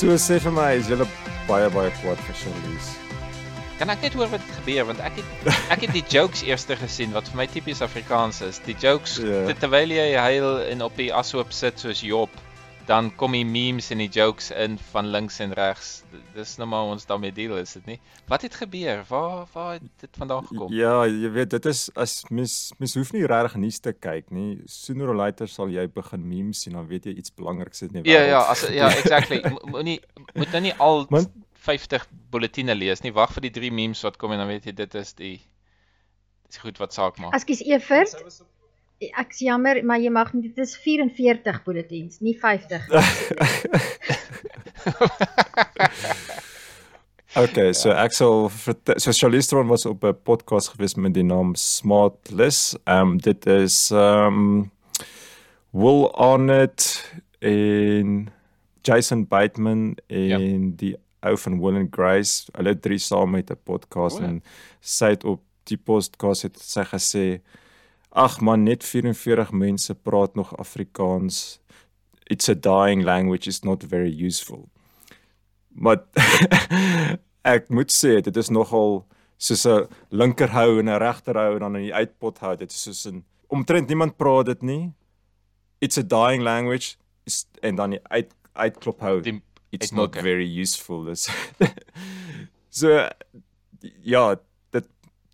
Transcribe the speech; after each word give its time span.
So 0.00 0.14
sê 0.16 0.38
vir 0.40 0.52
my, 0.56 0.70
is 0.80 0.86
julle 0.88 1.04
baie 1.44 1.66
baie 1.74 1.90
kwaad 2.00 2.20
vir 2.24 2.36
Charlize. 2.40 2.92
Kan 3.76 3.90
ek 3.92 4.06
net 4.06 4.14
hoor 4.16 4.30
wat 4.32 4.44
gebeur 4.54 4.86
want 4.88 5.00
ek 5.04 5.18
het 5.20 5.50
ek 5.74 5.82
het 5.84 5.92
die 5.92 6.04
jokes 6.08 6.40
eerste 6.46 6.76
gesien 6.80 7.12
wat 7.12 7.28
vir 7.28 7.42
my 7.42 7.46
tipies 7.52 7.82
Afrikaans 7.84 8.40
is. 8.46 8.62
Die 8.64 8.76
jokes 8.80 9.18
Ja. 9.20 9.42
yeah. 9.44 9.58
terwyl 9.60 9.92
jy 9.92 10.06
huil 10.16 10.62
en 10.70 10.86
op 10.86 10.96
die 10.96 11.10
ashoop 11.12 11.52
sit 11.52 11.84
soos 11.84 12.00
Job, 12.00 12.32
dan 12.90 13.12
kom 13.14 13.36
die 13.36 13.44
memes 13.46 13.92
en 13.94 14.00
die 14.02 14.08
jokes 14.10 14.48
in 14.50 14.74
van 14.90 15.06
links 15.14 15.36
en 15.44 15.52
regs. 15.54 15.90
Dis 16.34 16.56
nou 16.58 16.66
maar 16.68 16.88
ons 16.90 17.04
daarmee 17.06 17.30
deel 17.36 17.54
is 17.60 17.76
dit 17.76 17.86
nie? 17.86 17.98
Wat 18.26 18.42
het 18.42 18.56
gebeur? 18.58 19.04
Waar 19.08 19.44
waar 19.52 19.76
het 19.76 19.84
dit 20.02 20.18
vandaan 20.18 20.46
gekom? 20.48 20.72
Ja, 20.74 21.04
jy 21.06 21.30
weet 21.36 21.50
dit 21.54 21.68
is 21.70 21.84
as 21.94 22.16
mens 22.34 22.56
mens 22.82 22.94
hoef 22.98 23.12
nie 23.14 23.22
regtig 23.30 23.54
nuus 23.62 23.78
te 23.84 23.92
kyk 23.94 24.32
nie. 24.34 24.58
Sooner 24.66 25.12
or 25.12 25.14
later 25.20 25.46
sal 25.48 25.70
jy 25.70 25.86
begin 25.94 26.26
memes 26.26 26.64
sien 26.66 26.74
dan 26.74 26.88
weet 26.90 27.06
jy 27.06 27.14
iets 27.22 27.30
belangriks 27.34 27.82
is 27.82 27.92
in 27.92 28.00
die 28.02 28.10
Ja 28.10 28.18
wêreld. 28.18 28.34
ja, 28.34 28.40
as 28.56 28.66
ja, 28.80 28.90
exactly. 28.96 29.38
Mo- 29.54 29.70
Moenie 29.76 30.00
moet 30.34 30.50
nou 30.52 30.62
nie 30.66 30.74
al 30.82 31.06
Man- 31.14 31.30
50 31.60 32.08
bulletine 32.32 32.74
lees 32.74 33.02
nie. 33.06 33.12
Wag 33.12 33.30
vir 33.36 33.42
die 33.46 33.54
drie 33.60 33.70
memes 33.70 34.02
wat 34.02 34.16
kom 34.18 34.32
en 34.34 34.42
dan 34.42 34.48
weet 34.50 34.66
jy 34.66 34.72
dit 34.82 34.94
is 34.98 35.14
die 35.14 35.36
dis 36.48 36.58
goed 36.58 36.78
wat 36.82 36.92
saak 36.96 37.18
maak. 37.22 37.34
Ekskuus 37.38 37.62
Evert. 37.70 38.16
Ek's 39.00 39.38
jammer, 39.40 39.78
maar 39.84 39.98
jy 39.98 40.10
mag 40.12 40.34
nie 40.34 40.42
dit 40.48 40.58
is 40.60 40.74
44 40.76 41.62
bulletins, 41.64 42.20
nie 42.20 42.34
50. 42.36 42.84
Okay, 47.38 47.70
so 47.78 47.92
ek 47.94 48.10
sal 48.16 48.48
so 48.50 49.12
Charlize 49.14 49.46
Theron 49.48 49.68
was 49.70 49.84
op 49.86 50.02
'n 50.04 50.16
podcast 50.26 50.72
gewees 50.74 50.96
met 50.98 51.14
die 51.14 51.22
naam 51.22 51.54
Smartless. 51.54 52.74
Ehm 52.84 53.00
um, 53.14 53.18
dit 53.18 53.46
is 53.46 53.90
ehm 53.90 54.26
um, 54.26 54.70
Will 55.72 56.08
Arnett 56.18 57.06
en 57.38 58.28
Jason 58.82 59.26
Bateman 59.28 59.94
en 60.08 60.26
Ja. 60.28 60.38
die 60.76 60.96
ou 61.22 61.36
van 61.38 61.60
Will 61.60 61.76
and 61.76 61.94
Grace. 61.94 62.50
Hulle 62.56 62.74
drie 62.80 62.98
saam 62.98 63.30
met 63.30 63.50
'n 63.50 63.56
podcast 63.64 64.18
O, 64.18 64.22
ja. 64.22 64.26
en 64.28 64.42
sy 64.80 65.08
het 65.14 65.24
op 65.24 65.40
die 65.64 65.78
podcast 65.78 66.42
het 66.42 66.58
sy 66.58 66.82
gesê 66.82 67.40
ag 68.12 68.40
man 68.40 68.64
net 68.64 68.84
44 68.84 69.52
mense 69.52 69.94
praat 69.94 70.34
nog 70.34 70.56
Afrikaans. 70.58 71.60
It's 72.26 72.48
a 72.48 72.54
dying 72.54 73.02
language, 73.04 73.46
it's 73.48 73.62
not 73.64 73.82
very 73.82 74.10
useful. 74.26 74.68
Maar 75.68 76.02
ek 77.54 77.68
moet 77.70 77.92
sê 77.94 78.20
dit 78.20 78.36
is 78.36 78.48
nogal 78.50 79.06
soos 79.40 79.64
'n 79.66 79.86
linkerhou 80.10 80.78
en 80.78 80.88
'n 80.88 80.98
regterhou 80.98 81.54
en 81.54 81.60
dan 81.60 81.76
in 81.76 81.82
die 81.88 81.94
uitpot 81.94 82.38
hou. 82.38 82.56
Dit 82.56 82.70
is 82.70 82.82
soos 82.82 83.06
'n 83.06 83.24
omtrent 83.48 83.88
niemand 83.88 84.16
praat 84.16 84.46
dit 84.46 84.62
nie. 84.62 84.92
It's 85.80 85.98
a 85.98 86.02
dying 86.02 86.42
language 86.42 86.96
is 87.26 87.46
en 87.62 87.74
dan 87.76 87.90
die 87.90 88.00
uit 88.10 88.34
uitklop 88.52 89.00
hou. 89.00 89.20
Die 89.20 89.42
It's 89.70 89.92
not 89.92 90.10
uitmaker. 90.10 90.22
very 90.22 90.60
useful. 90.60 91.04
Dis 91.04 91.28
so 92.68 93.08
ja, 94.02 94.36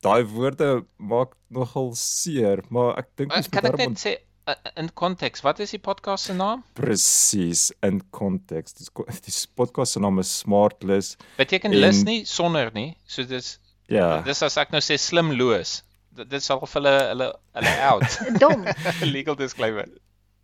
daai 0.07 0.23
woorde 0.31 0.71
maak 0.99 1.35
nogal 1.51 1.91
seer, 1.99 2.63
maar 2.71 2.97
ek 3.03 3.11
dink 3.19 3.33
Uh, 3.33 3.39
ons 3.43 3.49
Kan 3.53 3.67
ek 3.69 3.77
net 3.83 3.99
sê 4.03 4.15
uh, 4.49 4.55
in 4.79 4.89
konteks, 4.95 5.43
wat 5.43 5.61
is 5.65 5.73
die 5.75 5.81
podcast 5.83 6.29
se 6.31 6.35
naam? 6.39 6.63
presies 6.79 7.73
in 7.83 8.01
konteks. 8.15 8.73
Dis 8.79 8.89
ko- 8.95 9.07
die 9.11 9.35
podcast 9.59 9.97
se 9.97 10.01
naam 10.05 10.19
is 10.23 10.31
Smartless. 10.43 11.17
Beteken 11.39 11.73
En- 11.75 11.81
lus 11.83 12.05
nie 12.07 12.25
sonder 12.25 12.71
nie. 12.75 12.95
So 13.07 13.25
dis 13.25 13.59
Ja. 13.89 14.21
dis 14.27 14.43
as 14.43 14.57
ek 14.59 14.73
nou 14.75 14.81
sê 14.83 14.97
slimloos. 14.99 15.83
Dit 16.17 16.31
dit 16.33 16.43
sal 16.43 16.59
vir 16.63 16.69
hulle 16.81 16.95
hulle 17.13 17.27
hulle 17.55 17.75
out. 17.91 18.17
Dom. 18.41 18.65
Legal 19.15 19.37
disclaimer. 19.37 19.87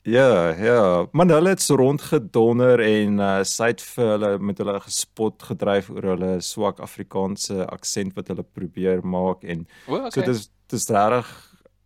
Ja, 0.03 0.51
ja. 0.59 1.07
Man 1.13 1.31
hulle 1.31 1.53
het 1.55 1.63
so 1.63 1.77
rondgedonder 1.79 2.81
en 2.83 3.21
uh, 3.23 3.45
sy 3.47 3.69
het 3.71 3.85
vir 3.93 4.09
hulle 4.17 4.31
met 4.43 4.59
hulle 4.59 4.75
gespot 4.83 5.45
gedryf 5.47 5.93
oor 5.95 6.09
hulle 6.15 6.33
swak 6.43 6.83
Afrikaanse 6.83 7.63
aksent 7.71 8.17
wat 8.19 8.33
hulle 8.33 8.43
probeer 8.43 9.05
maak 9.07 9.47
en 9.47 9.63
O, 9.87 10.01
okay. 10.01 10.11
so 10.11 10.27
dis 10.27 10.49
dis 10.73 10.89
regtig 10.91 11.31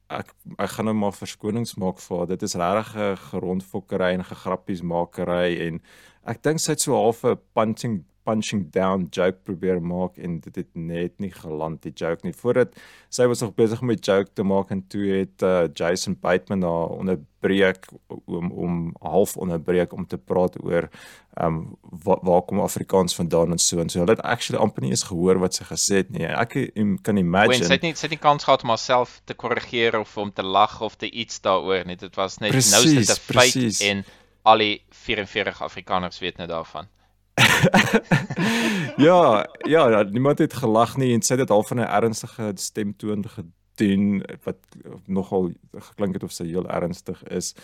ek 0.09 0.33
ek 0.63 0.73
gaan 0.77 0.89
nou 0.89 0.95
maar 0.97 1.13
verskonings 1.13 1.75
maak 1.83 2.01
vir 2.01 2.23
haar. 2.23 2.31
Dit 2.33 2.47
is 2.47 2.57
regtig 2.57 2.97
'n 2.97 3.17
gerondfokkery 3.29 4.13
en 4.15 4.25
gegrappiesmakery 4.25 5.49
en 5.69 5.81
ek 6.25 6.43
dink 6.43 6.61
sy 6.61 6.73
het 6.73 6.81
so 6.81 6.97
half 6.97 7.25
'n 7.25 7.37
punching 7.53 8.05
punching 8.27 8.67
down 8.75 9.07
joke 9.15 9.39
probeer 9.47 9.79
maak 9.83 10.19
en 10.19 10.41
dit 10.45 10.59
het 10.63 10.71
net 10.75 11.15
nie 11.23 11.31
geland 11.33 11.83
die 11.87 11.93
joke 11.95 12.27
nie. 12.27 12.35
Voordat 12.35 12.75
sy 13.13 13.29
was 13.31 13.45
nog 13.45 13.55
besig 13.55 13.81
om 13.83 13.91
'n 13.91 14.03
joke 14.11 14.33
te 14.35 14.43
maak 14.43 14.71
en 14.75 14.83
toe 14.87 15.07
het 15.21 15.43
uh, 15.43 15.69
Jason 15.73 16.19
Bateman 16.21 16.61
daar 16.61 16.89
onderbreek 16.99 17.87
om 18.27 18.51
om 18.51 18.95
half 19.01 19.37
onderbreek 19.37 19.93
om 19.93 20.07
te 20.07 20.19
praat 20.19 20.59
oor 20.65 20.89
ehm 21.37 21.47
um, 21.47 21.77
waar, 22.05 22.19
waar 22.23 22.43
kom 22.43 22.61
Afrikaans 22.61 23.15
vandaan 23.15 23.51
en 23.51 23.59
so 23.59 23.79
en 23.81 23.89
so. 23.89 23.99
Hulle 23.99 24.17
het 24.17 24.23
actually 24.23 24.63
amper 24.63 24.83
nie 24.83 24.91
eens 24.91 25.07
gehoor 25.07 25.39
wat 25.39 25.55
sy 25.55 25.65
gesê 25.65 26.03
het 26.03 26.11
nie. 26.11 26.27
Ek 26.27 26.57
kan 27.03 27.17
imagine 27.17 27.59
Wen 27.59 27.65
sy 27.65 27.79
het 27.79 27.83
nie 27.83 27.95
sy 27.95 28.09
het 28.09 28.17
nie 28.17 28.25
kans 28.29 28.45
gehad 28.45 28.63
om 28.63 28.75
haarself 28.75 29.21
te 29.25 29.35
korrigeer 29.35 29.99
of 30.01 30.17
om 30.17 30.33
te 30.33 30.43
lag 30.43 30.81
of 30.81 30.97
te 30.97 31.11
iets 31.11 31.41
daaroor 31.41 31.85
nie. 31.87 31.97
Dit 31.97 32.17
was 32.17 32.39
net 32.39 32.53
nou 32.53 32.85
is 32.85 32.95
dit 32.95 33.11
'n 33.11 33.21
feit 33.33 33.81
en 33.81 34.05
al 34.47 34.59
die 34.59 34.83
44 34.91 35.63
Afrikaners 35.63 36.19
weet 36.19 36.37
nou 36.37 36.49
daarvan. 36.49 36.89
ja, 39.09 39.47
ja, 39.69 39.89
ja, 39.91 40.03
niemand 40.03 40.39
het 40.39 40.55
gelag 40.55 40.97
nie 40.97 41.13
en 41.15 41.23
sy 41.23 41.35
het 41.35 41.45
dit 41.45 41.53
half 41.53 41.69
van 41.69 41.81
'n 41.81 41.89
ernstige 41.89 42.53
stemtoon 42.55 43.25
gedoen 43.29 44.23
wat 44.45 44.59
nogal 45.07 45.53
geklink 45.73 46.15
het 46.15 46.23
of 46.23 46.33
sy 46.33 46.47
heel 46.47 46.69
ernstig 46.69 47.23
is. 47.29 47.55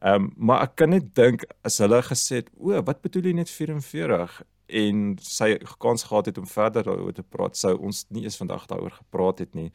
Ehm 0.00 0.14
um, 0.14 0.32
maar 0.36 0.62
ek 0.62 0.74
kan 0.74 0.88
net 0.88 1.14
dink 1.14 1.44
as 1.62 1.78
hulle 1.78 2.02
gesê 2.02 2.40
het, 2.40 2.50
"O, 2.56 2.82
wat 2.82 3.00
bedoel 3.00 3.22
jy 3.22 3.32
net 3.32 3.50
44?" 3.50 4.42
en 4.68 5.16
sy 5.24 5.56
kans 5.80 6.02
gehad 6.04 6.26
het 6.26 6.38
om 6.38 6.46
verder 6.46 6.84
daaroor 6.84 7.12
te 7.12 7.22
praat, 7.22 7.56
sou 7.56 7.74
ons 7.78 8.04
nie 8.12 8.22
eens 8.24 8.36
vandag 8.36 8.66
daaroor 8.66 8.92
gepraat 9.00 9.38
het 9.38 9.54
nie. 9.54 9.70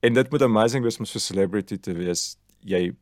En 0.00 0.14
dit 0.14 0.30
moet 0.30 0.42
amazing 0.42 0.84
wees 0.84 0.98
om 0.98 1.04
so 1.04 1.18
'n 1.18 1.20
celebrity 1.20 1.76
te 1.76 1.92
wees. 1.92 2.36
Jy 2.60 2.96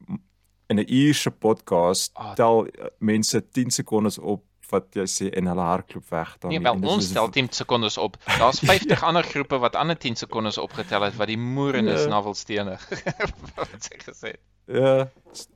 in 0.69 0.79
'n 0.79 0.87
uur 0.89 1.15
se 1.15 1.31
podcast 1.31 2.11
Ah. 2.15 2.35
tel 2.35 2.67
uh, 2.67 2.87
mense 2.99 3.49
10 3.51 3.71
sekondes 3.71 4.19
op 4.19 4.45
wat 4.73 4.95
jy 4.97 5.05
sê 5.07 5.29
en 5.39 5.47
hulle 5.51 5.61
hardloop 5.67 6.09
weg 6.11 6.37
dan. 6.41 6.51
Nee, 6.51 6.61
wel 6.61 6.81
ons 6.83 7.05
is- 7.05 7.13
tel 7.13 7.29
10 7.31 7.49
sekondes 7.53 7.99
op. 7.99 8.17
Daar's 8.39 8.59
50 8.73 9.03
ander 9.05 9.23
groepe 9.25 9.59
wat 9.63 9.77
ander 9.77 9.99
10 9.99 10.17
sekondes 10.17 10.59
opgetel 10.59 11.03
het 11.07 11.17
wat 11.17 11.29
die 11.29 11.39
moerenis 11.39 12.03
Ja. 12.07 12.09
navelstenig 12.17 12.89
wat 13.57 13.77
sy 13.89 13.99
gesê. 14.03 14.33
Ja. 14.67 15.09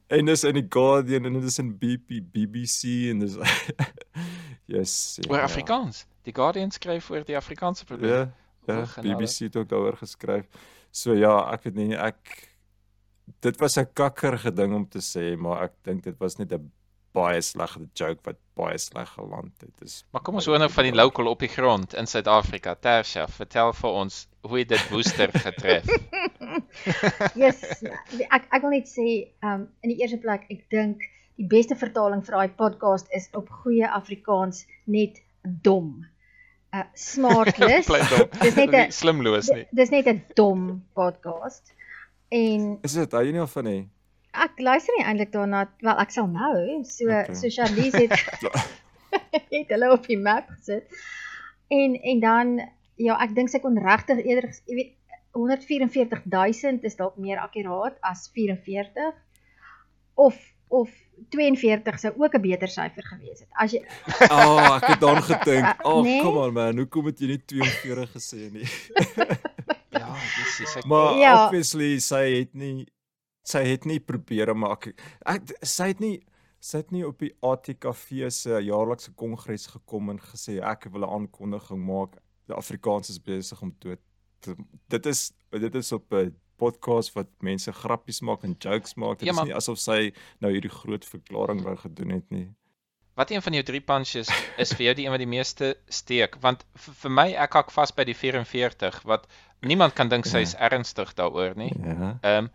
En 0.08 0.24
dis 0.26 0.44
in 0.44 0.54
die 0.54 0.66
Guardian 0.68 1.24
en 1.24 1.32
dit 1.40 1.44
is 1.44 1.58
in 1.58 1.72
BP, 1.78 2.20
BBC 2.32 3.10
en 3.10 3.18
dis 3.24 3.36
Yes. 4.66 5.18
ja, 5.20 5.30
Oor 5.30 5.38
ja. 5.38 5.44
Afrikaans. 5.44 6.06
Die 6.26 6.34
Guardian 6.34 6.70
skryf 6.74 7.10
oor 7.10 7.22
die 7.24 7.36
Afrikaanse 7.36 7.84
probleem. 7.84 8.10
Ja. 8.10 8.32
Ja. 8.66 8.82
BBC 9.02 9.38
het 9.46 9.56
ook 9.56 9.68
daaroor 9.70 9.96
geskryf. 9.96 10.46
So 10.90 11.14
ja, 11.14 11.36
ek 11.52 11.62
weet 11.68 11.74
nie 11.78 11.94
ek 11.94 12.48
dit 13.42 13.56
was 13.60 13.76
'n 13.78 13.86
kakkerige 13.94 14.50
ding 14.52 14.74
om 14.74 14.88
te 14.88 14.98
sê, 14.98 15.36
maar 15.38 15.62
ek 15.64 15.72
dink 15.84 16.02
dit 16.04 16.16
was 16.18 16.36
net 16.38 16.52
'n 16.52 16.72
baie 17.16 17.40
slegte 17.42 17.86
joke 17.96 18.20
wat 18.28 18.38
baie 18.58 18.76
sleg 18.80 19.08
geland 19.16 19.52
het. 19.64 19.72
Dis 19.80 19.98
Maar 20.12 20.22
kom 20.26 20.36
ons 20.40 20.46
hoor 20.48 20.60
nou 20.60 20.68
van 20.72 20.88
die 20.88 20.94
local 20.96 21.28
op 21.32 21.40
die 21.44 21.48
grond 21.52 21.94
in 21.96 22.06
Suid-Afrika. 22.08 22.74
Tersha, 22.76 23.26
vertel 23.32 23.72
vir 23.80 23.90
ons 24.04 24.22
hoe 24.46 24.64
dit 24.64 24.90
Woester 24.92 25.32
getref? 25.32 25.88
Yes, 27.36 27.60
ek 28.30 28.44
ek 28.54 28.62
wil 28.62 28.72
net 28.76 28.88
sê, 28.90 29.06
um 29.44 29.66
in 29.84 29.92
die 29.92 29.98
eerste 30.02 30.18
plek, 30.22 30.44
ek 30.52 30.66
dink 30.72 31.02
die 31.36 31.46
beste 31.50 31.76
vertaling 31.76 32.22
vir 32.24 32.36
daai 32.36 32.52
podcast 32.58 33.08
is 33.16 33.26
op 33.36 33.48
goeie 33.64 33.88
Afrikaans 33.88 34.62
net 34.86 35.18
dom. 35.42 36.04
Uh 36.74 36.84
smartless. 36.94 37.88
Dis 38.44 38.56
net 38.60 38.74
'n 38.74 38.92
slimloos 38.92 39.50
nie. 39.52 39.66
dis 39.72 39.90
net 39.90 40.06
'n 40.12 40.22
dom 40.36 40.84
podcast. 40.94 41.72
En 42.30 42.78
Is 42.82 42.94
dit? 42.98 43.12
Hou 43.12 43.22
jy 43.24 43.32
nie 43.32 43.40
al 43.44 43.52
van 43.52 43.64
nie? 43.64 43.82
Ek 44.44 44.58
luister 44.58 44.94
nie 44.98 45.04
eintlik 45.06 45.32
daarna, 45.32 45.68
wel 45.80 45.98
ek 45.98 46.10
sal 46.10 46.26
nou, 46.26 46.84
so 46.84 47.04
Okay. 47.08 47.34
so 47.34 47.48
Charlize 47.48 47.96
het 47.96 48.12
het 49.56 49.68
hulle 49.68 49.92
op 49.92 50.06
die 50.06 50.18
map 50.18 50.48
gesit. 50.48 50.88
En 51.70 51.94
en 52.02 52.20
dan 52.20 52.60
ja, 52.96 53.16
ek 53.22 53.34
dink 53.34 53.48
sy 53.48 53.58
kon 53.58 53.78
regtig 53.78 54.24
eerder, 54.24 54.50
jy 54.66 54.74
weet 54.74 54.92
144000 55.36 56.84
is 56.88 56.96
dalk 56.96 57.16
meer 57.20 57.38
akkuraat 57.38 57.96
as 58.00 58.30
44 58.34 59.12
of 60.14 60.36
of 60.68 60.90
42 61.30 61.98
sou 62.00 62.12
ook 62.18 62.34
'n 62.34 62.40
beter 62.42 62.68
syfer 62.68 63.04
gewees 63.04 63.40
het. 63.40 63.48
As 63.54 63.70
jy 63.72 63.82
Oh, 64.30 64.74
ek 64.78 64.86
het 64.86 65.00
daaraan 65.00 65.22
gedink. 65.22 65.84
Oh, 65.84 66.02
Nee? 66.02 66.20
come 66.22 66.38
on 66.46 66.52
man, 66.54 66.76
hoekom 66.78 67.06
het 67.06 67.20
jy 67.20 67.26
nie 67.26 67.42
42 67.44 68.10
gesê 68.16 68.50
nie? 68.52 68.66
Ja, 69.90 70.08
Jesus, 70.36 70.76
ek 70.76 70.84
Maar 70.84 71.14
Ja. 71.18 71.44
obviously 71.46 71.98
sy 72.00 72.38
het 72.40 72.54
nie 72.54 72.86
sy 73.46 73.62
het 73.64 73.84
nie 73.86 74.00
probeer 74.02 74.50
maak. 74.58 74.88
Ek 75.26 75.52
sy 75.62 75.92
het 75.92 76.00
nie 76.02 76.16
sy 76.66 76.80
het 76.80 76.90
nie 76.90 77.04
op 77.06 77.20
die 77.22 77.30
ATKV 77.46 78.30
se 78.32 78.58
jaarlikse 78.64 79.12
kongres 79.14 79.68
gekom 79.70 80.10
en 80.10 80.18
gesê 80.18 80.58
ek 80.62 80.88
wil 80.92 81.04
'n 81.06 81.12
aankondiging 81.20 81.78
maak. 81.86 82.16
Die 82.48 82.54
Afrikaans 82.56 83.10
is 83.10 83.18
besig 83.22 83.62
om 83.62 83.74
dood. 83.78 84.00
te- 84.40 84.56
Dit 84.88 85.06
is 85.06 85.32
dit 85.50 85.74
is 85.74 85.92
op 85.92 86.12
'n 86.12 86.34
podcast 86.58 87.12
wat 87.14 87.26
mense 87.40 87.72
grappies 87.72 88.20
maak 88.20 88.42
en 88.44 88.56
jokes 88.58 88.94
maak. 88.96 89.18
Dit 89.18 89.26
Ja, 89.26 89.30
is 89.32 89.36
maar- 89.36 89.46
nie 89.46 89.54
asof 89.54 89.78
sy 89.78 90.12
nou 90.40 90.52
hierdie 90.52 90.70
groot 90.70 91.04
verklaring 91.04 91.62
wou 91.62 91.76
gedoen 91.76 92.10
het 92.10 92.30
nie. 92.30 92.48
wat 93.16 93.30
een 93.30 93.40
van 93.42 93.52
jou 93.52 93.62
drie 93.64 93.80
punches 93.80 94.28
is 94.58 94.72
vir 94.74 94.84
jou 94.84 94.94
die 94.94 95.04
een 95.04 95.10
wat 95.10 95.18
die 95.18 95.26
meeste 95.26 95.76
steek? 95.88 96.36
Want 96.42 96.64
vir 96.74 97.10
my 97.10 97.32
ek 97.32 97.52
hak 97.52 97.70
vas 97.70 97.90
by 97.90 98.04
die 98.04 98.14
44 98.14 99.02
wat 99.04 99.26
niemand 99.62 99.94
kan 99.94 100.08
dink 100.08 100.24
sy 100.26 100.38
is 100.40 100.52
ja. 100.52 100.58
ernstig 100.70 101.14
daaroor 101.14 101.56
nie. 101.56 101.72
Ja. 101.82 102.18
Ehm 102.22 102.44
um, 102.44 102.50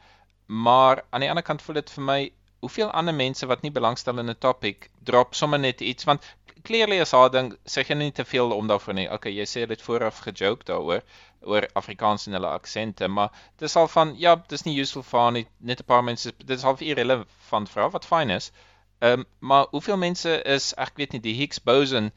maar 0.52 1.04
aan 1.10 1.24
die 1.24 1.30
ander 1.30 1.44
kant 1.48 1.62
voel 1.62 1.80
dit 1.80 1.90
vir 1.96 2.04
my 2.04 2.22
hoeveel 2.62 2.92
ander 2.92 3.16
mense 3.16 3.48
wat 3.50 3.62
nie 3.66 3.72
belangstel 3.72 4.20
in 4.20 4.30
'n 4.30 4.38
topic 4.46 4.90
drop 5.10 5.36
sommer 5.36 5.60
net 5.60 5.82
iets 5.82 6.04
want 6.10 6.26
clearly 6.64 7.00
as 7.02 7.14
haar 7.18 7.30
ding 7.34 7.52
sê 7.74 7.84
jy 7.88 7.96
nie 7.98 8.12
te 8.12 8.26
veel 8.26 8.52
om 8.56 8.68
daarvoor 8.68 8.94
nie. 8.94 9.08
Okay, 9.18 9.32
jy 9.34 9.46
sê 9.50 9.66
dit 9.68 9.82
vooraf 9.82 10.20
gejoke 10.26 10.68
daaroor 10.70 11.02
oor 11.54 11.68
Afrikaans 11.82 12.28
en 12.28 12.38
hulle 12.38 12.52
aksente, 12.54 13.08
maar 13.08 13.32
dis 13.58 13.76
al 13.76 13.88
van 13.88 14.14
ja, 14.18 14.36
dis 14.54 14.66
nie 14.68 14.78
useful 14.80 15.04
vir 15.04 15.20
haar 15.20 15.32
nie. 15.38 15.46
Net 15.60 15.82
'n 15.82 15.90
paar 15.94 16.04
mense 16.04 16.34
dis 16.52 16.68
half 16.68 16.82
irrelevant 16.82 17.70
vir 17.70 17.82
haar 17.82 17.96
wat 17.96 18.06
fyn 18.06 18.30
is. 18.30 18.52
Ehm 19.00 19.20
um, 19.22 19.26
maar 19.40 19.66
hoeveel 19.72 19.98
mense 19.98 20.42
is 20.58 20.74
ek 20.78 20.98
weet 20.98 21.14
nie 21.14 21.22
die 21.22 21.38
Higgs 21.40 21.60
boson 21.60 22.12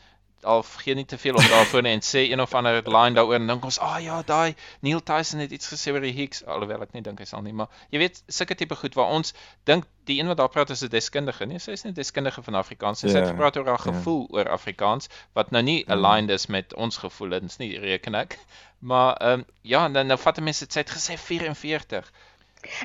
al 0.44 0.62
gee 0.62 0.94
nie 0.94 1.04
te 1.04 1.18
veel 1.18 1.34
om 1.34 1.48
daarvoor 1.48 1.86
en 1.90 2.02
sê 2.04 2.24
een 2.30 2.40
of 2.40 2.54
ander 2.54 2.82
line 2.84 3.16
daaroor 3.16 3.40
en 3.40 3.46
dink 3.46 3.64
ons, 3.64 3.78
"Ag 3.78 3.96
oh, 3.96 4.02
ja, 4.02 4.22
daai 4.22 4.54
Neil 4.80 5.02
Tyson 5.02 5.40
het 5.40 5.50
iets 5.50 5.72
gesê 5.72 5.92
oor 5.92 6.00
die 6.00 6.12
Higgs," 6.12 6.44
alhoewel 6.44 6.82
ek 6.82 6.92
nie 6.92 7.02
dink 7.02 7.18
hy 7.18 7.24
sal 7.24 7.42
nie, 7.42 7.52
maar 7.52 7.68
jy 7.90 7.98
weet, 7.98 8.22
sulke 8.28 8.54
tipe 8.54 8.76
goed 8.76 8.94
waar 8.94 9.10
ons 9.16 9.34
dink 9.64 9.84
die 10.04 10.20
een 10.20 10.26
wat 10.26 10.36
daar 10.36 10.48
praat 10.48 10.70
is 10.70 10.82
'n 10.84 10.88
deskundige, 10.88 11.46
nee, 11.46 11.58
sy 11.58 11.70
is 11.70 11.84
nie 11.84 11.92
'n 11.92 11.94
deskundige 11.94 12.42
van 12.42 12.54
Afrikaans 12.54 13.02
nie. 13.02 13.10
Sy 13.10 13.18
het 13.18 13.26
ja, 13.26 13.32
gepraat 13.32 13.56
oor 13.56 13.66
haar 13.66 13.80
ja. 13.84 13.92
gevoel 13.92 14.26
oor 14.30 14.48
Afrikaans 14.48 15.08
wat 15.32 15.50
nou 15.50 15.62
nie 15.62 15.84
ja. 15.86 15.92
aligned 15.92 16.30
is 16.30 16.46
met 16.46 16.74
ons 16.74 16.96
gevoelens 16.96 17.56
nie, 17.56 17.78
reken 17.78 18.14
ek. 18.14 18.38
Maar 18.84 19.16
ehm 19.16 19.32
um, 19.32 19.44
ja, 19.62 19.84
en 19.84 19.92
dan 19.92 20.06
nou 20.06 20.18
vat 20.18 20.40
mense 20.40 20.64
dit 20.64 20.72
sy 20.72 20.80
het 20.80 20.90
gesê 20.90 21.16
44. 21.18 22.12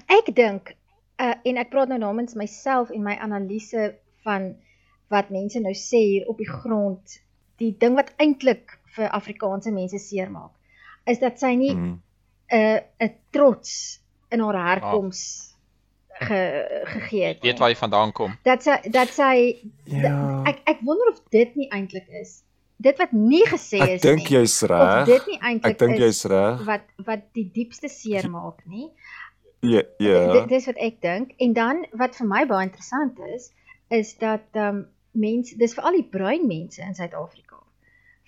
Ek 0.08 0.36
dink 0.36 0.76
uh, 1.20 1.34
en 1.44 1.58
ek 1.58 1.70
praat 1.70 1.88
nou 1.92 2.00
namens 2.00 2.34
myself 2.34 2.90
en 2.90 3.04
my 3.04 3.18
analise 3.20 3.96
van 4.24 4.56
wat 5.10 5.30
mense 5.30 5.60
nou 5.60 5.74
sê 5.76 5.98
hier 5.98 6.28
op 6.28 6.38
die 6.38 6.50
grond 6.50 7.20
die 7.60 7.74
ding 7.78 7.96
wat 8.00 8.14
eintlik 8.18 8.78
vir 8.96 9.12
Afrikaanse 9.16 9.72
mense 9.72 10.00
seermaak 10.02 10.52
is 11.10 11.20
dat 11.20 11.40
sy 11.40 11.54
nie 11.56 11.74
'n 11.74 11.80
mm. 11.80 12.02
'n 12.52 12.84
uh, 13.06 13.10
trots 13.30 14.02
in 14.30 14.40
haar 14.40 14.60
herkoms 14.66 15.22
ah. 16.12 16.28
ge, 16.28 16.42
gegee 16.84 17.26
het. 17.26 17.42
Weet 17.42 17.60
waar 17.60 17.70
jy 17.70 17.76
vandaan 17.76 18.12
kom. 18.12 18.36
Dat 18.44 18.64
sy 18.64 18.78
dat 18.92 19.14
sy 19.14 19.34
ja. 19.84 20.44
ek 20.50 20.62
ek 20.64 20.84
wonder 20.86 21.12
of 21.14 21.22
dit 21.34 21.56
nie 21.56 21.70
eintlik 21.70 22.08
is. 22.22 22.42
Dit 22.80 22.98
wat 22.98 23.12
nie 23.12 23.44
gesê 23.48 23.80
is 23.80 23.88
nie. 23.88 23.96
Ek 24.00 24.06
dink 24.06 24.30
jy's 24.32 24.62
reg. 24.72 25.06
Dit 25.10 25.26
nie 25.28 25.40
eintlik 25.40 25.74
Ek 25.74 25.80
dink 25.80 25.98
jy's 26.00 26.24
reg. 26.32 26.62
Wat 26.68 26.86
wat 27.08 27.26
die 27.38 27.50
diepste 27.54 27.92
seermaak 27.92 28.62
nie. 28.66 28.90
Ja, 29.60 29.84
ja. 30.00 30.20
Dit 30.32 30.54
is 30.56 30.70
wat 30.70 30.78
ek 30.80 31.02
dink. 31.04 31.34
En 31.44 31.54
dan 31.54 31.84
wat 32.00 32.16
vir 32.16 32.30
my 32.30 32.46
baie 32.48 32.70
interessant 32.70 33.20
is, 33.36 33.52
is 33.90 34.16
dat 34.22 34.48
ehm 34.54 34.86
um, 34.86 34.88
mense, 35.12 35.58
dis 35.58 35.74
vir 35.76 35.84
al 35.84 35.98
die 35.98 36.08
bruin 36.12 36.46
mense 36.48 36.82
in 36.82 36.96
Suid-Afrika 36.96 37.58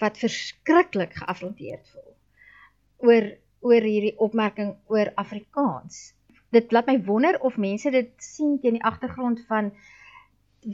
wat 0.01 0.17
verskriklik 0.17 1.13
geafronteerd 1.19 1.85
voel 1.93 2.09
oor 3.09 3.29
oor 3.61 3.85
hierdie 3.85 4.15
opmerking 4.17 4.71
oor 4.89 5.11
Afrikaans. 5.21 6.15
Dit 6.49 6.71
laat 6.73 6.87
my 6.89 6.97
wonder 7.05 7.37
of 7.45 7.59
mense 7.61 7.91
dit 7.93 8.09
sien 8.17 8.57
teen 8.61 8.79
die 8.79 8.87
agtergrond 8.89 9.43
van 9.49 9.69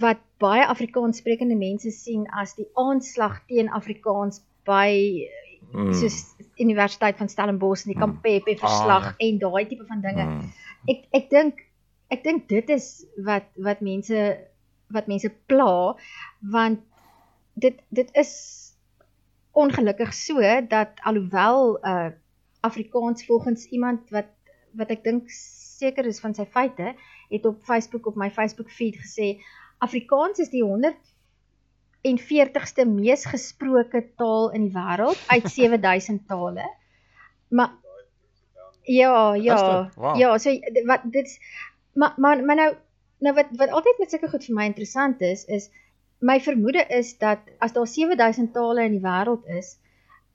wat 0.03 0.21
baie 0.39 0.63
Afrikaans 0.67 1.19
sprekende 1.19 1.55
mense 1.59 1.91
sien 1.91 2.25
as 2.31 2.55
die 2.55 2.67
aanslag 2.79 3.41
teen 3.51 3.69
Afrikaans 3.71 4.41
by 4.67 4.91
mm. 5.71 5.93
soos 5.99 6.35
Universiteit 6.59 7.19
van 7.19 7.29
Stellenbosch 7.31 7.85
en 7.85 7.93
die 7.93 7.99
Kampepe 7.99 8.55
mm. 8.55 8.61
verslag 8.63 9.11
ah. 9.11 9.15
en 9.23 9.39
daai 9.43 9.67
tipe 9.67 9.87
van 9.87 10.03
dinge. 10.03 10.25
Mm. 10.25 10.51
Ek 10.91 11.03
ek 11.21 11.29
dink 11.31 11.63
ek 12.11 12.23
dink 12.23 12.47
dit 12.51 12.69
is 12.75 12.89
wat 13.27 13.47
wat 13.63 13.83
mense 13.83 14.23
wat 14.93 15.07
mense 15.07 15.29
pla 15.45 15.95
want 16.39 16.79
dit 17.53 17.81
dit 17.89 18.09
is 18.13 18.33
ongelukkig 19.51 20.13
so 20.13 20.41
dat 20.67 20.89
alhoewel 21.01 21.85
uh 21.85 22.09
Afrikaans 22.59 23.25
volgens 23.25 23.65
iemand 23.65 24.09
wat 24.09 24.25
wat 24.77 24.89
ek 24.93 25.03
dink 25.03 25.29
seker 25.31 26.05
is 26.05 26.19
van 26.19 26.33
sy 26.35 26.45
feite 26.45 26.95
het 27.29 27.45
op 27.45 27.63
Facebook 27.63 28.07
op 28.07 28.15
my 28.15 28.31
Facebook 28.33 28.71
feed 28.71 28.95
gesê 28.97 29.37
Afrikaans 29.77 30.39
is 30.41 30.49
die 30.49 30.63
140ste 30.65 32.85
mees 32.89 33.25
gesproke 33.29 34.01
taal 34.17 34.49
in 34.57 34.63
die 34.67 34.73
wêreld 34.73 35.19
uit 35.29 35.45
7000 35.59 36.27
tale. 36.27 36.65
Maar 37.49 37.71
ja, 38.87 39.35
ja. 39.35 39.91
Wow. 39.95 40.17
Ja, 40.17 40.37
so 40.37 40.59
wat 40.85 41.01
dit's 41.03 41.39
maar 41.93 42.13
maar 42.17 42.43
maar 42.43 42.55
nou 42.55 42.75
nou 43.23 43.33
wat 43.35 43.51
wat 43.59 43.69
altyd 43.69 43.99
met 43.99 44.13
sulke 44.13 44.29
goed 44.31 44.45
vir 44.45 44.55
my 44.55 44.65
interessant 44.69 45.21
is 45.21 45.45
is 45.45 45.69
my 46.19 46.39
vermoede 46.41 46.85
is 46.89 47.17
dat 47.17 47.39
as 47.59 47.73
daar 47.73 47.87
7000 47.87 48.53
tale 48.53 48.83
in 48.83 48.91
die 48.97 49.01
wêreld 49.01 49.45
is, 49.45 49.77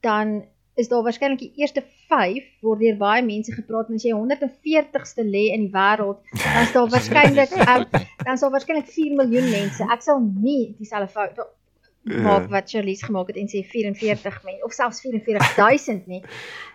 dan 0.01 0.45
is 0.75 0.89
daar 0.89 1.03
waarskynlik 1.03 1.39
die 1.39 1.53
eerste 1.57 1.83
5 2.09 2.45
word 2.61 2.81
deur 2.81 2.97
baie 2.97 3.23
mense 3.23 3.53
gepraat 3.53 3.91
en 3.91 3.99
as 3.99 4.07
jy 4.07 4.15
140ste 4.15 5.25
lê 5.27 5.49
in 5.53 5.67
die 5.67 5.73
wêreld, 5.75 6.23
dan 6.33 6.63
is 6.63 6.73
daar 6.73 6.89
waarskynlik 6.95 7.57
um, 7.59 7.85
dan 8.27 8.39
sal 8.39 8.55
waarskynlik 8.55 8.89
4 8.89 9.19
miljoen 9.19 9.51
mense. 9.51 9.89
Ek 9.91 10.07
sal 10.07 10.23
nie 10.23 10.75
dieselfde 10.79 11.11
fout 11.13 11.43
maak 12.03 12.49
wat 12.51 12.71
Charlies 12.71 13.03
gemaak 13.07 13.29
het 13.31 13.39
en 13.39 13.51
sê 13.51 13.63
44 13.63 14.41
mense 14.47 14.65
of 14.67 14.73
selfs 14.75 15.03
44000 15.05 16.07
nie. 16.11 16.23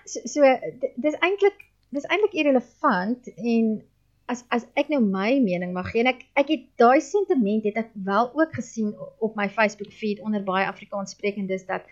So, 0.06 0.22
so 0.24 0.54
dis 0.96 1.18
eintlik 1.20 1.66
dis 1.96 2.08
eintlik 2.12 2.36
irrelevant 2.36 3.28
en 3.36 3.78
as 4.28 4.44
as 4.52 4.66
ek 4.76 4.90
nou 4.92 5.00
my 5.04 5.40
mening 5.44 5.74
mag 5.76 5.88
gee 5.92 6.04
en 6.04 6.12
ek 6.12 6.26
ek 6.42 6.52
het 6.54 6.66
daai 6.82 7.00
sentiment 7.04 7.66
het 7.68 7.80
ek 7.80 7.92
wel 8.08 8.28
ook 8.36 8.52
gesien 8.60 8.92
op 9.24 9.36
my 9.40 9.48
Facebook 9.50 9.92
feed 10.02 10.20
onder 10.20 10.44
baie 10.44 10.68
Afrikaans 10.68 11.16
sprekendes 11.16 11.64
dat 11.70 11.88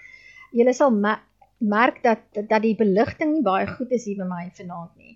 julle 0.52 0.74
sal 0.76 0.92
merk 0.96 2.02
dat 2.04 2.24
dat 2.36 2.62
die 2.64 2.76
beligting 2.76 3.38
nie 3.38 3.46
baie 3.46 3.68
goed 3.78 3.92
is 3.96 4.08
hier 4.08 4.20
by 4.20 4.28
my 4.30 4.44
vanaand 4.60 4.92
nie. 5.00 5.16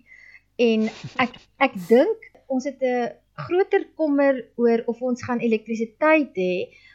En 0.60 0.88
ek 1.24 1.36
ek 1.68 1.76
dink 1.88 2.30
ons 2.48 2.64
het 2.64 2.80
'n 2.80 3.12
groter 3.46 3.84
kommer 3.96 4.44
oor 4.56 4.82
of 4.86 5.00
ons 5.00 5.22
gaan 5.24 5.40
elektrisiteit 5.40 6.32
hê 6.36 6.54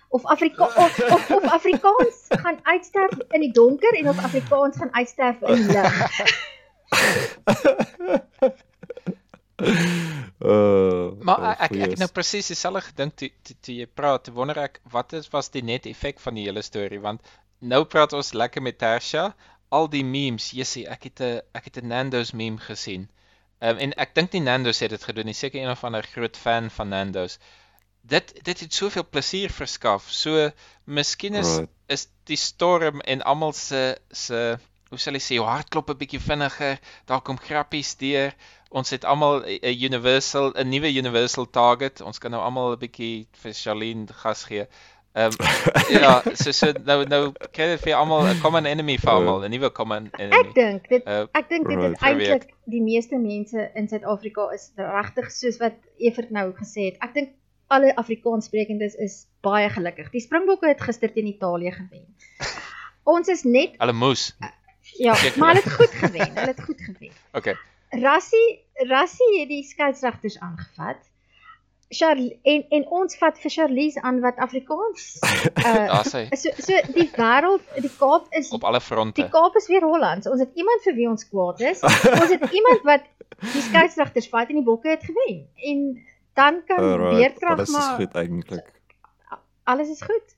of 0.10 0.26
Afrika 0.26 0.66
of, 0.66 1.00
of 1.16 1.32
of 1.38 1.44
Afrikaans 1.60 2.26
gaan 2.30 2.60
uitsterf 2.64 3.18
in 3.30 3.42
die 3.46 3.52
donker 3.52 3.94
en 4.02 4.10
of 4.10 4.18
Afrikaans 4.18 4.78
gaan 4.78 4.94
uitsterf 4.94 5.42
in 5.42 5.56
die 5.56 5.72
lig. 5.78 5.96
Uh, 9.56 11.16
maar 11.24 11.40
oh, 11.40 11.52
ek 11.64 11.72
ek 11.78 11.94
het 11.94 12.02
nou 12.02 12.10
presies 12.12 12.50
dieselfde 12.52 12.82
gedink 12.90 13.14
toe 13.16 13.30
toe 13.64 13.76
jy 13.80 13.88
praat. 13.88 14.28
Wonder 14.36 14.60
ek 14.66 14.82
wat 14.92 15.14
is 15.16 15.30
was 15.32 15.48
die 15.54 15.64
net 15.64 15.88
effek 15.88 16.20
van 16.20 16.36
die 16.36 16.44
hele 16.48 16.64
storie 16.66 17.00
want 17.00 17.24
nou 17.64 17.86
praat 17.88 18.14
ons 18.14 18.34
lekker 18.36 18.62
met 18.62 18.78
Tasha, 18.78 19.30
al 19.72 19.88
die 19.90 20.04
memes, 20.04 20.52
jy 20.54 20.66
sê 20.68 20.84
ek 20.92 21.08
het 21.10 21.22
'n 21.22 21.42
ek 21.58 21.70
het 21.70 21.80
'n 21.82 21.88
Nando's 21.88 22.34
meme 22.34 22.60
gesien. 22.60 23.08
Um, 23.62 23.78
en 23.78 23.94
ek 23.98 24.14
dink 24.16 24.34
nie 24.34 24.44
Nando's 24.44 24.80
het 24.84 24.92
dit 24.92 25.04
gedoen 25.04 25.26
nie, 25.26 25.34
seker 25.34 25.62
een 25.62 25.72
of 25.72 25.84
ander 25.84 26.04
groot 26.04 26.38
fan 26.38 26.70
van 26.70 26.90
Nando's. 26.90 27.40
Dit 28.04 28.36
dit 28.44 28.60
het 28.60 28.74
soveel 28.74 29.08
plesier 29.10 29.50
verskaf. 29.50 30.12
So 30.12 30.52
miskien 30.84 31.36
is 31.36 31.58
right. 31.58 31.70
is 31.88 32.08
die 32.26 32.38
storm 32.38 33.02
en 33.02 33.22
almal 33.22 33.54
se 33.54 33.98
se 34.12 34.60
hoe 34.90 35.00
sal 35.00 35.18
ek 35.18 35.22
sê, 35.22 35.40
jou 35.40 35.46
hart 35.46 35.70
klop 35.70 35.90
'n 35.90 35.98
bietjie 35.98 36.20
vinniger, 36.20 36.80
daar 37.06 37.22
kom 37.22 37.38
grappies 37.38 37.96
deur 37.96 38.34
ons 38.76 38.92
het 38.92 39.06
almal 39.06 39.44
'n 39.46 39.84
universal 39.88 40.52
'n 40.52 40.70
nuwe 40.70 40.90
universal 40.98 41.46
target. 41.50 42.02
Ons 42.02 42.20
kan 42.20 42.32
nou 42.32 42.42
almal 42.42 42.74
'n 42.74 42.80
bietjie 42.80 43.28
vir 43.32 43.54
Charlene 43.54 44.08
gas 44.14 44.44
gee. 44.44 44.68
Ehm 45.16 45.32
um, 45.32 45.48
ja, 46.04 46.22
so 46.34 46.52
so 46.52 46.74
nou 46.84 47.06
nou 47.06 47.32
kry 47.56 47.68
dit 47.72 47.82
vir 47.86 47.96
almal 47.96 48.28
'n 48.28 48.42
common 48.42 48.66
enemy 48.66 48.98
vir 48.98 49.12
almal, 49.12 49.44
'n 49.44 49.52
nuwe 49.52 49.72
common 49.72 50.10
enemy. 50.18 50.42
Ek 50.42 50.54
dink 50.56 50.90
dit 50.90 51.08
uh, 51.08 51.24
ek 51.32 51.50
dink 51.50 51.68
dit 51.68 51.84
is 51.84 52.02
eintlik 52.02 52.52
die 52.66 52.82
meeste 52.82 53.18
mense 53.18 53.70
in 53.76 53.88
Suid-Afrika 53.88 54.50
is 54.52 54.72
regtig 54.76 55.32
soos 55.32 55.58
wat 55.64 55.80
Evert 55.98 56.32
nou 56.32 56.52
gesê 56.60 56.92
het. 56.92 57.00
Ek 57.00 57.14
dink 57.14 57.32
alle 57.68 57.96
Afrikaanssprekendes 57.96 58.96
is 58.96 59.28
baie 59.42 59.70
gelukkig. 59.70 60.12
Die 60.12 60.22
Springbokke 60.22 60.68
het 60.68 60.82
gister 60.82 61.14
teen 61.14 61.32
Italië 61.32 61.72
gewen. 61.72 62.06
Ons 63.04 63.28
is 63.28 63.44
net 63.44 63.80
Hulle 63.80 63.94
moes. 63.94 64.36
Ja, 64.98 65.16
maar 65.36 65.54
hulle 65.54 65.64
het 65.64 65.74
goed 65.74 65.90
gewen. 65.92 66.34
Hulle 66.34 66.54
het 66.54 66.64
goed 66.64 66.82
gewen. 66.82 67.12
Okay. 67.40 67.58
Rassie 67.90 68.64
Rassie 68.74 69.40
het 69.40 69.50
die 69.50 69.64
skeieregters 69.64 70.40
aangevat. 70.40 70.98
Charlie 71.90 72.40
en 72.44 72.66
en 72.70 72.86
ons 72.90 73.18
vat 73.18 73.38
vir 73.40 73.52
Charlies 73.52 73.98
aan 74.02 74.20
wat 74.24 74.40
Afrikaans 74.42 75.04
uh 75.70 76.02
so 76.04 76.50
so 76.58 76.80
die 76.96 77.06
wêreld 77.14 77.62
die 77.78 77.92
Kaap 78.00 78.26
is 78.40 78.50
op 78.50 78.64
alle 78.64 78.82
fronte. 78.82 79.22
Die 79.22 79.30
Kaap 79.30 79.56
is 79.56 79.68
weer 79.68 79.86
Holland. 79.86 80.26
Ons 80.26 80.42
het 80.42 80.52
iemand 80.54 80.82
vir 80.88 80.96
wie 80.98 81.10
ons 81.10 81.28
kwaad 81.30 81.62
is. 81.62 81.84
ons 81.86 82.32
het 82.34 82.50
iemand 82.50 82.82
wat 82.90 83.06
die 83.54 83.64
skeieregters 83.68 84.30
vat 84.34 84.50
en 84.50 84.62
die 84.62 84.66
bokke 84.66 84.90
het 84.96 85.06
gewen. 85.06 85.46
En 85.56 85.84
dan 86.34 86.62
kan 86.68 86.82
right, 86.82 87.16
beerkrag 87.16 87.68
maar 87.68 87.68
Alles 87.68 87.78
is 87.78 87.92
goed 88.00 88.16
eintlik. 88.22 88.72
Alles 89.64 89.90
is 89.90 90.02
goed. 90.02 90.36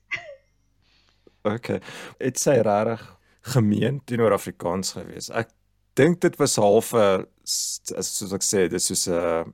okay. 1.42 1.80
Dit 2.18 2.40
sê 2.40 2.60
regtig 2.60 3.17
gemeen 3.42 4.00
teenoor 4.04 4.32
Afrikaans 4.32 4.92
gewees. 4.92 5.30
Ek 5.30 5.48
dink 5.94 6.20
dit 6.20 6.36
was 6.38 6.56
half 6.56 6.92
'n 6.94 7.26
soos 7.44 8.32
ek 8.32 8.42
sê, 8.42 8.68
dis 8.68 8.86
soos 8.86 9.08
'n 9.08 9.52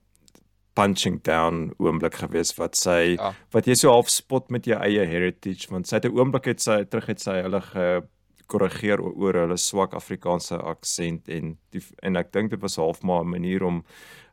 punching 0.74 1.22
down 1.22 1.72
oomblik 1.78 2.14
gewees 2.14 2.52
wat 2.58 2.74
sy 2.76 3.14
Ja. 3.16 3.32
wat 3.52 3.66
jy 3.66 3.74
so 3.74 3.90
half 3.90 4.08
spot 4.10 4.50
met 4.50 4.64
jou 4.64 4.76
eie 4.80 5.06
heritage 5.06 5.70
want 5.70 5.86
sy 5.86 5.96
het 5.96 6.04
'n 6.06 6.18
oomblik 6.18 6.44
het 6.46 6.60
sy 6.60 6.84
terug 6.84 7.06
het 7.06 7.20
sy 7.20 7.42
hulle 7.42 7.60
gekorrigeer 7.60 9.00
oor 9.00 9.34
hulle 9.34 9.56
swak 9.56 9.94
Afrikaanse 9.94 10.58
aksent 10.58 11.28
en 11.28 11.56
die, 11.70 11.82
en 12.02 12.16
ek 12.16 12.32
dink 12.32 12.50
dit 12.50 12.60
was 12.60 12.76
half 12.76 13.02
maar 13.02 13.22
'n 13.24 13.30
manier 13.30 13.62
om 13.62 13.84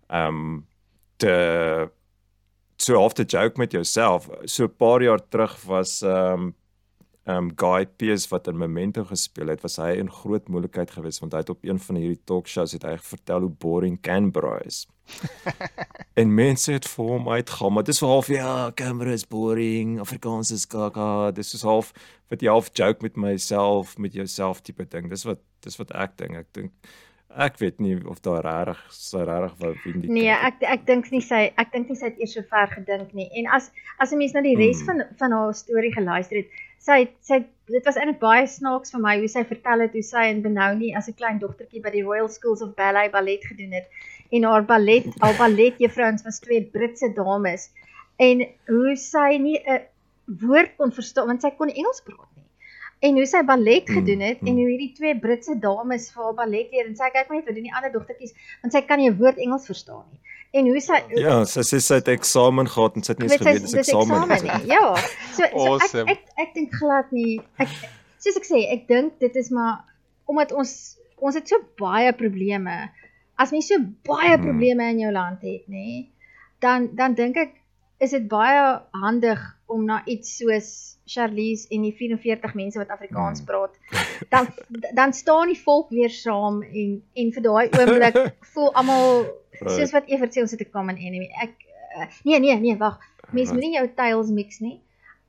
ehm 0.09 0.27
um, 0.27 0.67
te 1.17 1.89
so 2.77 2.95
half 2.97 3.13
te 3.13 3.23
joke 3.23 3.59
met 3.59 3.71
jouself. 3.71 4.27
So 4.45 4.63
'n 4.65 4.75
paar 4.77 5.01
jaar 5.03 5.21
terug 5.29 5.61
was 5.67 6.01
ehm 6.01 6.33
um, 6.33 6.55
um, 7.25 7.51
Guy 7.55 7.85
Pearce 7.97 8.27
wat 8.29 8.47
in 8.47 8.57
Memento 8.57 9.03
gespeel 9.03 9.47
het, 9.47 9.61
was 9.61 9.77
hy 9.77 9.91
in 9.99 10.09
groot 10.11 10.47
moeilikheid 10.49 10.91
geweest 10.91 11.19
want 11.19 11.33
hy 11.33 11.39
het 11.43 11.49
op 11.53 11.63
een 11.63 11.79
van 11.79 11.95
hierdie 11.95 12.21
talkshows 12.25 12.71
het 12.73 12.83
hy 12.83 12.95
vertel 12.97 13.45
hoe 13.45 13.49
boring 13.49 13.99
Canberra 14.01 14.59
is. 14.65 14.87
en 16.21 16.33
mense 16.33 16.71
het 16.71 16.87
vir 16.87 17.05
hom 17.05 17.29
uitgegaan, 17.29 17.73
maar 17.73 17.83
dit 17.83 17.93
is 17.93 17.99
so 18.01 18.07
half 18.07 18.27
ja, 18.31 18.71
Canberra 18.75 19.11
is 19.17 19.27
boring, 19.27 19.99
Afrikaans 19.99 20.51
is 20.51 20.65
gaga. 20.69 21.31
Dis 21.35 21.53
is 21.57 21.65
half 21.67 21.91
wat 22.31 22.41
jy 22.41 22.49
half 22.49 22.69
joke 22.73 23.03
met 23.03 23.17
myself, 23.19 23.97
met 23.97 24.13
jouself 24.15 24.61
tipe 24.61 24.85
ding. 24.87 25.09
Dis 25.11 25.25
wat 25.27 25.41
dis 25.61 25.77
wat 25.77 25.91
ek 25.93 26.17
dink. 26.17 26.37
Ek 26.41 26.51
dink 26.57 26.71
ek 27.31 27.61
weet 27.61 27.77
nie 27.79 27.93
of 28.11 28.19
daar 28.25 28.43
regtig 28.43 28.79
sy 28.91 29.21
regtig 29.23 29.53
wou 29.61 29.69
wen 29.85 30.01
die 30.03 30.09
Nee, 30.11 30.31
ek 30.35 30.63
ek 30.67 30.81
dink 30.87 31.11
nie 31.13 31.21
sy 31.23 31.45
ek 31.55 31.69
dink 31.71 31.87
nie 31.87 31.95
sy 31.95 32.09
het 32.09 32.19
eers 32.19 32.33
so 32.35 32.43
ver 32.49 32.67
gedink 32.73 33.13
nie. 33.15 33.29
En 33.39 33.47
as 33.55 33.69
as 34.03 34.11
'n 34.11 34.17
mens 34.19 34.33
na 34.33 34.41
die 34.41 34.57
res 34.59 34.81
Hmm. 34.81 34.87
van 34.87 35.15
van 35.17 35.31
haar 35.31 35.53
storie 35.55 35.93
geluister 35.93 36.37
het, 36.43 36.47
sy 36.85 36.99
sy 37.21 37.43
dit 37.71 37.85
was 37.87 37.97
eintlik 37.99 38.19
baie 38.19 38.47
snaaks 38.47 38.91
vir 38.93 39.01
my 39.03 39.17
hoe 39.19 39.29
sy 39.31 39.43
vertel 39.51 39.85
het 39.85 39.93
hoe 39.97 40.03
sy 40.03 40.23
in 40.31 40.41
Benoni 40.45 40.95
as 40.97 41.07
'n 41.07 41.19
klein 41.19 41.39
dogtertjie 41.43 41.83
by 41.85 41.91
die 41.93 42.03
Royal 42.07 42.29
Schools 42.29 42.61
of 42.65 42.75
Ballet 42.75 43.11
ballet 43.11 43.45
gedoen 43.51 43.77
het 43.77 43.87
en 44.31 44.43
haar 44.43 44.65
ballet 44.65 45.07
al 45.27 45.37
balletjuffrouens 45.37 46.25
was 46.27 46.39
twee 46.39 46.63
Britse 46.75 47.13
dames 47.15 47.69
en 48.27 48.45
hoe 48.67 48.95
sy 48.95 49.37
nie 49.37 49.59
'n 49.59 49.81
woord 50.45 50.75
kon 50.77 50.91
verstaan 50.91 51.27
want 51.27 51.41
sy 51.41 51.51
kon 51.57 51.69
Engels 51.69 52.01
praat 52.05 52.29
nie. 52.35 52.47
En 53.01 53.17
hoe 53.17 53.25
sy 53.25 53.41
ballet 53.43 53.87
Mm, 53.89 53.95
gedoen 53.97 54.21
het 54.21 54.39
en 54.41 54.53
mm. 54.53 54.59
hoe 54.59 54.69
hierdie 54.69 54.93
twee 54.93 55.19
Britse 55.19 55.55
dames 55.59 56.11
vir 56.13 56.23
haar 56.23 56.37
ballet 56.43 56.71
leer 56.71 56.85
en 56.85 56.95
sy 56.95 57.09
kyk 57.09 57.29
maar 57.29 57.37
net 57.37 57.47
wat 57.49 57.55
doen 57.55 57.69
die 57.69 57.75
ander 57.77 57.91
dogtertjies 57.91 58.35
want 58.61 58.73
sy 58.73 58.81
kan 58.81 58.99
nie 58.99 59.09
'n 59.09 59.17
woord 59.17 59.37
Engels 59.37 59.65
verstaan 59.65 60.05
nie. 60.11 60.19
En 60.53 60.67
hoe 60.67 60.81
sy 60.83 60.97
Ja, 61.15 61.43
sy 61.47 61.61
sê 61.63 61.79
sy 61.79 61.95
het 62.01 62.07
eksamen 62.11 62.67
gehad 62.67 62.95
en 62.99 63.03
sy 63.03 63.13
het 63.13 63.19
nie 63.21 63.29
eens 63.29 63.37
geweet 63.39 63.61
dis 63.61 63.75
eksamen. 63.85 64.27
nie. 64.43 64.67
Ja. 64.73 64.95
So, 65.31 65.43
so 65.47 65.67
Awesome. 65.67 66.11
ek 66.11 66.17
ek 66.25 66.47
ek 66.47 66.53
dink 66.57 66.73
glad 66.75 67.11
nie. 67.15 67.39
Ek 67.57 67.69
soos 68.19 68.35
ek 68.41 68.45
sê, 68.49 68.65
ek 68.73 68.87
dink 68.87 69.19
dit 69.19 69.35
is 69.35 69.49
maar 69.49 69.85
omdat 70.27 70.51
ons 70.51 70.97
ons 71.21 71.35
het 71.35 71.47
so 71.47 71.55
baie 71.79 72.11
probleme. 72.13 72.89
As 73.39 73.51
mens 73.51 73.67
so 73.71 73.77
baie 74.07 74.35
Mhm. 74.37 74.43
probleme 74.45 74.89
in 74.91 74.99
jou 74.99 75.11
land 75.11 75.41
het, 75.41 75.63
nê, 75.69 76.07
dan 76.59 76.89
dan 76.95 77.13
dink 77.15 77.37
ek 77.37 77.53
is 78.01 78.11
dit 78.11 78.27
baie 78.27 78.81
handig 78.93 79.39
om 79.69 79.85
na 79.85 80.01
iets 80.05 80.37
soos 80.37 80.97
Charlize 81.07 81.67
en 81.71 81.81
die 81.83 81.91
44 81.93 82.53
mense 82.55 82.77
wat 82.79 82.89
Afrikaans 82.89 83.41
Mhm. 83.41 83.45
praat, 83.47 83.73
dan 84.29 84.47
dan 84.93 85.13
staan 85.13 85.47
die 85.47 85.57
volk 85.63 85.89
weer 85.89 86.09
saam 86.09 86.61
en 86.63 87.01
en 87.15 87.31
vir 87.31 87.41
daai 87.43 87.69
oomblik 87.79 88.15
voel 88.53 88.73
almal 88.73 89.25
soos 89.69 89.91
wat 89.91 90.07
Evert 90.07 90.33
sê 90.35 90.41
ons 90.41 90.51
het 90.51 90.61
'n 90.61 90.71
common 90.71 90.97
enemy. 90.97 91.29
Ek 91.41 91.53
uh, 91.97 92.07
nee 92.23 92.39
nee 92.39 92.55
nee, 92.59 92.77
wag. 92.77 92.99
Mens 93.31 93.51
moenie 93.51 93.75
jou 93.77 93.87
tails 93.95 94.29
mix 94.29 94.59
nie. 94.59 94.79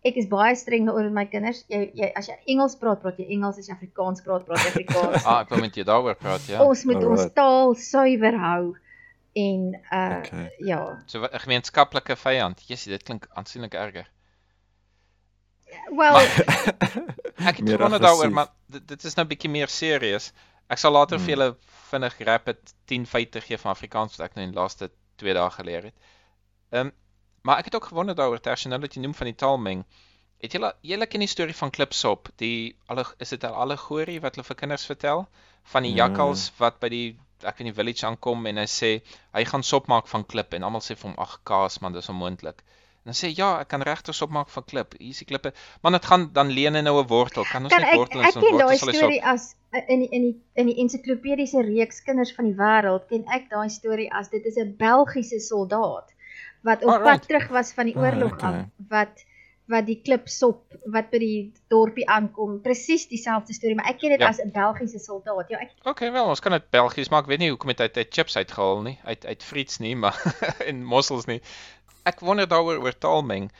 Ek 0.02 0.16
is 0.16 0.26
baie 0.26 0.54
streng 0.58 0.84
met 0.84 1.12
my 1.12 1.26
kinders. 1.26 1.64
Jy 1.68 1.90
jy 1.94 2.12
as 2.16 2.26
jy 2.26 2.36
Engels 2.46 2.76
praat, 2.76 3.00
praat 3.02 3.18
jy 3.18 3.26
Engels, 3.30 3.58
as 3.58 3.68
jy 3.68 3.74
Afrikaans 3.74 4.22
praat, 4.22 4.44
praat 4.44 4.58
jy 4.64 4.70
Afrikaans. 4.72 5.24
Ah, 5.28 5.40
ek 5.40 5.48
wil 5.50 5.60
met 5.60 5.74
jou 5.74 5.84
daaroor 5.84 6.14
praat, 6.14 6.46
ja. 6.46 6.62
Ons 6.64 6.84
moet 6.84 6.96
ons 7.04 7.20
Alright. 7.20 7.34
taal 7.34 7.74
suiwer 7.74 8.34
hou 8.38 8.76
en 9.34 9.78
uh 9.92 10.18
Okay. 10.18 10.50
ja. 10.58 11.02
So 11.06 11.22
'n 11.22 11.38
gemeenskaplike 11.44 12.16
vyand. 12.16 12.60
Jessie, 12.66 12.90
dit 12.92 13.02
klink 13.02 13.28
aansienlik 13.34 13.74
erger. 13.74 14.08
Wel, 15.96 16.16
Ek 17.48 17.56
het 17.56 17.70
aggressief. 17.70 17.98
daaroor, 17.98 18.30
maar 18.30 18.48
dit, 18.66 18.88
dit 18.88 19.04
is 19.04 19.14
nou 19.14 19.26
bietjie 19.26 19.50
meer 19.50 19.68
serieus. 19.68 20.32
Ek 20.72 20.80
sal 20.80 20.94
later 20.96 21.18
vir 21.18 21.26
Hmm. 21.26 21.32
julle 21.34 21.56
vinnig 21.90 22.14
rapid 22.28 22.74
10 22.88 23.06
feite 23.06 23.40
gee 23.44 23.58
van 23.60 23.72
Afrikaans 23.74 24.16
wat 24.16 24.30
ek 24.30 24.36
nou 24.36 24.46
in 24.46 24.52
die 24.54 24.58
laaste 24.60 24.90
2 25.20 25.34
dae 25.36 25.50
geleer 25.58 25.90
het. 25.90 25.94
Ehm 26.72 26.90
maar 27.44 27.58
ek 27.58 27.64
het 27.68 27.74
ook 27.74 27.88
gewonder 27.90 28.14
daaroor 28.14 28.40
terwyl 28.40 28.70
nou 28.70 28.80
dat 28.80 28.94
jy 28.94 29.00
noem 29.02 29.14
van 29.18 29.26
die 29.26 29.34
taalmeng. 29.34 29.84
Het 30.42 30.52
julle 30.56 30.68
julle 30.82 31.06
ken 31.06 31.20
die 31.20 31.28
storie 31.28 31.54
van 31.54 31.70
Klipsop, 31.74 32.28
die 32.38 32.76
alle 32.86 33.04
is 33.18 33.30
dit 33.34 33.42
'n 33.44 33.54
allegorie 33.64 34.20
wat 34.20 34.34
hulle 34.36 34.44
vir 34.46 34.56
kinders 34.56 34.86
vertel 34.86 35.26
van 35.72 35.82
die 35.82 35.92
Ja. 35.94 36.06
jakkals 36.06 36.52
wat 36.58 36.78
by 36.80 36.88
die 36.88 37.18
ek 37.44 37.58
weet 37.58 37.66
nie 37.66 37.72
village 37.74 38.06
aankom 38.06 38.46
en 38.46 38.56
hy 38.56 38.66
sê 38.66 39.02
hy 39.34 39.44
gaan 39.44 39.62
sop 39.62 39.88
maak 39.88 40.06
van 40.06 40.24
klip 40.24 40.54
en 40.54 40.62
almal 40.62 40.80
sê 40.80 40.94
vir 40.96 41.10
hom 41.10 41.18
ag 41.18 41.40
kaas 41.44 41.80
man 41.80 41.92
dis 41.92 42.08
onmoontlik. 42.08 42.62
En 43.04 43.10
dan 43.10 43.14
sê 43.18 43.32
ja, 43.34 43.58
ek 43.60 43.68
kan 43.68 43.82
regtig 43.82 44.14
sop 44.14 44.30
maak 44.30 44.48
van 44.48 44.64
klip. 44.64 44.92
Hier 44.98 45.10
is 45.10 45.18
die 45.18 45.26
klippe. 45.26 45.52
Man 45.82 45.92
dit 45.92 46.04
gaan 46.06 46.28
dan 46.32 46.50
leen 46.54 46.74
hy 46.78 46.82
nou 46.86 47.00
'n 47.02 47.06
wortel. 47.10 47.44
Kan 47.50 47.64
ons 47.64 47.72
kan 47.72 47.82
net 47.82 47.90
ek 47.90 47.96
wortel 47.98 48.20
en 48.20 48.26
ek 48.26 48.32
so 48.32 48.40
ken 48.40 48.50
daai 48.58 48.62
wortel 48.62 48.78
sal 48.78 48.88
hy 48.88 48.94
sop. 48.94 49.02
storie 49.02 49.22
as 49.24 49.56
uh, 49.74 49.80
in 49.88 50.00
die, 50.00 50.08
in 50.10 50.22
die 50.22 50.36
in 50.54 50.66
die 50.66 50.76
ensiklopediese 50.84 51.62
reeks 51.66 52.00
kinders 52.06 52.32
van 52.36 52.44
die 52.44 52.54
wêreld 52.54 53.08
ken 53.08 53.24
ek 53.34 53.50
daai 53.50 53.68
storie 53.70 54.08
as 54.12 54.28
dit 54.30 54.46
is 54.46 54.56
'n 54.56 54.76
Belgiese 54.78 55.40
soldaat 55.40 56.08
wat 56.62 56.82
op 56.84 56.90
Alright. 56.90 57.20
pad 57.20 57.28
terug 57.28 57.48
was 57.50 57.72
van 57.72 57.86
die 57.86 57.96
Ah, 57.96 58.02
oorlog 58.02 58.32
okay. 58.32 58.48
af 58.60 58.66
wat 58.88 59.24
wat 59.68 59.86
die 59.86 60.00
klipsop 60.02 60.62
wat 60.86 61.10
by 61.10 61.18
die 61.18 61.52
dorpie 61.70 62.06
aankom 62.08 62.60
presies 62.62 63.06
dieselfde 63.08 63.54
storie 63.54 63.74
maar 63.74 63.88
ek 63.90 63.98
ken 63.98 64.10
dit 64.10 64.20
Ja. 64.20 64.28
as 64.28 64.38
'n 64.38 64.50
Belgiese 64.52 64.98
soldaat 64.98 65.48
ja 65.50 65.58
ek 65.58 65.70
Okay, 65.84 66.12
wel, 66.12 66.26
ons 66.26 66.40
kan 66.40 66.52
dit 66.52 66.70
Belgies 66.70 67.08
maak. 67.10 67.24
Ek 67.24 67.28
weet 67.30 67.38
nie 67.38 67.48
hoekom 67.50 67.68
het 67.68 67.78
hy 67.78 67.88
uit 67.94 68.10
chips 68.14 68.36
uitgehaal 68.36 68.82
nie, 68.82 68.98
uit 69.04 69.26
uit 69.26 69.42
friets 69.42 69.78
nie, 69.80 69.94
maar 69.96 70.14
en 70.68 70.84
mossels 70.84 71.26
nie. 71.26 71.40
Ek 72.04 72.20
wonder 72.20 72.48
daaroor 72.48 72.80
oor 72.82 72.98
taalmeng. 72.98 73.50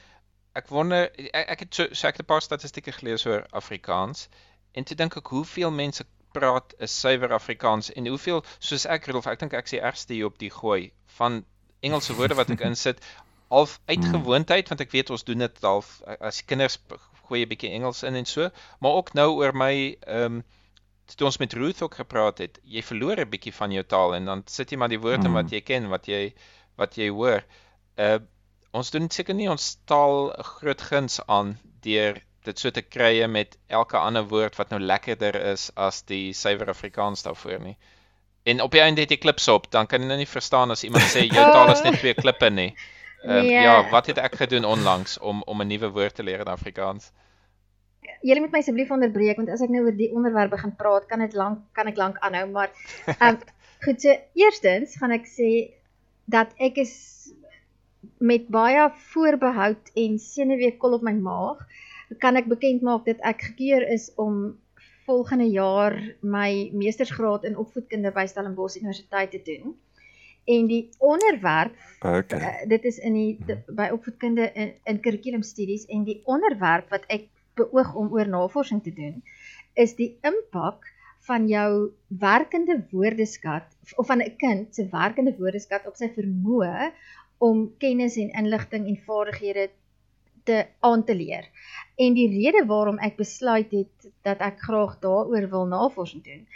Ek 0.54 0.68
wonder 0.68 1.10
ek, 1.32 1.46
ek 1.48 1.60
het 1.60 1.74
so, 1.74 1.86
so 1.92 2.08
ek 2.08 2.16
het 2.16 2.24
'n 2.24 2.30
paar 2.32 2.42
statistieke 2.42 2.92
gelees 2.92 3.26
oor 3.26 3.46
Afrikaans 3.52 4.28
en 4.74 4.84
toe 4.84 4.96
dink 4.96 5.16
ek 5.16 5.26
hoeveel 5.28 5.70
mense 5.70 6.04
praat 6.32 6.74
'n 6.80 6.86
suiwer 6.86 7.32
Afrikaans 7.32 7.92
en 7.92 8.06
hoeveel 8.06 8.44
soos 8.58 8.86
ek 8.86 9.06
Rudolf, 9.06 9.26
ek 9.26 9.38
dink 9.38 9.52
ek 9.54 9.68
sê 9.68 9.80
ergste 9.80 10.14
hier 10.14 10.26
op 10.26 10.38
die 10.38 10.50
gooi 10.50 10.92
van 11.18 11.44
Engelse 11.82 12.14
woorde 12.14 12.34
wat 12.34 12.50
ek 12.50 12.60
insit 12.70 12.98
half 13.50 13.80
uit 13.86 14.04
gewoonheid 14.04 14.68
want 14.68 14.80
ek 14.80 14.90
weet 14.92 15.10
ons 15.10 15.24
doen 15.24 15.38
dit 15.38 15.62
half 15.62 16.00
as 16.20 16.44
kinders 16.44 16.78
gooi 17.28 17.42
'n 17.44 17.48
bietjie 17.48 17.70
Engels 17.70 18.02
in 18.02 18.14
en 18.14 18.24
so, 18.26 18.50
maar 18.80 18.92
ook 18.92 19.14
nou 19.14 19.28
oor 19.40 19.52
my 19.54 19.96
ehm 20.06 20.24
um, 20.24 20.44
toe 21.16 21.26
ons 21.26 21.38
met 21.38 21.52
Ruth 21.52 21.82
ook 21.82 21.94
gepraat 21.94 22.38
het, 22.38 22.58
jy 22.64 22.82
verloor 22.82 23.20
'n 23.20 23.28
bietjie 23.28 23.52
van 23.52 23.72
jou 23.72 23.82
taal 23.84 24.14
en 24.14 24.24
dan 24.24 24.42
sit 24.46 24.70
jy 24.70 24.78
maar 24.78 24.88
die 24.88 25.00
woorde 25.00 25.28
Mm. 25.28 25.34
wat 25.34 25.50
jy 25.50 25.60
ken, 25.60 25.88
wat 25.88 26.06
jy 26.06 26.32
wat 26.76 26.96
jy 26.96 27.08
hoor. 27.08 27.44
Uh 27.98 28.18
ons 28.72 28.90
doen 28.90 29.08
seker 29.10 29.36
nie 29.36 29.50
ons 29.52 29.76
taal 29.90 30.30
groot 30.56 30.82
guns 30.90 31.20
aan 31.26 31.56
deur 31.84 32.20
dit 32.46 32.58
so 32.58 32.70
te 32.74 32.82
krye 32.82 33.26
met 33.30 33.56
elke 33.68 33.98
ander 33.98 34.24
woord 34.30 34.56
wat 34.58 34.72
nou 34.72 34.80
lekkerder 34.82 35.36
is 35.52 35.68
as 35.76 36.02
die 36.08 36.32
suiwer 36.34 36.72
Afrikaans 36.72 37.22
daarvoor 37.22 37.60
nie. 37.62 37.76
En 38.42 38.62
op 38.64 38.72
die 38.74 38.82
einde 38.82 39.04
het 39.04 39.12
jy 39.14 39.20
klips 39.22 39.46
op, 39.48 39.68
dan 39.70 39.86
kan 39.86 40.02
jy 40.02 40.08
nou 40.10 40.18
nie 40.18 40.26
verstaan 40.26 40.74
as 40.74 40.82
iemand 40.82 41.06
sê 41.12 41.28
jou 41.28 41.44
taal 41.54 41.70
is 41.70 41.84
net 41.86 42.00
twee 42.00 42.14
klippe 42.18 42.50
nie. 42.50 42.72
Ehm 43.22 43.44
Nee. 43.46 43.60
ja, 43.62 43.76
wat 43.90 44.08
het 44.10 44.18
ek 44.18 44.34
gedoen 44.40 44.64
onlangs 44.66 45.18
om 45.18 45.42
om 45.46 45.62
'n 45.62 45.68
nuwe 45.70 45.92
woord 45.94 46.14
te 46.14 46.22
leer 46.26 46.40
in 46.40 46.50
Afrikaans? 46.50 47.12
Julle 48.22 48.40
moet 48.40 48.50
my 48.50 48.58
asseblief 48.58 48.90
onderbreek 48.90 49.36
want 49.36 49.48
as 49.48 49.62
ek 49.62 49.70
nou 49.70 49.84
oor 49.84 49.96
die 49.96 50.10
onderwerp 50.10 50.50
begin 50.50 50.74
praat, 50.76 51.06
kan 51.06 51.18
dit 51.18 51.34
lank 51.34 51.58
kan 51.72 51.86
ek 51.86 51.96
lank 51.96 52.18
aanhou, 52.18 52.48
maar 52.50 52.70
ehm 53.06 53.38
goed, 53.84 54.00
so 54.00 54.16
eerstens 54.34 54.96
gaan 54.96 55.12
ek 55.12 55.26
sê 55.26 55.70
dat 56.24 56.50
ek 56.58 56.76
is 56.76 57.22
met 58.18 58.48
baie 58.48 58.90
voorbehoud 59.12 59.90
en 59.94 60.18
senuweekol 60.18 60.98
op 60.98 61.02
my 61.06 61.14
maag 61.14 61.62
kan 62.18 62.36
ek 62.36 62.50
bekend 62.50 62.82
maak 62.82 63.06
dat 63.08 63.22
ek 63.24 63.42
gekeur 63.52 63.86
is 63.88 64.10
om 64.20 64.58
volgende 65.06 65.48
jaar 65.50 65.96
my 66.20 66.70
meestersgraad 66.72 67.44
in 67.48 67.56
opvoedkunde 67.56 68.12
by 68.12 68.26
Stellenbosch 68.26 68.78
Universiteit 68.78 69.30
te 69.30 69.40
doen. 69.44 69.74
En 70.44 70.66
die 70.66 70.88
onderwerp 70.98 71.78
Okay. 72.02 72.38
Uh, 72.38 72.68
dit 72.68 72.84
is 72.84 72.98
in 72.98 73.14
die 73.14 73.38
de, 73.46 73.56
by 73.70 73.88
opvoedkunde 73.94 74.48
in, 74.58 74.72
in 74.90 74.98
kurrikulumstudies 75.00 75.84
en 75.86 76.02
die 76.02 76.18
onderwerp 76.26 76.90
wat 76.90 77.04
ek 77.14 77.28
beoog 77.54 77.94
om 77.94 78.10
oor 78.10 78.26
navorsing 78.26 78.80
te 78.82 78.90
doen 78.96 79.20
is 79.78 79.94
die 79.94 80.16
impak 80.26 80.88
van 81.28 81.46
jou 81.46 81.92
werkende 82.08 82.80
woordeskat 82.90 83.76
of 83.96 84.06
van 84.06 84.22
'n 84.22 84.36
kind 84.36 84.74
se 84.74 84.88
werkende 84.90 85.34
woordeskat 85.38 85.86
op 85.86 85.96
sy 85.96 86.10
vermoë 86.16 86.90
om 87.42 87.62
kennis 87.82 88.16
en 88.22 88.30
inligting 88.38 88.86
en 88.86 88.98
vaardighede 89.06 89.70
te 90.46 90.66
aan 90.80 91.04
te 91.04 91.14
leer. 91.14 91.48
En 91.96 92.14
die 92.14 92.28
rede 92.30 92.62
waarom 92.66 93.00
ek 93.02 93.16
besluit 93.18 93.70
het 93.74 94.10
dat 94.26 94.42
ek 94.46 94.62
graag 94.66 94.98
daaroor 95.02 95.48
wil 95.50 95.66
navorsing 95.70 96.22
doen, 96.26 96.46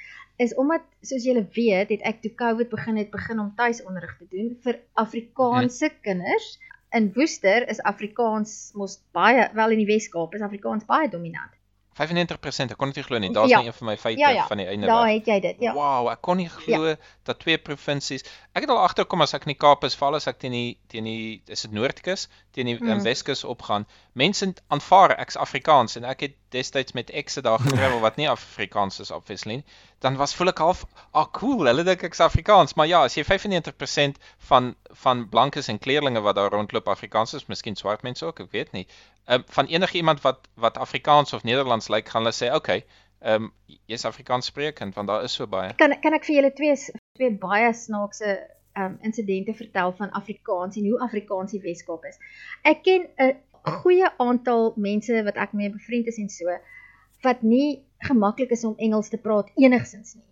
is 0.43 0.55
omdat 0.55 0.85
soos 1.01 1.25
julle 1.27 1.47
weet, 1.57 1.91
het 1.95 2.07
ek 2.07 2.23
toe 2.23 2.33
COVID 2.39 2.71
begin 2.71 3.01
het 3.01 3.11
begin 3.11 3.43
om 3.43 3.53
tuisonderrig 3.59 4.17
te 4.21 4.29
doen 4.31 4.55
vir 4.63 4.81
Afrikaanse 5.03 5.91
kinders. 6.07 6.57
In 6.95 7.11
Woester 7.17 7.67
is 7.69 7.83
Afrikaans 7.83 8.73
mos 8.79 8.99
baie 9.17 9.49
wel 9.59 9.75
in 9.75 9.83
die 9.83 9.91
Wes-Kaap 9.91 10.35
is 10.39 10.45
Afrikaans 10.47 10.87
baie 10.87 11.11
dominant. 11.11 11.56
95%, 11.97 12.71
ek 12.75 12.79
kon 12.79 12.89
dit 12.93 12.97
nie 13.01 13.05
glo 13.05 13.19
nie. 13.19 13.31
Daar's 13.33 13.51
Ja. 13.51 13.59
nie 13.61 13.67
een 13.67 13.73
van 13.73 13.87
my 13.87 13.97
feite 13.97 14.21
Ja, 14.21 14.29
ja. 14.31 14.47
van 14.47 14.57
die 14.61 14.67
einde 14.67 14.87
Daar 14.87 15.09
het 15.09 15.27
jy 15.27 15.41
dit. 15.41 15.57
Ja. 15.61 15.73
Wow, 15.73 16.09
ek 16.13 16.21
kon 16.21 16.37
nie 16.37 16.49
glo 16.49 16.95
dat 17.25 17.39
twee 17.41 17.59
provinsies. 17.59 18.23
Ek 18.55 18.63
het 18.63 18.71
al 18.71 18.79
agterkom 18.83 19.21
as 19.23 19.35
ek 19.35 19.47
in 19.47 19.55
die 19.55 19.59
Kaap 19.61 19.85
is, 19.85 19.95
veral 19.97 20.15
as 20.15 20.27
ek 20.27 20.39
teen 20.39 20.53
die 20.53 20.79
teen 20.89 21.05
die 21.05 21.43
is 21.47 21.63
dit 21.63 21.73
Noordkus, 21.73 22.29
teen 22.53 22.67
die 22.67 22.77
Mm. 22.81 22.89
mm. 22.89 23.03
Weskus 23.03 23.45
opgaan. 23.45 23.87
Mense 24.15 24.53
aanvaar 24.69 25.17
ek's 25.19 25.37
Afrikaans 25.37 25.97
en 25.97 26.05
ek 26.05 26.21
het 26.21 26.35
destyds 26.51 26.93
met 26.93 27.11
ekse 27.11 27.41
daar 27.43 27.59
getravel 27.59 28.01
wat 28.01 28.17
nie 28.17 28.29
Afrikaans 28.31 29.01
is 29.01 29.11
obviously 29.11 29.55
nie. 29.57 29.65
Dan 30.01 30.17
was 30.17 30.35
voel 30.35 30.49
ek 30.49 30.59
half, 30.59 30.85
ah 31.13 31.27
cool, 31.33 31.65
hulle 31.67 31.83
dink 31.85 32.03
ek's 32.03 32.21
Afrikaans, 32.21 32.75
maar 32.77 32.87
ja, 32.87 33.03
as 33.05 33.15
jy 33.17 33.25
95% 33.25 34.17
van 34.39 34.75
van 35.03 35.29
blankes 35.29 35.69
en 35.69 35.79
kleerlinge 35.79 36.21
wat 36.21 36.35
daar 36.37 36.51
rondloop 36.51 36.89
Afrikaans 36.89 37.35
is, 37.35 37.47
miskien 37.49 37.77
swart 37.77 38.03
mense 38.03 38.25
ook, 38.27 38.41
ek 38.41 38.53
weet 38.53 38.73
nie. 38.73 38.87
Ehm 39.27 39.41
um, 39.41 39.45
van 39.47 39.67
enige 39.67 39.97
iemand 39.97 40.21
wat 40.21 40.49
wat 40.55 40.79
Afrikaans 40.79 41.33
of 41.33 41.43
Nederlands 41.43 41.89
lyk, 41.89 42.09
gaan 42.09 42.23
hulle 42.23 42.35
sê, 42.35 42.55
"Oké, 42.55 42.83
ehm 43.19 43.43
um, 43.43 43.53
jy's 43.87 44.05
Afrikaans 44.05 44.47
sprekend 44.47 44.95
want 44.95 45.09
daar 45.09 45.23
is 45.23 45.35
so 45.35 45.47
baie." 45.47 45.75
Kan 45.75 46.01
kan 46.01 46.13
ek 46.13 46.25
vir 46.25 46.35
julle 46.35 46.53
twee 46.53 46.77
twee 47.13 47.33
baie 47.39 47.73
snaakse 47.73 48.37
um 48.77 48.99
insidente 49.01 49.55
vertel 49.55 49.93
van 49.93 50.11
Afrikaans 50.11 50.77
en 50.77 50.87
hoe 50.89 51.01
Afrikaans 51.01 51.51
die 51.51 51.61
Weskaap 51.61 52.05
is. 52.05 52.19
Ek 52.63 52.83
ken 52.83 53.09
'n 53.17 53.37
goeie 53.83 54.11
aantal 54.19 54.73
mense 54.77 55.23
wat 55.25 55.37
ek 55.37 55.53
mee 55.53 55.71
bevriend 55.71 56.07
is 56.07 56.19
en 56.19 56.29
so 56.29 56.59
wat 57.23 57.43
nie 57.43 57.83
gemaklik 57.99 58.51
is 58.51 58.65
om 58.65 58.77
Engels 58.77 59.09
te 59.09 59.19
praat 59.19 59.51
enigsins 59.57 60.15
nie. 60.15 60.25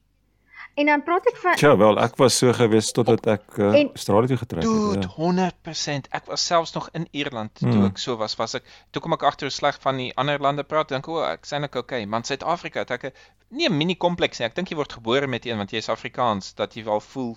En 0.74 0.86
dan 0.86 1.02
praat 1.02 1.26
ek 1.26 1.36
van 1.36 1.54
Ja, 1.60 1.76
wel, 1.76 1.98
ek 2.02 2.16
was 2.16 2.38
so 2.38 2.52
gewees 2.52 2.88
totdat 2.92 3.26
ek 3.26 3.58
uh, 3.58 3.74
Australië 3.94 4.26
toe 4.26 4.36
getrek 4.36 4.62
Dude, 4.62 4.96
het. 4.98 5.04
Ja. 5.04 5.52
100%. 5.68 6.08
Ek 6.10 6.26
was 6.26 6.46
selfs 6.46 6.72
nog 6.74 6.88
in 6.92 7.06
Ierland 7.12 7.54
toe 7.54 7.68
Hmm. 7.70 7.84
ek 7.84 7.98
so 7.98 8.16
was, 8.16 8.34
was 8.36 8.54
ek 8.54 8.62
toe 8.90 9.02
kom 9.02 9.12
ek 9.12 9.22
agter 9.22 9.46
hoe 9.46 9.54
sleg 9.54 9.78
van 9.80 9.96
die 9.96 10.10
ander 10.16 10.38
lande 10.40 10.64
praat, 10.64 10.88
dink 10.88 11.06
o, 11.08 11.20
ek 11.22 11.44
sien 11.46 11.62
ek 11.64 11.74
okay, 11.76 12.04
maar 12.04 12.18
in 12.20 12.24
Suid-Afrika 12.24 12.78
het 12.80 12.90
ek 12.90 13.04
'n 13.04 13.12
nie 13.50 13.68
'n 13.68 13.76
mini 13.78 13.94
kompleks 13.94 14.38
nie. 14.40 14.46
Ek 14.46 14.54
dink 14.54 14.68
jy 14.70 14.76
word 14.76 14.92
gebore 14.92 15.26
met 15.26 15.46
een 15.46 15.56
want 15.56 15.70
jy 15.70 15.78
is 15.78 15.88
Afrikaans 15.88 16.54
dat 16.54 16.74
jy 16.74 16.84
wel 16.84 17.00
voel 17.00 17.36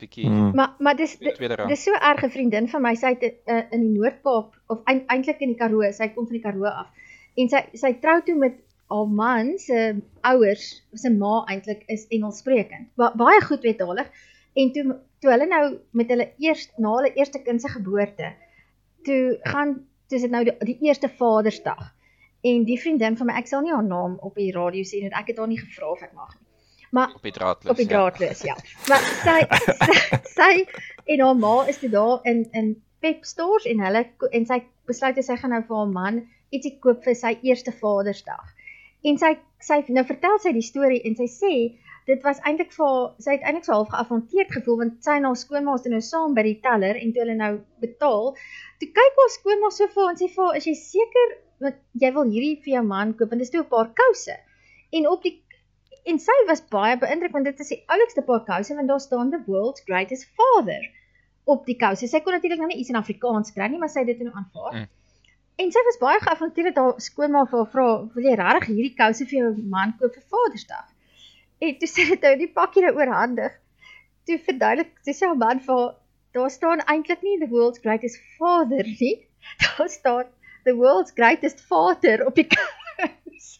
bietjie 0.00 0.28
Mm. 0.30 0.54
maar 0.54 0.74
maar 0.78 0.96
dis 0.96 1.18
dis 1.18 1.82
so 1.84 1.92
erg 1.92 2.22
'n 2.24 2.30
vriendin 2.30 2.68
van 2.68 2.82
my, 2.82 2.94
sy 2.94 3.16
het 3.20 3.22
uh, 3.46 3.62
in 3.70 3.80
die 3.80 3.98
Noord-Kaap 4.00 4.54
of 4.68 4.78
eintlik 4.86 5.40
in 5.40 5.48
die 5.48 5.56
Karoo, 5.58 5.92
sy 5.92 6.08
kom 6.08 6.24
van 6.26 6.32
die 6.36 6.42
Karoo 6.42 6.64
af. 6.66 6.86
En 7.36 7.48
sy 7.48 7.64
sy 7.74 7.92
trou 8.00 8.22
toe 8.24 8.34
met 8.34 8.54
haar 8.88 9.08
man 9.08 9.58
se 9.58 10.00
ouers, 10.20 10.66
se 10.94 11.10
ma 11.12 11.44
eintlik 11.50 11.84
is 11.92 12.06
Engelssprekend. 12.08 12.88
Ba 12.96 13.12
baie 13.16 13.40
goed 13.44 13.64
weetalig. 13.66 14.08
En 14.54 14.72
toe 14.72 14.96
toe 15.20 15.30
hulle 15.32 15.46
nou 15.50 15.62
met 15.98 16.10
hulle 16.12 16.28
eers 16.38 16.68
na 16.78 16.94
hulle 16.96 17.12
eerste 17.18 17.42
kind 17.42 17.60
se 17.60 17.68
geboorte, 17.68 18.32
toe 19.04 19.38
gaan 19.42 19.74
dis 20.08 20.24
dit 20.24 20.30
nou 20.30 20.44
die, 20.46 20.54
die 20.64 20.78
eerste 20.88 21.10
Vadersdag. 21.20 21.92
En 22.46 22.64
die 22.64 22.78
vriendin 22.80 23.16
van 23.18 23.28
my, 23.28 23.38
ek 23.40 23.50
sal 23.50 23.64
nie 23.64 23.74
haar 23.74 23.84
naam 23.84 24.16
op 24.24 24.38
die 24.38 24.52
radio 24.54 24.86
sê 24.86 25.02
want 25.04 25.16
ek 25.18 25.32
het 25.32 25.40
haar 25.42 25.50
nie 25.50 25.60
gevra 25.60 25.90
of 25.92 26.04
ek 26.06 26.14
mag 26.14 26.36
nie. 26.36 26.44
Maar 26.94 27.14
op 27.14 27.22
die 27.22 27.32
draadloos. 27.32 27.70
op 27.70 27.80
die 27.82 27.86
draadloos, 27.86 28.42
ja. 28.46 28.54
Maar 28.88 29.08
sy 29.24 29.40
sy, 29.82 30.20
sy 30.38 30.52
en 31.12 31.24
haar 31.26 31.40
ma 31.42 31.54
is 31.68 31.80
toe 31.82 31.90
daar 31.92 32.24
in 32.30 32.46
in 32.56 32.76
Pep 32.98 33.26
stores 33.28 33.66
en 33.70 33.82
hulle 33.84 34.06
en 34.34 34.46
sy 34.46 34.62
besluit 34.88 35.18
sy 35.22 35.36
gaan 35.38 35.52
nou 35.54 35.60
vir 35.66 35.76
haar 35.76 35.92
man 35.92 36.22
ietsie 36.50 36.78
koop 36.82 37.04
vir 37.04 37.14
sy 37.18 37.36
eerste 37.46 37.74
Vadersdag. 37.82 38.54
En 39.06 39.18
sy 39.18 39.36
sy 39.62 39.82
nou 39.94 40.04
vertel 40.06 40.38
sy 40.42 40.52
die 40.54 40.64
storie 40.64 41.00
en 41.06 41.16
sy 41.18 41.26
sê 41.30 41.52
dit 42.08 42.22
was 42.24 42.38
eintlik 42.48 42.70
vir 42.72 42.86
haar 42.86 43.08
sy 43.24 43.34
het 43.34 43.44
eintlik 43.46 43.66
so 43.66 43.74
half 43.74 43.90
geafronteerd 43.92 44.52
gevoel 44.54 44.78
want 44.82 45.04
sy 45.04 45.16
en 45.18 45.26
haar 45.28 45.40
skoonma 45.40 45.74
toe 45.82 45.92
nou 45.92 46.00
saam 46.04 46.36
by 46.36 46.44
die 46.46 46.60
teller 46.64 47.00
en 47.00 47.10
toe 47.12 47.24
hulle 47.24 47.36
nou 47.40 47.50
betaal, 47.82 48.30
toe 48.80 48.88
kyk 49.00 49.20
haar 49.22 49.34
skoonma 49.34 49.70
so 49.74 49.90
vir 49.94 50.04
haar 50.04 50.14
en 50.14 50.20
sê 50.22 50.28
vir 50.36 50.44
haar, 50.44 50.56
"Is 50.60 50.68
jy 50.70 50.76
seker 50.82 51.34
want 51.66 51.82
jy 52.04 52.10
wil 52.14 52.30
hierdie 52.34 52.62
vir 52.64 52.74
jou 52.76 52.84
man 52.92 53.14
koop 53.14 53.34
want 53.34 53.44
dis 53.44 53.50
toe 53.50 53.62
'n 53.64 53.72
paar 53.74 53.90
kouse." 54.02 54.36
En 54.92 55.08
op 55.14 55.22
die 55.22 55.36
en 56.08 56.18
sy 56.18 56.36
was 56.48 56.62
baie 56.72 56.96
beïndruk 56.96 57.32
want 57.32 57.44
dit 57.44 57.60
is 57.60 57.68
die 57.74 57.82
oulikste 57.94 58.22
paar 58.22 58.44
kouse 58.44 58.74
want 58.74 58.88
daar 58.88 59.00
staan 59.00 59.30
the 59.30 59.42
world's 59.46 59.84
greatest 59.90 60.30
father 60.38 60.82
op 61.44 61.66
die 61.66 61.76
kouse. 61.76 62.08
Sy 62.08 62.20
kon 62.20 62.32
natuurlik 62.32 62.58
nou 62.58 62.68
nie 62.68 62.80
iets 62.80 62.92
in 62.92 62.96
Afrikaans 63.00 63.52
kry 63.52 63.68
nie, 63.68 63.78
maar 63.78 63.92
sy 63.92 64.04
het 64.04 64.12
dit 64.12 64.24
nou 64.24 64.34
aanvaar. 64.34 64.72
Mm. 64.74 64.88
En 65.58 65.72
sy 65.74 65.80
was 65.88 65.98
baie 65.98 66.20
geafronteerd 66.22 66.74
dat 66.76 66.84
haar 66.84 67.00
skoonma 67.02 67.44
vir 67.50 67.58
haar 67.58 67.70
vra, 67.72 67.86
"Wil 68.14 68.24
jy 68.28 68.34
regtig 68.38 68.68
hierdie 68.68 68.94
kouse 68.98 69.24
vir 69.26 69.38
jou 69.40 69.48
man 69.72 69.94
koop 70.00 70.14
vir 70.14 70.22
Vadersdag?" 70.34 70.84
En 71.60 71.78
toe 71.78 71.88
sê 71.88 72.08
dit 72.08 72.22
nou 72.22 72.36
die 72.38 72.52
pakkie 72.54 72.82
nou 72.84 72.92
oorhandig. 72.94 73.52
Toe 74.26 74.38
verduidelik 74.38 74.92
toe 75.04 75.14
sê 75.14 75.26
haar 75.26 75.36
man 75.36 75.60
vir 75.60 75.74
haar, 75.74 75.94
daar 76.34 76.50
staan 76.50 76.80
eintlik 76.86 77.22
nie 77.22 77.38
the 77.40 77.46
world's 77.50 77.78
greatest 77.82 78.18
father 78.38 78.84
nie. 79.00 79.26
Daar 79.78 79.88
staan 79.88 80.24
the 80.64 80.74
world's 80.76 81.12
greatest 81.16 81.60
vader 81.68 82.26
op 82.26 82.34
die 82.34 82.46
kouse. 82.54 83.58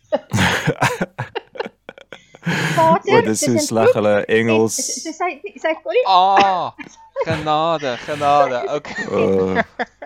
Vader, 2.75 3.13
Wat 3.15 3.27
is 3.27 3.41
so 3.41 3.57
sleg 3.59 3.93
hulle 3.95 4.25
En 4.27 4.37
Engels. 4.39 4.77
so 5.03 5.13
sy 5.13 5.41
sy 5.61 5.75
kon 5.83 5.93
nie 5.93 6.05
Ah, 6.07 6.73
genade, 7.27 7.97
genade. 7.97 8.75
Okay. 8.75 9.05
Uh, 9.05 9.57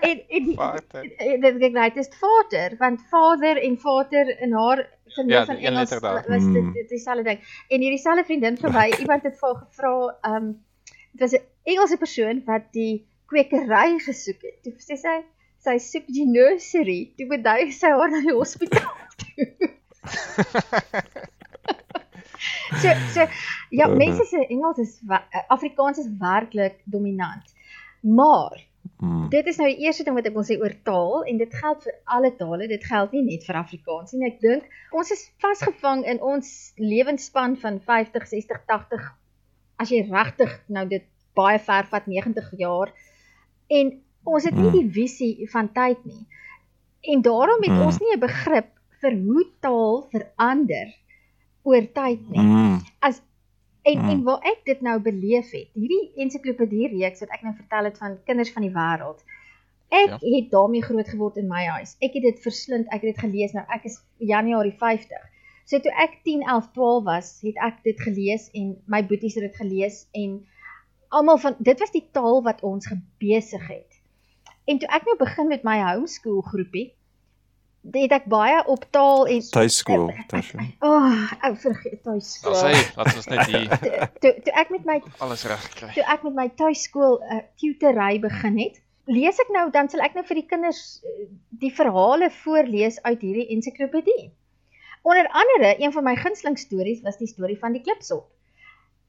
en 0.00 0.22
en 0.28 0.54
Vader. 0.54 1.04
en 1.16 1.40
dit 1.40 1.58
kyk 1.58 1.72
nou, 1.72 1.88
dit 1.94 2.06
is 2.06 2.18
vader 2.18 2.76
want 2.78 3.00
vader 3.10 3.62
en 3.62 3.78
vader 3.78 4.40
in 4.40 4.52
haar 4.52 4.78
Ja, 5.04 5.44
verneem 5.44 5.46
van 5.46 5.56
Engels 5.56 5.90
was 6.00 6.24
dit 6.26 6.62
Mm. 6.62 6.72
dit 6.72 6.88
dieselfde 6.88 7.22
ding. 7.22 7.40
En 7.68 7.80
hierdie 7.80 7.98
selfde 7.98 8.24
vriendin 8.24 8.58
van 8.58 8.72
my, 8.72 8.86
iemand 8.98 9.22
het 9.22 9.38
vir 9.38 9.48
haar 9.48 9.66
gevra, 9.66 10.18
ehm 10.20 10.34
um, 10.34 10.64
dit 11.12 11.20
was 11.20 11.32
'n 11.32 11.44
Engelse 11.62 11.96
persoon 11.96 12.42
wat 12.44 12.62
die 12.72 13.06
kwekery 13.26 13.98
gesoek 13.98 14.42
het. 14.42 14.62
Toe 14.62 14.72
sê 14.72 14.96
sy 14.96 15.16
sy 15.58 15.78
soek 15.78 16.06
die 16.06 16.26
nursery. 16.26 17.12
Toe 17.16 17.26
bedui 17.26 17.70
sy 17.72 17.88
haar 17.88 18.10
na 18.10 18.20
die 18.20 18.34
hospitaal 18.34 18.96
toe. 19.16 19.46
so 22.82 22.88
so 23.14 23.26
ja, 23.70 23.86
Uh. 23.88 23.96
mense 23.96 24.24
se 24.24 24.46
Engels 24.48 24.78
is 24.78 25.00
eh, 25.08 25.42
Afrikaans 25.48 25.98
is 25.98 26.08
werklik 26.20 26.80
dominant. 26.84 27.54
Maar 28.00 28.60
mm. 28.98 29.28
Dit 29.30 29.46
is 29.46 29.56
nou 29.56 29.68
die 29.68 29.84
eerste 29.86 30.04
ding 30.04 30.14
wat 30.16 30.26
ek 30.26 30.34
wil 30.34 30.44
sê 30.44 30.58
oor 30.60 30.74
taal 30.84 31.22
en 31.24 31.38
dit 31.38 31.54
geld 31.54 31.82
vir 31.86 31.94
alle 32.04 32.30
tale. 32.36 32.68
Dit 32.68 32.84
geld 32.84 33.12
nie 33.12 33.22
net 33.22 33.44
vir 33.46 33.56
Afrikaans 33.56 34.12
nie. 34.12 34.26
Ek 34.26 34.40
dink 34.40 34.64
ons 34.92 35.10
is 35.10 35.22
vasgevang 35.38 36.04
in 36.04 36.20
ons 36.20 36.72
lewensspan 36.78 37.56
van 37.56 37.80
50, 37.80 38.26
60, 38.26 38.62
80 38.66 39.10
as 39.78 39.90
jy 39.90 40.02
regtig 40.10 40.50
nou 40.68 40.86
dit 40.86 41.04
baie 41.34 41.58
ver 41.58 41.86
vat 41.90 42.06
90 42.06 42.50
jaar 42.58 42.92
en 43.70 44.00
ons 44.24 44.44
het 44.44 44.54
nie 44.54 44.68
Mm. 44.70 44.72
die 44.78 44.90
visie 44.94 45.48
van 45.50 45.68
tyd 45.72 46.04
nie. 46.06 46.26
En 47.02 47.22
daarom 47.22 47.62
het 47.62 47.72
Mm. 47.72 47.86
ons 47.86 47.98
nie 48.00 48.12
'n 48.14 48.20
begrip 48.20 48.68
vir 49.00 49.12
hoe 49.18 49.44
taal 49.60 50.06
verander 50.12 50.92
oor 51.62 51.84
tyd 51.92 52.28
nie. 52.30 52.40
Mm. 52.40 52.80
En 53.82 53.98
Mm. 53.98 54.08
en 54.08 54.22
waar 54.22 54.38
ek 54.46 54.60
dit 54.64 54.80
nou 54.80 55.00
beleef 55.02 55.50
het, 55.50 55.68
hierdie 55.74 56.12
ensiklopedie 56.22 56.88
reeks 56.92 57.20
wat 57.20 57.32
ek 57.34 57.42
nou 57.42 57.54
vertel 57.56 57.84
het 57.84 57.96
van 57.98 58.18
kinders 58.24 58.52
van 58.54 58.62
die 58.62 58.70
wêreld. 58.70 59.24
Ek 59.90 60.08
Ja. 60.08 60.18
ja. 60.20 60.36
het 60.36 60.50
daarmee 60.50 60.82
groot 60.82 61.08
geword 61.08 61.36
in 61.36 61.48
my 61.48 61.64
huis. 61.66 61.96
Ek 62.00 62.14
het 62.14 62.22
dit 62.22 62.38
verslind, 62.42 62.86
ek 62.86 63.02
het 63.02 63.14
dit 63.14 63.18
gelees. 63.18 63.52
Nou 63.52 63.64
ek 63.68 63.84
is 63.84 63.98
Januarie 64.18 64.76
50. 64.78 65.18
So 65.64 65.78
toe 65.78 65.92
ek 65.98 66.20
10, 66.22 66.42
11, 66.42 66.70
12 66.72 67.04
was, 67.04 67.40
het 67.42 67.56
ek 67.56 67.82
dit 67.82 68.00
gelees 68.00 68.50
en 68.54 68.76
my 68.86 69.02
boeties 69.06 69.34
het 69.34 69.44
dit 69.50 69.56
gelees 69.56 70.06
en 70.12 70.46
almal 71.10 71.38
van 71.38 71.56
dit 71.58 71.78
was 71.80 71.90
die 71.90 72.06
taal 72.12 72.42
wat 72.42 72.62
ons 72.62 72.86
gebesig 72.86 73.66
het. 73.68 74.00
En 74.64 74.78
toe 74.78 74.88
ek 74.88 75.04
nou 75.04 75.16
begin 75.18 75.48
met 75.48 75.62
my 75.66 75.78
homeschool 75.82 76.40
groepie, 76.40 76.94
het 77.90 78.12
ek 78.14 78.26
baie 78.30 78.60
op 78.70 78.84
taal 78.94 79.26
en 79.26 79.40
Tuiskool, 79.50 80.10
Tasha. 80.30 80.66
O, 80.78 80.90
oh, 80.90 81.22
ek 81.42 81.56
vergeet 81.64 82.02
tuiskool. 82.06 82.54
Daar's 82.54 82.62
hy, 82.62 82.82
laat 82.98 83.16
ons 83.18 83.28
net 83.32 83.50
die 83.50 83.62
Toe 84.22 84.32
toe 84.46 84.54
ek 84.62 84.70
met 84.74 84.86
my 84.86 84.98
alles 85.24 85.42
reg 85.50 85.64
kry. 85.74 85.90
toe 85.96 86.04
ek 86.14 86.26
met 86.28 86.36
my 86.36 86.46
tuiskool 86.60 87.18
'n 87.18 87.40
uh, 87.40 87.42
tutory 87.58 88.20
begin 88.22 88.60
het, 88.62 88.78
lees 89.10 89.40
ek 89.42 89.50
nou 89.56 89.66
dan 89.74 89.90
sal 89.90 90.04
ek 90.06 90.14
nou 90.14 90.24
vir 90.28 90.40
die 90.42 90.46
kinders 90.46 91.02
uh, 91.02 91.26
die 91.64 91.72
verhale 91.74 92.30
voorlees 92.42 93.02
uit 93.02 93.20
hierdie 93.20 93.50
ensiklopedie. 93.56 94.30
Onder 95.02 95.26
andere, 95.34 95.74
een 95.82 95.92
van 95.92 96.06
my 96.06 96.14
gunsteling 96.14 96.58
stories 96.58 97.02
was 97.02 97.18
die 97.18 97.26
storie 97.26 97.58
van 97.58 97.74
die 97.74 97.82
klipsop. 97.82 98.28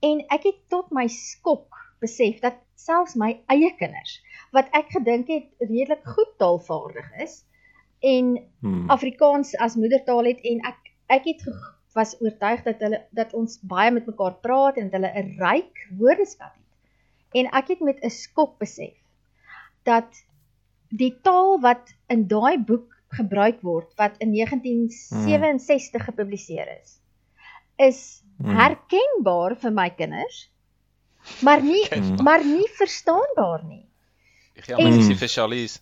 En 0.02 0.26
ek 0.34 0.50
het 0.50 0.60
tot 0.74 0.90
my 0.90 1.06
skok 1.08 1.78
besef 2.02 2.42
dat 2.42 2.58
selfs 2.76 3.14
my 3.16 3.36
eie 3.54 3.70
kinders 3.78 4.18
wat 4.52 4.68
ek 4.74 4.90
gedink 4.98 5.30
het 5.30 5.46
redelik 5.62 6.02
goed 6.16 6.34
taalvaardig 6.42 7.06
is 7.22 7.44
en 8.04 8.34
Mm. 8.64 8.90
Afrikaans 8.90 9.50
as 9.60 9.76
moedertaal 9.76 10.24
het 10.30 10.40
en 10.48 10.60
ek 10.70 10.78
ek 11.12 11.26
het 11.26 11.42
was 11.96 12.14
oortuig 12.22 12.62
dat 12.64 12.80
hulle 12.80 13.02
dat 13.12 13.34
ons 13.34 13.58
baie 13.62 13.92
met 13.92 14.06
mekaar 14.08 14.38
praat 14.42 14.78
en 14.78 14.90
dat 14.90 15.02
hulle 15.02 15.12
'n 15.24 15.36
ryk 15.40 15.82
woordeskat 16.00 16.54
het. 16.56 16.64
En 17.34 17.46
ek 17.60 17.68
het 17.68 17.80
met 17.82 18.00
'n 18.04 18.10
skok 18.10 18.58
besef 18.60 18.94
dat 19.84 20.08
die 20.90 21.12
taal 21.22 21.60
wat 21.62 21.92
in 22.08 22.28
daai 22.28 22.58
boek 22.58 22.88
gebruik 23.10 23.62
word 23.62 23.92
wat 23.98 24.16
in 24.20 24.32
1967 24.32 26.06
gepubliseer 26.06 26.68
is 26.82 27.00
is 27.78 28.22
Hmm. 28.38 28.56
herkenbaar 28.58 29.56
vir 29.62 29.72
my 29.72 29.90
kinders 29.90 30.50
maar 31.42 31.62
nie 31.62 31.84
Herkenbaar. 31.90 32.24
maar 32.24 32.46
nie 32.46 32.68
verstaanbaar 32.78 33.64
nie. 33.68 33.86
Ja, 34.68 34.78
maar 34.78 34.92
dis 34.92 35.08
die 35.08 35.16
spesialis. 35.16 35.82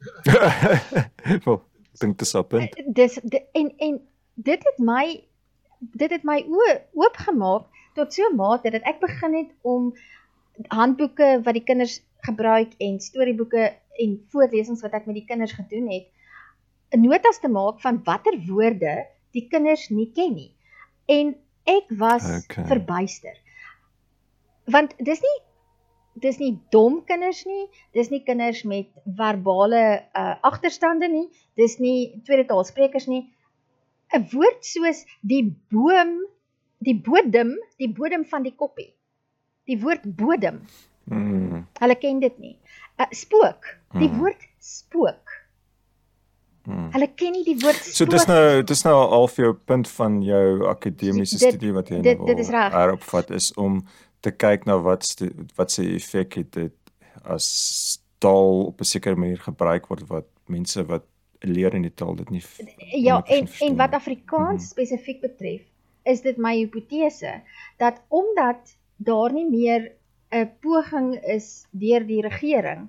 Wel, 1.44 1.58
ek 1.92 2.00
dink 2.00 2.18
dis 2.18 2.34
op 2.34 2.48
punt. 2.48 2.78
dis 2.86 3.18
en 3.52 3.72
en 3.76 3.98
dit 4.34 4.64
het 4.68 4.78
my 4.78 5.04
dit 5.96 6.12
het 6.12 6.24
my 6.24 6.40
oë 6.44 6.76
oopgemaak 6.96 7.68
tot 7.98 8.14
so 8.14 8.28
'n 8.28 8.36
mate 8.36 8.70
dat 8.70 8.86
ek 8.88 9.00
begin 9.00 9.34
het 9.34 9.50
om 9.62 9.92
handboeke 10.68 11.40
wat 11.44 11.54
die 11.56 11.64
kinders 11.64 12.00
gebruik 12.26 12.74
en 12.78 13.00
storieboeke 13.00 13.72
en 14.00 14.16
voorlesings 14.32 14.82
wat 14.84 14.92
ek 14.96 15.06
met 15.06 15.20
die 15.20 15.26
kinders 15.28 15.52
gedoen 15.52 15.88
het, 15.90 16.06
notas 16.96 17.40
te 17.40 17.48
maak 17.48 17.80
van 17.80 18.00
watter 18.04 18.36
woorde 18.48 19.06
die 19.36 19.46
kinders 19.48 19.88
nie 19.88 20.10
ken 20.14 20.34
nie. 20.34 20.50
En 21.06 21.34
ek 21.64 21.92
was 21.98 22.26
okay. 22.42 22.64
verbuister. 22.66 23.36
Want 24.70 24.94
dis 24.98 25.20
nie 25.20 25.36
dis 26.22 26.38
nie 26.40 26.52
dom 26.74 27.00
kinders 27.08 27.44
nie, 27.48 27.66
dis 27.96 28.10
nie 28.12 28.22
kinders 28.26 28.62
met 28.68 28.90
verbale 29.18 29.82
uh, 30.00 30.34
agterstande 30.46 31.08
nie, 31.08 31.26
dis 31.60 31.78
nie 31.82 32.22
tweede 32.26 32.48
taalsprekers 32.50 33.08
nie. 33.10 33.24
'n 34.10 34.26
Woord 34.32 34.64
soos 34.66 35.04
die 35.22 35.44
boom, 35.70 36.16
die 36.82 36.96
bodem, 36.98 37.54
die 37.78 37.90
bodem 37.94 38.24
van 38.26 38.42
die 38.42 38.54
koppie. 38.56 38.90
Die 39.70 39.78
woord 39.78 40.02
bodem. 40.18 40.64
Mm. 41.06 41.66
Hulle 41.78 41.96
ken 41.98 42.20
dit 42.20 42.38
nie. 42.38 42.56
'n 42.98 43.06
uh, 43.06 43.12
Spook, 43.14 43.76
die 43.98 44.08
mm. 44.08 44.18
woord 44.18 44.48
spook. 44.60 45.40
Hmm. 46.68 46.90
Hulle 46.92 47.08
ken 47.16 47.32
nie 47.32 47.44
die 47.46 47.56
woord 47.62 47.78
spook. 47.80 47.96
So 47.96 48.06
dis 48.10 48.26
nou 48.28 48.62
dis 48.68 48.82
nou 48.84 48.92
al 49.00 49.26
vir 49.32 49.46
jou 49.46 49.54
punt 49.72 49.88
van 49.96 50.18
jou 50.22 50.68
akademiese 50.68 51.40
studie 51.40 51.72
wat 51.72 51.88
jy 51.88 52.02
nou 52.02 52.04
dit, 52.04 52.24
dit 52.28 52.42
is 52.44 52.50
reg. 52.52 52.74
Daaropvat 52.74 53.32
is 53.38 53.48
om 53.56 53.80
te 54.20 54.30
kyk 54.30 54.66
na 54.68 54.78
wat 54.84 55.06
wat 55.56 55.72
se 55.72 55.84
effek 55.94 56.34
het 56.34 56.52
dit 56.52 56.76
as 57.24 57.46
taal 58.18 58.66
op 58.66 58.80
'n 58.80 58.84
sekere 58.84 59.16
manier 59.16 59.38
gebruik 59.38 59.88
word 59.88 60.08
wat 60.08 60.28
mense 60.46 60.84
wat 60.86 61.04
leer 61.40 61.74
in 61.74 61.82
die 61.82 61.94
taal 61.94 62.14
dit 62.16 62.30
nie 62.30 62.42
Ja, 62.92 63.22
en 63.24 63.48
en 63.60 63.76
wat 63.76 63.92
Afrikaans 63.96 64.62
hmm. 64.62 64.72
spesifiek 64.74 65.20
betref, 65.20 65.62
is 66.04 66.20
dit 66.20 66.36
my 66.36 66.56
hipotese 66.56 67.40
dat 67.78 68.02
omdat 68.08 68.76
daar 68.96 69.32
nie 69.32 69.48
meer 69.48 69.92
'n 70.30 70.50
poging 70.60 71.14
is 71.24 71.66
deur 71.70 72.06
die 72.06 72.22
regering 72.22 72.88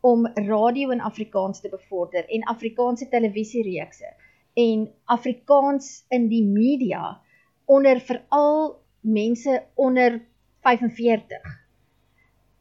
om 0.00 0.26
radio 0.26 0.90
in 0.90 1.00
Afrikaans 1.00 1.60
te 1.60 1.68
bevorder 1.68 2.28
en 2.28 2.42
Afrikaanse 2.42 3.08
televisiereekse 3.08 4.14
en 4.54 4.90
Afrikaans 5.04 6.04
in 6.08 6.28
die 6.28 6.44
media 6.44 7.20
onder 7.64 8.00
veral 8.00 8.82
mense 9.00 9.62
onder 9.74 10.20
45 10.62 11.60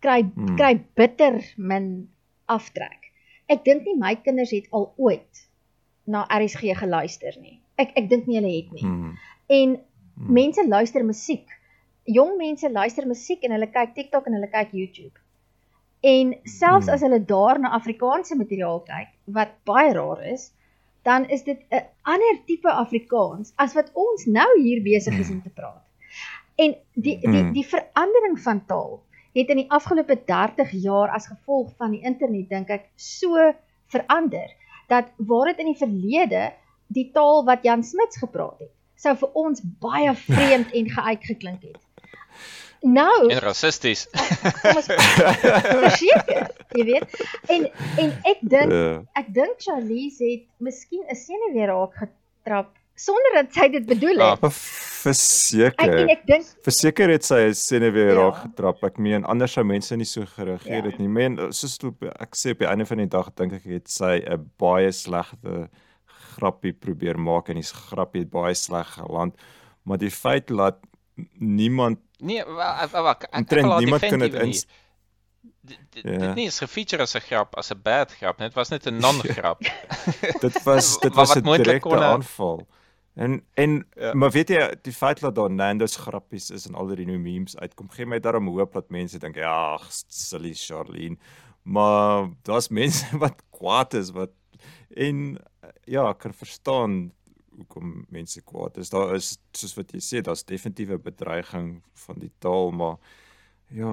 kry 0.02 0.22
hmm. 0.24 0.58
kry 0.58 0.74
bitter 0.98 1.40
min 1.58 1.88
aftrek. 2.50 3.10
Ek 3.52 3.64
dink 3.68 3.86
nie 3.86 3.98
my 4.00 4.16
kinders 4.26 4.54
het 4.56 4.70
al 4.76 4.90
ooit 4.98 5.46
na 6.10 6.26
RSG 6.34 6.76
geluister 6.80 7.38
nie. 7.40 7.60
Ek 7.80 7.94
ek 8.00 8.10
dink 8.12 8.28
nie 8.28 8.40
hulle 8.40 8.54
het 8.54 8.72
nie. 8.76 8.86
Hmm. 8.86 9.18
En 9.48 9.76
hmm. 9.78 10.32
mense 10.40 10.66
luister 10.68 11.06
musiek. 11.06 11.46
Jong 12.10 12.38
mense 12.40 12.70
luister 12.70 13.06
musiek 13.08 13.44
en 13.46 13.54
hulle 13.56 13.70
kyk 13.74 13.94
TikTok 13.98 14.28
en 14.28 14.40
hulle 14.40 14.50
kyk 14.52 14.74
YouTube. 14.78 15.14
En 16.02 16.34
selfs 16.50 16.90
hmm. 16.90 16.96
as 16.96 17.06
hulle 17.06 17.22
daar 17.30 17.62
na 17.62 17.76
Afrikaanse 17.78 18.36
materiaal 18.40 18.82
kyk, 18.88 19.14
wat 19.38 19.54
baie 19.70 19.94
raar 19.94 20.26
is, 20.34 20.50
dan 21.06 21.30
is 21.30 21.46
dit 21.46 21.62
'n 21.70 21.86
ander 22.02 22.42
tipe 22.46 22.70
Afrikaans 22.70 23.54
as 23.56 23.74
wat 23.78 23.94
ons 23.94 24.26
nou 24.26 24.50
hier 24.62 24.82
besig 24.82 25.20
is 25.20 25.30
om 25.30 25.42
te 25.42 25.50
praat. 25.50 25.86
En 26.62 26.76
die 26.94 27.18
die 27.20 27.32
die, 27.32 27.46
die 27.58 27.68
verandering 27.68 28.38
van 28.44 28.66
taal 28.70 29.00
het 29.34 29.52
in 29.54 29.62
die 29.64 29.70
afgelope 29.72 30.18
30 30.28 30.74
jaar 30.84 31.14
as 31.16 31.30
gevolg 31.32 31.72
van 31.80 31.96
die 31.96 32.02
internet 32.08 32.50
dink 32.52 32.74
ek 32.74 32.90
so 33.00 33.52
verander 33.92 34.52
dat 34.92 35.12
waar 35.18 35.52
dit 35.52 35.64
in 35.64 35.72
die 35.72 35.80
verlede 35.80 36.50
die 36.92 37.08
taal 37.16 37.46
wat 37.48 37.64
Jan 37.64 37.84
Smuts 37.88 38.20
gepraat 38.20 38.60
het, 38.60 38.74
sou 39.00 39.16
vir 39.24 39.40
ons 39.40 39.64
baie 39.84 40.12
vreemd 40.28 40.76
en 40.76 40.92
geuit 40.98 41.26
geklink 41.30 41.64
het. 41.70 41.80
Nou. 42.82 43.30
En 43.30 43.40
rassisties. 43.40 44.08
Verseker, 45.86 46.48
jy 46.74 46.86
weet. 46.88 47.18
En 47.54 47.68
en 48.02 48.14
ek 48.32 48.42
dink 48.42 48.74
ja. 48.74 48.94
ek 49.22 49.30
dink 49.36 49.62
Charlize 49.62 50.26
het 50.26 50.48
miskien 50.58 51.06
'n 51.06 51.16
senuwee 51.16 51.70
raak 51.70 51.94
getrap 52.02 52.74
sonder 53.02 53.38
dat 53.40 53.54
sy 53.58 53.68
dit 53.74 53.86
bedoel 53.90 54.22
het. 54.22 54.42
Ja, 54.42 54.52
verseker. 55.02 55.94
En 56.02 56.12
ek 56.14 56.26
dink 56.30 56.50
verseker 56.66 57.10
het 57.10 57.26
sy 57.26 57.40
'n 57.50 57.56
senuwee 57.58 58.10
ja. 58.12 58.18
raak 58.20 58.42
getrap. 58.44 58.84
Ek 58.86 59.00
meen 59.02 59.26
anders 59.26 59.56
sou 59.58 59.64
mense 59.66 59.96
nie 59.98 60.08
so 60.08 60.26
gereageer 60.36 60.84
ja. 60.84 60.90
het 60.90 61.00
nie. 61.02 61.10
Men 61.10 61.40
soos 61.50 61.80
ek 62.12 62.38
sê 62.38 62.54
op 62.56 62.62
die 62.62 62.70
einde 62.70 62.86
van 62.86 63.02
die 63.02 63.10
dag 63.10 63.32
dink 63.36 63.58
ek 63.60 63.66
het 63.66 63.90
sy 63.90 64.22
'n 64.22 64.52
baie 64.62 64.92
slegte 64.92 65.70
grappie 66.36 66.74
probeer 66.74 67.20
maak 67.20 67.50
en 67.50 67.60
die 67.60 67.66
grappie 67.66 68.24
het 68.24 68.32
baie 68.32 68.56
sleg 68.56 68.88
geland. 68.98 69.36
Maar 69.84 69.98
die 69.98 70.12
feit 70.14 70.48
dat 70.48 70.80
niemand 71.40 72.00
Nee, 72.22 72.44
wag, 72.46 73.26
ek 73.34 73.48
kan 73.50 73.80
niemand 73.82 74.06
kan 74.06 74.20
dit 74.20 74.34
in 74.34 74.54
Dit 75.62 76.04
ja. 76.04 76.34
nie 76.34 76.48
is 76.50 76.58
gefeature 76.60 77.06
as 77.06 77.16
'n 77.16 77.22
grap, 77.22 77.56
as 77.58 77.72
'n 77.72 77.82
bad 77.82 78.12
grap, 78.12 78.40
net 78.40 78.54
was 78.54 78.70
net 78.70 78.86
'n 78.88 78.98
non-grap. 78.98 79.60
dit 80.46 80.64
was 80.64 80.98
dit 81.06 81.14
was 81.14 81.36
'n 81.36 81.44
direkte 81.44 81.98
aanval. 81.98 82.68
En 83.14 83.42
en 83.54 83.88
ja. 83.96 84.14
maar 84.14 84.32
weet 84.32 84.50
jy, 84.50 84.68
die 84.82 84.94
feit 84.96 85.20
dat 85.20 85.36
daar 85.36 85.52
Nando's 85.52 85.96
grappies 86.00 86.50
is 86.50 86.66
en 86.68 86.76
al 86.80 86.94
die 86.96 87.06
nuwe 87.06 87.20
memes 87.20 87.58
uitkom, 87.58 87.90
gee 87.92 88.06
my 88.06 88.20
daarom 88.20 88.48
hoop 88.48 88.74
dat 88.74 88.90
mense 88.90 89.20
dink, 89.20 89.36
ja, 89.36 89.80
silly 90.08 90.54
Charlene. 90.56 91.18
Maar 91.64 92.30
daar's 92.48 92.70
mense 92.70 93.06
wat 93.24 93.44
kwaad 93.50 93.94
is 94.00 94.14
wat 94.16 94.32
en 94.96 95.38
ja, 95.88 96.10
ek 96.10 96.24
kan 96.24 96.34
verstaan 96.36 97.12
hoekom 97.56 98.06
mense 98.10 98.42
kwaad 98.48 98.78
is. 98.82 98.90
Daar 98.90 99.16
is 99.16 99.36
soos 99.56 99.76
wat 99.78 99.92
jy 99.92 100.02
sê, 100.04 100.22
daar's 100.24 100.46
definitief 100.48 100.90
'n 100.90 101.04
bedreiging 101.04 101.84
van 102.06 102.20
die 102.20 102.32
taal, 102.40 102.72
maar 102.72 102.98
ja, 103.68 103.92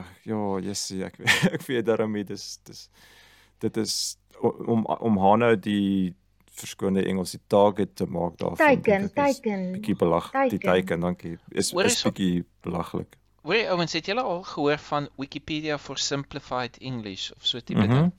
ag 0.00 0.08
ja, 0.24 0.74
sê 0.74 1.04
ek 1.08 1.18
ek 1.56 1.62
weet 1.68 1.86
daarmee 1.86 2.24
dis 2.24 2.58
dis 2.64 2.88
dit 3.60 3.76
is 3.76 4.18
om 4.40 4.84
om 4.86 5.18
Hanna 5.18 5.54
die 5.56 6.14
verskone 6.58 7.04
Engels 7.04 7.34
die 7.36 7.40
target 7.46 7.96
te 7.96 8.06
maak 8.06 8.38
daarvan. 8.38 8.56
Teiken, 8.56 9.12
teiken. 9.14 9.72
Bietjie 9.72 9.96
belag, 9.96 10.30
die 10.50 10.58
teiken, 10.58 11.00
dankie. 11.00 11.36
Is 11.48 11.72
is 11.72 12.02
bietjie 12.02 12.44
belaglik. 12.66 13.16
Wie 13.48 13.62
ouens 13.70 13.92
het 13.92 14.06
julle 14.06 14.22
al 14.22 14.42
gehoor 14.42 14.78
van 14.78 15.08
Wikipedia 15.16 15.78
for 15.78 15.98
simplified 15.98 16.78
English 16.78 17.30
of 17.30 17.46
so 17.46 17.60
tipe 17.60 17.80
mm 17.80 17.90
-hmm. 17.90 17.94
ding? 17.94 18.12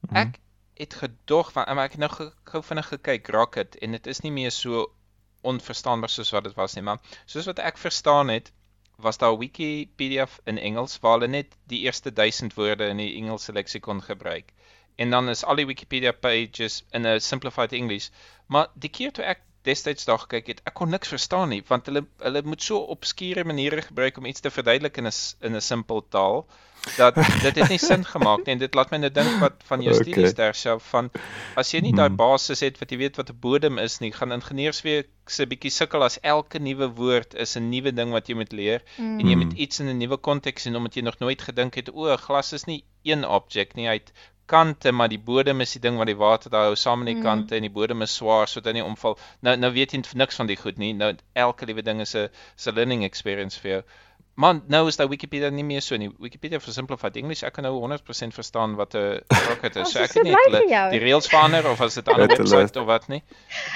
Mhm. 0.00 0.16
Ek 0.16 0.40
het 0.74 0.94
gedog 0.94 1.52
van 1.52 1.74
maar 1.74 1.84
ek 1.84 1.96
het 1.96 2.02
nou 2.02 2.30
gou 2.50 2.62
vinnig 2.62 2.88
gekyk 2.88 3.28
Rocket 3.28 3.78
en 3.78 3.90
dit 3.90 4.06
is 4.06 4.20
nie 4.20 4.32
meer 4.32 4.50
so 4.50 4.86
onverstaanbaar 5.42 6.10
soos 6.10 6.30
wat 6.34 6.44
dit 6.44 6.54
was 6.58 6.74
nie 6.74 6.82
maar 6.82 7.00
soos 7.24 7.46
wat 7.46 7.58
ek 7.58 7.78
verstaan 7.78 8.28
het 8.28 8.52
was 8.96 9.18
daar 9.18 9.38
Wikipedia 9.38 10.26
in 10.44 10.58
Engels 10.58 10.98
waar 11.02 11.18
hulle 11.18 11.28
net 11.28 11.56
die 11.70 11.80
eerste 11.86 12.12
1000 12.12 12.54
woorde 12.54 12.88
in 12.90 13.02
die 13.02 13.14
Engelse 13.20 13.52
leksikon 13.52 14.02
gebruik 14.02 14.52
en 14.96 15.10
dan 15.10 15.28
is 15.28 15.44
al 15.44 15.56
die 15.56 15.66
Wikipedia 15.66 16.12
pages 16.12 16.84
in 16.90 17.06
'n 17.06 17.20
simplified 17.20 17.72
English 17.72 18.08
maar 18.46 18.68
die 18.74 18.90
keer 18.90 19.12
toe 19.12 19.24
ek 19.24 19.40
destyds 19.64 20.04
daar 20.04 20.20
gekyk 20.24 20.46
het 20.52 20.60
ek 20.68 20.76
kon 20.80 20.92
niks 20.92 21.12
verstaan 21.14 21.48
nie 21.54 21.62
want 21.68 21.88
hulle 21.88 22.04
hulle 22.26 22.42
moet 22.44 22.62
so 22.62 22.82
obskure 22.96 23.44
maniere 23.48 23.82
gebruik 23.88 24.20
om 24.20 24.28
iets 24.28 24.44
te 24.44 24.52
verduidelik 24.52 25.00
in 25.00 25.08
'n 25.08 25.16
in 25.48 25.56
'n 25.56 25.66
simpel 25.70 26.04
taal 26.16 26.46
dat 26.96 27.14
dit 27.46 27.56
het 27.56 27.68
nie 27.68 27.78
sin 27.78 28.04
gemaak 28.04 28.44
nie 28.44 28.54
en 28.54 28.58
dit 28.58 28.74
laat 28.74 28.90
my 28.92 28.98
net 28.98 29.14
dink 29.14 29.40
wat 29.40 29.64
van 29.70 29.82
jou 29.82 29.94
okay. 29.94 30.04
studies 30.04 30.34
derself 30.40 30.84
van 30.92 31.10
as 31.62 31.72
jy 31.72 31.80
nie 31.80 31.94
daai 31.96 32.08
hmm. 32.08 32.20
basis 32.20 32.60
het 32.60 32.78
wat 32.82 32.92
jy 32.92 32.98
weet 33.04 33.16
wat 33.16 33.32
'n 33.32 33.40
bodem 33.40 33.78
is 33.78 34.00
nie 34.04 34.12
gaan 34.12 34.36
ingenieurs 34.36 34.82
weer 34.82 35.06
se 35.26 35.46
bietjie 35.46 35.72
sukkel 35.72 36.04
as 36.04 36.18
elke 36.20 36.58
nuwe 36.58 36.90
woord 37.00 37.34
is 37.34 37.56
'n 37.56 37.70
nuwe 37.70 37.92
ding 37.92 38.12
wat 38.12 38.28
jy 38.28 38.36
moet 38.36 38.52
leer 38.52 38.82
mm. 38.96 39.18
en 39.20 39.28
jy 39.28 39.36
moet 39.40 39.52
iets 39.52 39.80
in 39.80 39.88
'n 39.88 39.96
nuwe 39.98 40.16
konteks 40.16 40.62
sien 40.62 40.76
omdat 40.76 40.94
jy 40.94 41.02
nog 41.02 41.18
nooit 41.18 41.42
gedink 41.42 41.74
het 41.80 41.88
o 41.94 42.16
glas 42.16 42.52
is 42.52 42.66
nie 42.66 42.84
een 43.02 43.24
objek 43.24 43.74
nie 43.74 43.88
uit 43.88 44.12
kante 44.46 44.92
maar 44.92 45.08
die 45.08 45.18
bodem 45.18 45.60
is 45.64 45.72
die 45.76 45.82
ding 45.86 45.98
wat 46.00 46.10
die 46.10 46.18
water 46.20 46.50
daar 46.50 46.68
hou 46.70 46.76
saam 46.76 47.02
met 47.02 47.12
die 47.12 47.18
mm. 47.18 47.26
kante 47.26 47.56
en 47.56 47.62
die 47.66 47.74
bodem 47.78 48.02
is 48.02 48.16
swaar 48.20 48.48
sodat 48.48 48.72
hy 48.72 48.80
nie 48.80 48.86
omval 48.86 49.18
nou 49.40 49.56
nou 49.56 49.72
weet 49.72 49.94
jy 49.96 50.02
niks 50.14 50.40
van 50.40 50.50
die 50.50 50.60
goed 50.60 50.78
nie 50.78 50.92
nou 50.92 51.12
elke 51.32 51.66
liewe 51.70 51.82
ding 51.82 52.00
is 52.00 52.14
'n 52.14 52.28
'n 52.28 52.74
learning 52.74 53.04
experience 53.04 53.60
vir 53.60 53.70
jou 53.70 53.82
Man, 54.34 54.64
nou 54.66 54.88
is 54.90 54.96
daai 54.98 55.06
Wikipedia 55.06 55.46
nie 55.54 55.62
meer 55.62 55.82
so 55.84 55.96
nie. 55.96 56.08
Wikipedia 56.18 56.58
for 56.58 56.74
simplified 56.74 57.14
English, 57.20 57.44
ek 57.46 57.54
kan 57.54 57.66
nou 57.68 57.76
100% 57.76 58.34
verstaan 58.34 58.74
wat 58.80 58.96
'n 58.98 59.20
rocket 59.48 59.76
is. 59.76 59.92
So 59.92 60.02
ek 60.02 60.16
weet 60.16 60.26
nie 60.26 60.80
die 60.96 61.02
reels 61.04 61.28
verander 61.30 61.68
of 61.70 61.80
as 61.80 61.94
dit 62.00 62.08
aan 62.08 62.24
'n 62.24 62.26
webwerf 62.32 62.74
of 62.82 62.86
wat 62.88 63.06
nie. 63.08 63.22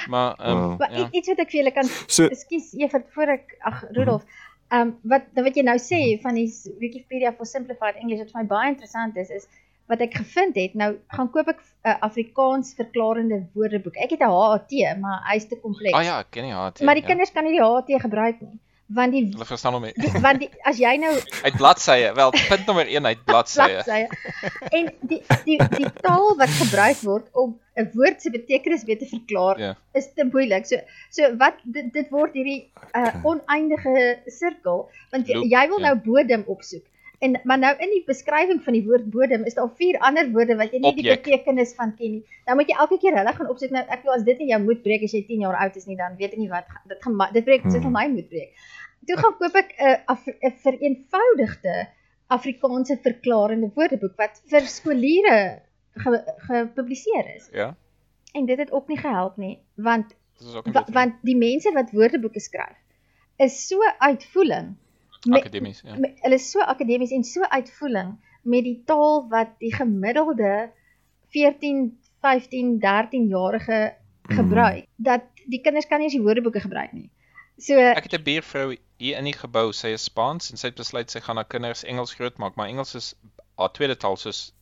Maar 0.08 0.34
ehm 0.34 0.64
um, 0.64 0.90
ja. 0.90 1.06
iets 1.12 1.30
wat 1.30 1.44
ek 1.44 1.54
vir 1.54 1.60
julle 1.60 1.74
kan 1.78 1.86
so, 1.86 2.26
Ekskuus, 2.26 2.74
eers 2.74 2.98
voor 3.14 3.34
ek 3.36 3.54
ag 3.70 3.84
Rudolf. 3.92 4.26
Ehm 4.68 4.80
um, 4.80 4.92
wat 5.14 5.30
wat 5.46 5.54
jy 5.54 5.62
nou 5.62 5.78
sê 5.78 6.02
van 6.26 6.34
die 6.34 6.50
Wikipedia 6.82 7.32
for 7.32 7.46
simplified 7.46 8.02
English 8.02 8.18
wat 8.24 8.34
vir 8.34 8.42
my 8.42 8.46
baie 8.50 8.74
interessant 8.74 9.16
is 9.16 9.30
is 9.30 9.46
wat 9.88 10.04
ek 10.04 10.14
gevind 10.20 10.56
het. 10.60 10.74
Nou 10.74 10.90
gaan 11.16 11.30
koop 11.34 11.48
ek 11.54 11.60
'n 11.60 11.88
uh, 11.88 11.96
Afrikaans 12.08 12.74
verklarende 12.76 13.42
woordeboek. 13.54 13.96
Ek 13.96 14.10
het 14.16 14.20
'n 14.20 14.32
HAT, 14.32 14.72
maar 15.00 15.20
hy's 15.32 15.48
te 15.48 15.56
kompleks. 15.56 15.96
Ah 15.96 16.04
ja, 16.04 16.18
ek 16.20 16.30
ken 16.30 16.44
die 16.44 16.56
HAT. 16.56 16.80
Maar 16.80 16.94
die 17.00 17.06
ja. 17.06 17.08
kinders 17.08 17.32
kan 17.32 17.44
nie 17.44 17.56
die 17.58 17.64
HAT 17.64 18.00
gebruik 18.06 18.40
nie 18.40 18.58
want 18.88 19.12
die 19.12 19.24
hulle 19.28 19.44
verstaan 19.44 19.76
hom 19.76 19.84
nie. 19.84 20.10
Want 20.24 20.40
die 20.40 20.48
as 20.68 20.78
jy 20.80 20.94
nou 21.00 21.12
uit 21.46 21.56
bladsye, 21.60 22.12
wel 22.16 22.32
punt 22.32 22.68
nommer 22.70 22.88
1 22.88 23.08
uit 23.10 23.24
bladsye. 23.28 23.66
bladsye. 23.84 24.52
En 24.78 24.88
die 25.10 25.20
die 25.44 25.58
die 25.76 25.90
taal 26.00 26.32
wat 26.40 26.54
gebruik 26.62 27.02
word 27.04 27.28
om 27.36 27.58
'n 27.76 27.90
woord 27.94 28.22
se 28.24 28.32
betekenis 28.32 28.86
weet 28.88 29.04
te 29.04 29.10
verklaar 29.10 29.60
Ja. 29.60 29.74
is 29.92 30.08
te 30.14 30.24
moeilik. 30.24 30.66
So 30.66 30.80
so 31.10 31.36
wat 31.36 31.60
dit, 31.64 31.92
dit 31.92 32.08
word 32.10 32.32
hierdie 32.32 32.70
uh, 32.96 33.12
oneindige 33.24 34.18
sirkel 34.26 34.88
want 35.12 35.28
jy, 35.28 35.36
Loop, 35.36 35.50
jy 35.52 35.64
wil 35.68 35.80
ja. 35.80 35.86
nou 35.92 35.96
bodem 36.08 36.44
opsoek. 36.46 36.84
En 37.20 37.40
maar 37.44 37.58
nou 37.58 37.72
in 37.82 37.90
die 37.90 38.04
beskrywing 38.06 38.60
van 38.64 38.72
die 38.72 38.84
woord 38.86 39.10
bodem 39.10 39.44
is 39.44 39.54
daar 39.54 39.70
vier 39.76 39.98
ander 39.98 40.28
woorde 40.30 40.54
wat 40.56 40.70
jy 40.72 40.78
nie 40.78 40.92
die 40.94 41.02
Objek. 41.10 41.24
betekenis 41.24 41.74
van 41.74 41.94
ken 41.96 42.10
nie. 42.12 42.24
Nou 42.46 42.56
moet 42.56 42.68
jy 42.70 42.76
elke 42.78 42.98
keer 42.98 43.16
hulle 43.16 43.32
gaan 43.34 43.48
opsoek. 43.50 43.70
Nou 43.74 43.84
ek 43.88 44.02
wil 44.04 44.12
as 44.14 44.22
dit 44.24 44.38
nie 44.38 44.48
jou 44.52 44.60
moed 44.62 44.82
breek 44.82 45.02
as 45.02 45.12
jy 45.12 45.24
10 45.26 45.40
jaar 45.40 45.56
oud 45.64 45.76
is 45.76 45.86
nie, 45.86 45.96
dan 45.96 46.16
weet 46.16 46.32
ek 46.32 46.38
nie 46.38 46.48
wat 46.48 46.66
dit 46.88 47.02
gaan 47.02 47.18
dit 47.32 47.44
breek 47.44 47.62
dit 47.62 47.72
Hmm. 47.72 47.82
gaan 47.82 47.92
my 47.92 48.06
moed 48.08 48.28
breek. 48.28 48.54
Toe 49.06 49.16
gaan 49.16 49.34
koop 49.38 49.54
ek 49.56 49.74
'n 49.78 49.96
Af- 50.06 50.26
'n 50.28 50.52
vereenvoudigde 50.66 51.88
Afrikaanse 52.28 52.98
verklarende 53.02 53.70
woordeboek 53.74 54.16
wat 54.16 54.40
vir 54.50 54.60
skooliere 54.68 55.60
ge, 55.96 56.22
gepubliseer 56.48 57.34
is. 57.36 57.48
Ja. 57.52 57.74
En 58.34 58.46
dit 58.46 58.58
het 58.58 58.72
ook 58.72 58.88
nie 58.88 58.98
gehelp 58.98 59.36
nie, 59.36 59.58
want 59.76 60.14
Dit 60.64 60.72
wa, 60.74 60.84
want 60.92 61.14
die 61.22 61.36
mense 61.36 61.72
wat 61.74 61.90
woordeboeke 61.90 62.40
skryf 62.40 62.76
is 63.38 63.66
so 63.68 63.80
uitvoeling 63.98 64.76
akademies, 65.36 65.82
ja. 65.84 65.96
met 65.98 66.18
hulle 66.24 66.34
is 66.34 66.50
so 66.50 66.60
akademies 66.60 67.10
en 67.10 67.24
so 67.24 67.42
uitvoering 67.42 68.16
met 68.42 68.64
die 68.64 68.82
taal 68.84 69.26
wat 69.28 69.54
die 69.58 69.72
gemiddelde 69.74 70.70
14, 71.34 71.98
15, 72.20 72.78
13 72.78 73.28
jarige 73.28 73.94
gebruik 74.28 74.86
dat 74.96 75.24
die 75.46 75.60
kinders 75.60 75.86
kan 75.86 75.98
nie 75.98 76.08
eens 76.08 76.16
die 76.16 76.24
woordeboeke 76.24 76.60
gebruik 76.60 76.92
nie. 76.92 77.10
So 77.58 77.74
Ek 77.74 78.06
het 78.06 78.20
'n 78.20 78.22
buurvrou 78.22 78.76
hier 78.98 79.18
in 79.18 79.24
die 79.24 79.36
gebou, 79.36 79.72
sy 79.72 79.88
is 79.96 80.04
Spaans 80.04 80.50
en 80.50 80.56
sy 80.56 80.70
het 80.70 80.76
besluit 80.76 81.10
sy 81.10 81.20
gaan 81.20 81.36
haar 81.36 81.48
kinders 81.48 81.84
Engels 81.84 82.14
grootmaak, 82.14 82.54
maar 82.54 82.68
Engels 82.68 82.94
is 82.94 83.14
haar 83.56 83.72
tweede 83.72 83.96
taal 83.96 84.16
soos 84.16 84.52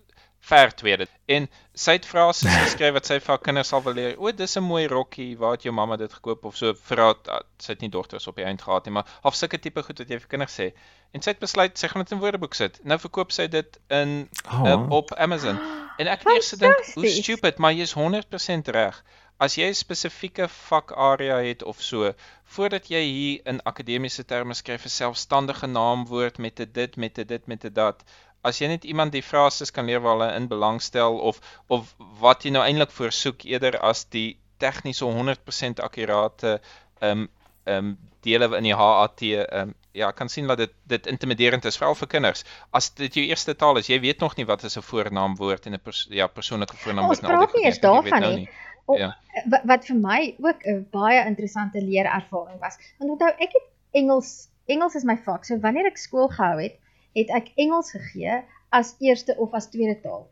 ver 0.46 0.74
tweede. 0.74 1.06
En 1.26 1.48
sy 1.74 1.96
het 1.96 2.06
frases 2.06 2.52
geskryf 2.54 2.94
wat 2.94 3.08
sy 3.08 3.16
vir 3.18 3.32
haar 3.32 3.42
kinders 3.42 3.72
sal 3.72 3.82
wil 3.82 3.96
leer. 3.98 4.14
O, 4.18 4.30
dis 4.32 4.54
'n 4.56 4.62
mooi 4.62 4.86
rokkie, 4.86 5.32
waar 5.38 5.56
het 5.56 5.66
jou 5.66 5.74
mamma 5.74 5.96
dit 5.96 6.12
gekoop 6.12 6.44
of 6.44 6.56
so 6.56 6.74
vir 6.90 7.02
haar 7.02 7.16
ah, 7.34 7.40
sy 7.58 7.72
het 7.72 7.82
nie 7.82 7.90
dogters 7.90 8.28
op 8.30 8.38
die 8.38 8.46
eind 8.46 8.62
gehad 8.62 8.86
nie, 8.86 8.94
maar 8.94 9.10
half 9.24 9.34
sulke 9.34 9.58
tipe 9.58 9.82
goed 9.82 9.98
wat 9.98 10.08
jy 10.08 10.20
vir 10.22 10.30
kinders 10.34 10.54
sê. 10.60 10.70
En 11.12 11.22
sy 11.22 11.34
het 11.34 11.42
besluit 11.42 11.78
sy 11.78 11.90
gaan 11.90 12.04
dit 12.04 12.14
in 12.14 12.22
woordeboek 12.22 12.54
sit. 12.54 12.78
Nou 12.84 12.98
verkoop 13.02 13.32
sy 13.32 13.48
dit 13.50 13.80
in 13.90 14.28
Oh, 14.46 14.62
uh, 14.66 14.90
op 14.90 15.14
Amazon. 15.14 15.58
En 15.98 16.06
ek 16.06 16.22
het 16.22 16.32
eers 16.32 16.54
gedink, 16.54 16.90
hoe 16.94 17.08
stupid, 17.08 17.58
maar 17.58 17.72
jy's 17.72 17.94
100% 17.98 18.68
reg. 18.78 19.02
As 19.44 19.54
jy 19.58 19.66
'n 19.68 19.74
spesifieke 19.76 20.48
vakarea 20.48 21.36
het 21.44 21.62
of 21.62 21.82
so, 21.82 22.12
voordat 22.54 22.86
jy 22.88 23.02
hier 23.04 23.40
in 23.52 23.58
akademiese 23.70 24.24
terme 24.24 24.54
skryf 24.54 24.84
'n 24.84 24.94
selfstandige 24.94 25.66
naamwoord 25.66 26.38
met 26.38 26.60
'n 26.60 26.70
dit 26.72 26.96
met 26.96 27.18
'n 27.18 27.26
dit 27.26 27.46
met 27.46 27.64
'n 27.64 27.72
dat, 27.72 28.04
as 28.48 28.60
jy 28.60 28.68
net 28.72 28.84
iemand 28.84 29.12
die 29.12 29.24
frases 29.26 29.72
kan 29.74 29.88
leer 29.90 30.02
waar 30.04 30.18
hulle 30.18 30.32
in 30.40 30.48
belangstel 30.50 31.18
of 31.30 31.40
of 31.68 31.94
wat 32.22 32.44
jy 32.46 32.52
nou 32.56 32.64
eintlik 32.64 32.92
voorsoek 32.98 33.46
eerder 33.48 33.78
as 33.90 34.04
die 34.16 34.28
tegniese 34.62 35.08
100% 35.08 35.82
akkurate 35.88 36.58
ehm 37.00 37.10
um, 37.10 37.28
ehm 37.66 37.90
um, 37.90 37.96
dele 38.26 38.48
in 38.58 38.66
die 38.70 38.74
HAT 38.74 39.22
ehm 39.22 39.68
um, 39.68 39.74
ja, 39.96 40.10
kan 40.10 40.28
sien 40.28 40.46
dat 40.46 40.58
dit 40.58 40.72
dit 40.92 41.06
intimiderend 41.06 41.64
is 41.64 41.78
veral 41.80 41.94
vir 41.96 42.08
kinders. 42.14 42.44
As 42.70 42.90
dit 43.00 43.14
jou 43.16 43.24
eerste 43.26 43.54
taal 43.56 43.80
is, 43.80 43.88
jy 43.88 43.98
weet 44.04 44.20
nog 44.20 44.36
nie 44.36 44.46
wat 44.48 44.64
is 44.68 44.76
'n 44.76 44.84
voornaamwoord 44.90 45.66
en 45.66 45.74
'n 45.74 45.80
pers 45.82 46.06
ja, 46.10 46.26
persoonlike 46.26 46.76
voornaam 46.76 47.08
Ons 47.08 47.20
en 47.20 47.24
al 47.24 47.30
die 47.30 47.38
praat 47.38 47.50
goed 47.50 47.60
nie 47.60 47.66
eens 47.66 47.76
ek 47.76 47.82
weet 47.82 47.92
daarvan 47.92 48.20
nou 48.20 48.34
nie. 48.36 48.48
O, 48.86 48.96
Ja. 48.96 49.16
wat, 49.50 49.62
wat 49.64 49.86
vir 49.86 49.96
my 49.96 50.36
ook 50.38 50.66
'n 50.66 50.86
baie 50.90 51.24
interessante 51.26 51.80
leerervaring 51.82 52.60
was. 52.60 52.76
Want 52.98 53.10
onthou 53.10 53.30
ek 53.30 53.52
het 53.52 53.66
Engels 53.92 54.48
Engels 54.66 54.94
is 54.94 55.04
my 55.04 55.16
vak. 55.16 55.44
So 55.44 55.58
wanneer 55.58 55.86
ek 55.86 55.96
skool 55.96 56.28
gehou 56.28 56.60
het, 56.60 56.78
het 57.16 57.30
ek 57.34 57.52
Engels 57.56 57.90
gegee 57.96 58.42
as 58.76 58.94
eerste 59.00 59.36
of 59.40 59.54
as 59.56 59.70
tweede 59.72 59.96
taal. 60.02 60.26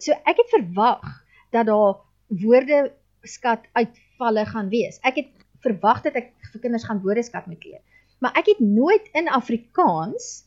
So 0.00 0.12
ek 0.24 0.40
het 0.40 0.50
verwag 0.54 1.04
dat 1.52 1.66
daar 1.68 1.98
woordeskat 2.30 3.66
uitvalle 3.76 4.44
gaan 4.46 4.68
wees. 4.72 4.98
Ek 5.04 5.20
het 5.20 5.30
verwag 5.64 6.02
dat 6.06 6.16
ek 6.16 6.30
vir 6.52 6.60
kinders 6.64 6.86
gaan 6.88 7.02
woordeskat 7.04 7.46
moet 7.50 7.64
leer. 7.64 7.82
Maar 8.20 8.36
ek 8.40 8.52
het 8.54 8.60
nooit 8.60 9.08
in 9.16 9.28
Afrikaans 9.32 10.44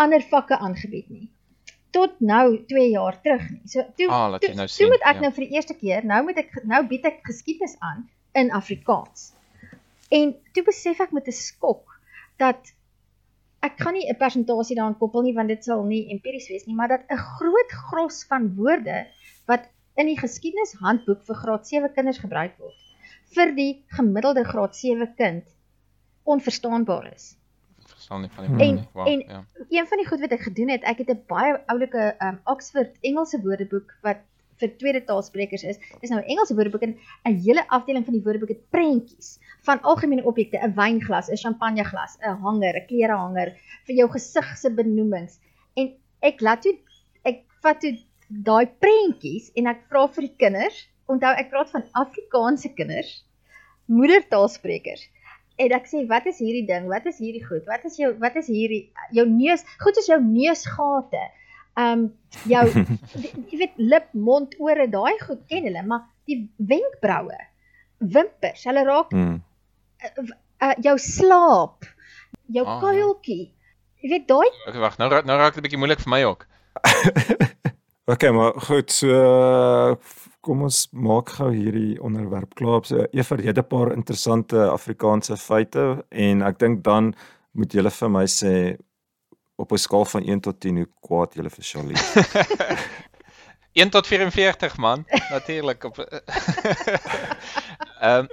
ander 0.00 0.22
vakke 0.24 0.58
aangebied 0.58 1.08
nie. 1.12 1.28
Tot 1.92 2.20
nou 2.24 2.56
2 2.68 2.86
jaar 2.94 3.18
terug 3.22 3.44
nie. 3.50 3.60
So 3.68 3.84
toe 3.96 4.08
Ah, 4.08 4.38
toe, 4.40 4.54
nou 4.56 4.66
toe 4.68 4.88
moet 4.88 5.04
ek 5.04 5.18
ja. 5.18 5.20
nou 5.20 5.32
vir 5.36 5.44
die 5.46 5.54
eerste 5.56 5.74
keer, 5.76 6.04
nou 6.08 6.22
moet 6.24 6.38
ek 6.40 6.54
nou 6.64 6.80
bied 6.88 7.04
ek 7.04 7.20
geskiedenis 7.28 7.76
aan 7.84 8.06
in 8.34 8.52
Afrikaans. 8.56 9.32
En 10.12 10.32
toe 10.52 10.64
besef 10.64 11.00
ek 11.00 11.12
met 11.12 11.28
'n 11.28 11.32
skok 11.36 11.98
dat 12.40 12.72
ek 13.62 13.78
gaan 13.80 13.94
nie 13.94 14.08
'n 14.10 14.16
persentasie 14.18 14.76
daaraan 14.76 14.98
koppel 14.98 15.22
nie 15.22 15.34
want 15.34 15.48
dit 15.48 15.64
sal 15.64 15.84
nie 15.84 16.10
empiries 16.10 16.48
wees 16.48 16.66
nie, 16.66 16.74
maar 16.74 16.88
dat 16.88 17.02
'n 17.10 17.16
groot 17.16 17.70
gros 17.90 18.24
van 18.28 18.54
woorde 18.56 19.06
wat 19.46 19.68
in 19.96 20.06
die 20.06 20.18
geskiedenishandboek 20.18 21.22
vir 21.26 21.36
graad 21.36 21.66
7 21.66 21.92
kinders 21.94 22.18
gebruik 22.18 22.58
word, 22.58 22.74
vir 23.34 23.54
die 23.54 23.84
gemiddelde 23.88 24.44
graad 24.44 24.76
7 24.76 25.14
kind 25.16 25.44
onverstaanbaar 26.24 27.12
is. 27.14 27.36
Verstaan 27.86 28.20
nie 28.20 28.30
van 28.30 28.44
die 28.56 28.66
En- 28.68 28.74
nie. 28.74 28.88
Wow, 28.92 29.06
en- 29.08 29.24
ja. 29.28 29.44
Een 29.68 29.86
van 29.86 29.98
die 29.98 30.06
goed 30.06 30.20
wat 30.20 30.30
ek 30.32 30.40
gedoen 30.40 30.68
het, 30.68 30.82
ek 30.82 30.98
het 30.98 31.08
'n 31.10 31.22
baie 31.26 31.60
oulike 31.66 32.14
um, 32.20 32.40
Oxford 32.44 32.96
Engelse 33.00 33.40
woordeboek 33.42 33.94
wat 34.02 34.16
vir 34.60 34.76
tweede 34.78 35.02
taalsprekers 35.08 35.64
is. 35.64 35.80
Dis 36.00 36.10
nou 36.10 36.20
'n 36.20 36.28
Engelse 36.32 36.54
woordeboek 36.54 36.82
en 36.82 36.96
'n 37.26 37.40
hele 37.46 37.64
afdeling 37.68 38.04
van 38.04 38.14
die 38.14 38.22
woordeboek 38.22 38.54
het 38.54 38.70
prentjies 38.70 39.38
van 39.62 39.80
algemene 39.82 40.24
objekte, 40.24 40.58
'n 40.58 40.74
wynglas, 40.74 41.30
'n 41.30 41.36
champagneglas, 41.36 42.18
'n 42.20 42.40
hanger, 42.44 42.74
'n 42.76 42.86
klerehanger 42.86 43.56
vir 43.86 43.94
jou 43.96 44.08
gesig 44.08 44.56
se 44.56 44.70
benoemings. 44.70 45.38
En 45.76 45.92
ek 46.20 46.40
laat 46.40 46.62
toe 46.62 46.78
ek 47.24 47.44
vat 47.62 47.80
toe 47.80 47.98
daai 48.28 48.66
prentjies 48.66 49.50
en 49.56 49.66
ek 49.66 49.84
vra 49.88 50.06
vir 50.08 50.28
die 50.28 50.36
kinders, 50.36 50.88
onthou 51.06 51.32
ek 51.36 51.50
praat 51.50 51.70
van 51.70 51.84
Afrikaanse 51.92 52.72
kinders, 52.74 53.24
moedertaalsprekers. 53.86 55.08
En 55.60 55.74
ek 55.76 55.86
sê, 55.90 56.06
wat 56.08 56.26
is 56.26 56.40
hierdie 56.40 56.66
ding? 56.66 56.88
Wat 56.88 57.06
is 57.06 57.18
hierdie 57.20 57.44
goed? 57.44 57.66
Wat 57.68 57.84
is 57.84 57.98
jou 58.00 58.12
wat 58.22 58.36
is 58.40 58.48
hierdie 58.48 58.90
jou 59.12 59.26
neus? 59.28 59.64
Goed 59.84 59.98
is 60.00 60.08
jou 60.08 60.18
neusgate. 60.22 61.22
Um 61.76 62.12
jou 62.48 62.66
jy 63.50 63.58
weet 63.58 63.72
lip, 63.76 64.08
mond, 64.12 64.54
ore, 64.58 64.88
daai 64.88 65.18
goed 65.26 65.40
ken 65.48 65.64
hulle, 65.64 65.82
maar 65.86 66.02
die 66.26 66.50
wenkbroue, 66.58 67.38
wimpers, 67.98 68.64
hulle 68.64 68.84
raak 68.84 69.10
Hmm. 69.10 69.40
uh, 70.62 70.74
jou 70.82 70.98
slaap, 70.98 71.84
jou 72.52 72.66
Ah, 72.66 72.74
ja. 72.74 72.80
kuiltjie. 72.80 73.52
Jy 74.02 74.08
weet 74.10 74.26
daai 74.28 74.48
Okay, 74.68 74.80
wag, 74.80 74.98
nou 74.98 75.08
raak 75.10 75.24
nou 75.24 75.36
raak 75.38 75.54
dit 75.54 75.62
'n 75.62 75.66
bietjie 75.68 75.78
moeilik 75.78 76.00
vir 76.00 76.10
my 76.10 76.22
ook. 76.24 76.46
Okay, 78.10 78.30
maar 78.30 78.52
goed, 78.60 78.90
so 78.90 79.06
uh, 79.06 79.94
kom 80.42 80.62
ons 80.66 80.88
maak 80.92 81.28
gou 81.38 81.52
hierdie 81.54 82.00
onderwerp 82.02 82.54
klaar. 82.58 82.82
So 82.84 83.06
Eva, 83.14 83.36
jy 83.38 83.46
het 83.46 83.58
'n 83.62 83.68
paar 83.70 83.92
interessante 83.94 84.58
Afrikaanse 84.70 85.36
feite 85.38 86.04
en 86.10 86.42
ek 86.42 86.58
dink 86.58 86.82
dan 86.82 87.14
moet 87.54 87.72
jy 87.72 87.82
vir 87.90 88.10
my 88.10 88.24
sê 88.26 88.76
op 89.62 89.70
'n 89.72 89.78
skaal 89.78 90.04
van 90.04 90.22
1 90.26 90.40
tot 90.40 90.60
10 90.60 90.76
hoe 90.76 90.88
kwaad 91.00 91.34
jy 91.34 91.48
vir 91.50 91.64
Charlie. 91.64 91.94
is. 91.94 92.12
1 93.72 93.90
tot 93.90 94.06
44 94.06 94.76
man, 94.76 95.04
natuurlik 95.30 95.84
op 95.84 95.98
Ehm 98.00 98.26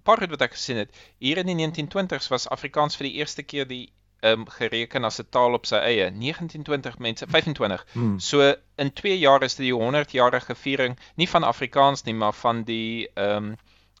'n 0.00 0.02
paar 0.02 0.18
goed 0.18 0.30
wat 0.30 0.40
ek 0.40 0.52
gesien 0.56 0.76
het. 0.76 0.90
Hier 1.18 1.36
in 1.36 1.46
die 1.46 1.56
1920s 1.56 2.28
was 2.32 2.48
Afrikaans 2.48 2.96
vir 2.96 3.06
die 3.06 3.16
eerste 3.20 3.42
keer 3.42 3.66
die 3.68 3.92
ehm 4.20 4.40
um, 4.40 4.46
gereken 4.48 5.04
as 5.04 5.18
'n 5.20 5.26
taal 5.30 5.52
op 5.52 5.66
sy 5.66 5.76
eie. 5.76 6.10
1920 6.10 6.98
mense, 6.98 7.26
25. 7.28 7.84
Hmm. 7.92 8.18
So 8.20 8.54
in 8.76 8.92
2 8.92 9.18
jaar 9.18 9.42
is 9.42 9.54
dit 9.54 9.66
die 9.66 9.74
100-jarige 9.74 10.54
viering 10.54 10.98
nie 11.16 11.28
van 11.28 11.42
Afrikaans 11.42 12.02
nie, 12.02 12.14
maar 12.14 12.32
van 12.32 12.62
die 12.62 13.08
ehm 13.14 13.36
um, 13.36 13.56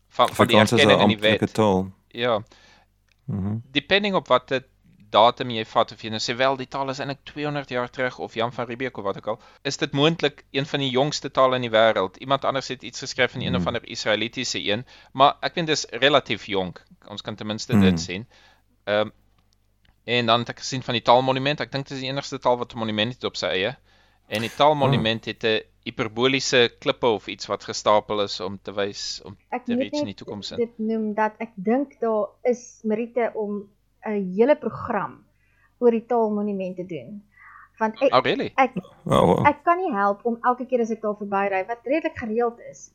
van 0.08 0.28
van 0.34 0.46
die 0.46 0.56
erkenning 0.58 1.00
in 1.00 1.08
die 1.08 1.18
wet. 1.18 1.54
taal. 1.54 1.90
Ja, 2.08 2.42
Mhm. 3.24 3.56
depending 3.70 4.14
op 4.14 4.28
wat 4.28 4.48
dit 4.48 4.64
datum 5.10 5.50
jy 5.50 5.64
vat 5.64 5.92
of 5.92 6.02
jy 6.02 6.10
nou 6.10 6.20
sê 6.20 6.36
wel 6.36 6.56
die 6.56 6.66
taal 6.68 6.88
is 6.90 6.98
eintlik 6.98 7.24
200 7.24 7.68
jaar 7.70 7.90
terug 7.90 8.18
of 8.18 8.34
Jan 8.34 8.52
van 8.52 8.66
Riebeeck 8.66 8.96
of 8.96 9.04
wat 9.04 9.16
ook 9.16 9.26
al, 9.26 9.40
is 9.62 9.76
dit 9.76 9.92
moontlik 9.92 10.44
een 10.50 10.66
van 10.66 10.80
die 10.80 10.90
jongste 10.90 11.30
tale 11.30 11.56
in 11.56 11.62
die 11.62 11.70
wêreld. 11.70 12.16
Iemand 12.18 12.44
anders 12.44 12.68
het 12.68 12.82
iets 12.82 12.98
geskryf 13.00 13.32
van 13.32 13.40
een 13.40 13.54
of 13.54 13.64
Hmm. 13.64 13.66
ander 13.66 13.88
Israelitiese 13.88 14.58
een, 14.64 14.84
maar 15.12 15.36
ek 15.40 15.54
weet 15.54 15.66
dis 15.66 15.86
relatief 15.90 16.44
jonk. 16.46 16.82
Ons 17.08 17.22
kan 17.22 17.34
ten 17.34 17.46
minste 17.46 17.72
Hmm. 17.72 17.82
dit 17.82 18.00
sien. 18.00 18.26
Ehm 18.84 19.00
um, 19.00 19.12
en 20.04 20.26
dan 20.26 20.40
het 20.40 20.48
ek 20.48 20.58
gesien 20.58 20.82
van 20.82 20.94
die 20.94 21.02
taalmonument. 21.02 21.60
Ek 21.60 21.72
dink 21.72 21.86
dit 21.88 21.96
is 21.96 22.02
die 22.02 22.10
enigste 22.10 22.38
taal 22.38 22.56
wat 22.58 22.72
'n 22.74 22.78
monument 22.78 23.12
het 23.14 23.24
op 23.24 23.36
sy 23.36 23.46
eie. 23.46 23.76
En 24.28 24.40
die 24.40 24.50
taalmonument 24.56 25.24
het 25.24 25.44
'n 25.44 25.60
hiperboliese 25.84 26.70
klippe 26.78 27.06
of 27.06 27.26
iets 27.26 27.46
wat 27.46 27.64
gestapel 27.64 28.22
is 28.22 28.40
om 28.40 28.58
te 28.62 28.72
wys 28.72 29.20
om 29.24 29.36
ek 29.50 29.64
te 29.64 29.72
moet 29.72 29.80
reeds 29.82 30.00
in 30.00 30.06
die 30.06 30.14
toekoms 30.14 30.50
in. 30.50 30.56
dit 30.56 30.78
noem 30.78 31.14
dat 31.14 31.32
ek 31.38 31.50
dink 31.54 32.00
daar 32.00 32.28
is 32.42 32.80
Marite 32.84 33.30
om 33.34 33.68
'n 34.06 34.34
hele 34.36 34.56
program 34.56 35.24
oor 35.80 35.90
die 35.90 36.06
taalmonument 36.06 36.76
te 36.76 36.84
doen. 36.86 37.22
Want 37.78 38.00
ek 38.02 38.12
Oh 38.14 38.20
really? 38.22 38.52
ek 38.56 38.72
Oh, 39.06 39.24
wow. 39.26 39.46
ek 39.46 39.64
kan 39.64 39.78
nie 39.78 39.92
help 39.92 40.20
om 40.26 40.38
elke 40.44 40.66
keer 40.66 40.80
as 40.80 40.90
ek 40.90 41.00
daar 41.02 41.16
verbyry 41.16 41.64
wat 41.66 41.78
redelik 41.84 42.18
gereeld 42.18 42.58
is. 42.70 42.90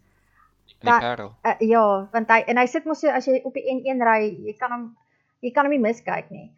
In 0.67 0.75
die 0.79 0.85
Da- 0.91 0.99
Parel. 0.99 1.31
Uh, 1.45 1.55
ja, 1.59 2.07
want 2.11 2.29
hy 2.29 2.43
en 2.47 2.57
hy 2.57 2.65
sit 2.65 2.85
mos 2.85 2.99
so 2.99 3.07
as 3.09 3.25
jy 3.25 3.41
op 3.43 3.53
die 3.53 3.63
N1 3.65 4.01
ry, 4.03 4.29
jy 4.45 4.53
kan 4.59 4.71
hom 4.71 4.95
jy 5.41 5.51
kan 5.51 5.65
hom 5.65 5.71
nie 5.71 5.79
miskyk 5.79 6.29
nie. 6.31 6.51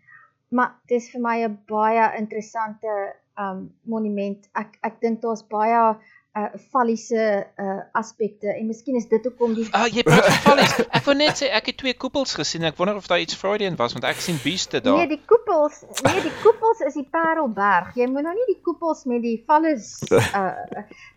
Maar 0.51 0.75
dis 0.87 1.09
vir 1.11 1.21
my 1.21 1.43
'n 1.43 1.59
baie 1.67 2.17
interessante 2.17 3.13
um 3.37 3.71
monument. 3.85 4.47
Ek 4.55 4.77
ek 4.83 4.99
dink 5.01 5.21
daar's 5.21 5.43
baie 5.43 5.95
uh 6.37 6.49
falliese 6.71 7.21
uh 7.57 7.79
aspekte 7.97 8.51
en 8.53 8.67
miskien 8.69 8.95
is 8.99 9.07
dit 9.09 9.23
hoekom 9.25 9.55
die 9.57 9.65
Ah, 9.71 9.87
jy 9.89 10.03
praat 10.05 10.25
van 10.27 10.41
vallies. 10.45 10.73
Ek 10.99 11.05
wou 11.07 11.15
net 11.17 11.39
sê 11.41 11.47
ek 11.59 11.71
het 11.71 11.77
twee 11.81 11.93
koepels 11.97 12.35
gesien. 12.37 12.63
Ek 12.69 12.77
wonder 12.77 12.95
of 12.99 13.07
daar 13.09 13.19
iets 13.23 13.35
Freudian 13.39 13.75
was 13.79 13.93
want 13.97 14.05
ek 14.05 14.19
sien 14.21 14.37
beeste 14.43 14.81
daar. 14.85 14.99
Nee, 15.01 15.07
die 15.15 15.21
koepels, 15.25 15.81
nee, 16.05 16.21
die 16.27 16.33
koepels 16.43 16.83
is 16.85 16.93
die 16.99 17.07
Parelberg. 17.11 17.95
Jy 17.97 18.05
moet 18.11 18.27
nou 18.27 18.35
nie 18.37 18.45
die 18.53 18.59
koepels 18.67 19.05
met 19.09 19.21
die 19.25 19.39
valles 19.47 19.95
uh 20.11 20.53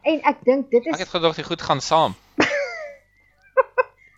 en 0.09 0.22
ek 0.33 0.40
dink 0.48 0.70
dit 0.72 0.87
Ek 0.87 0.94
is 0.96 1.04
het 1.04 1.12
gedog 1.12 1.37
die 1.37 1.44
goed 1.50 1.62
gaan 1.68 1.80
saam. 1.85 2.14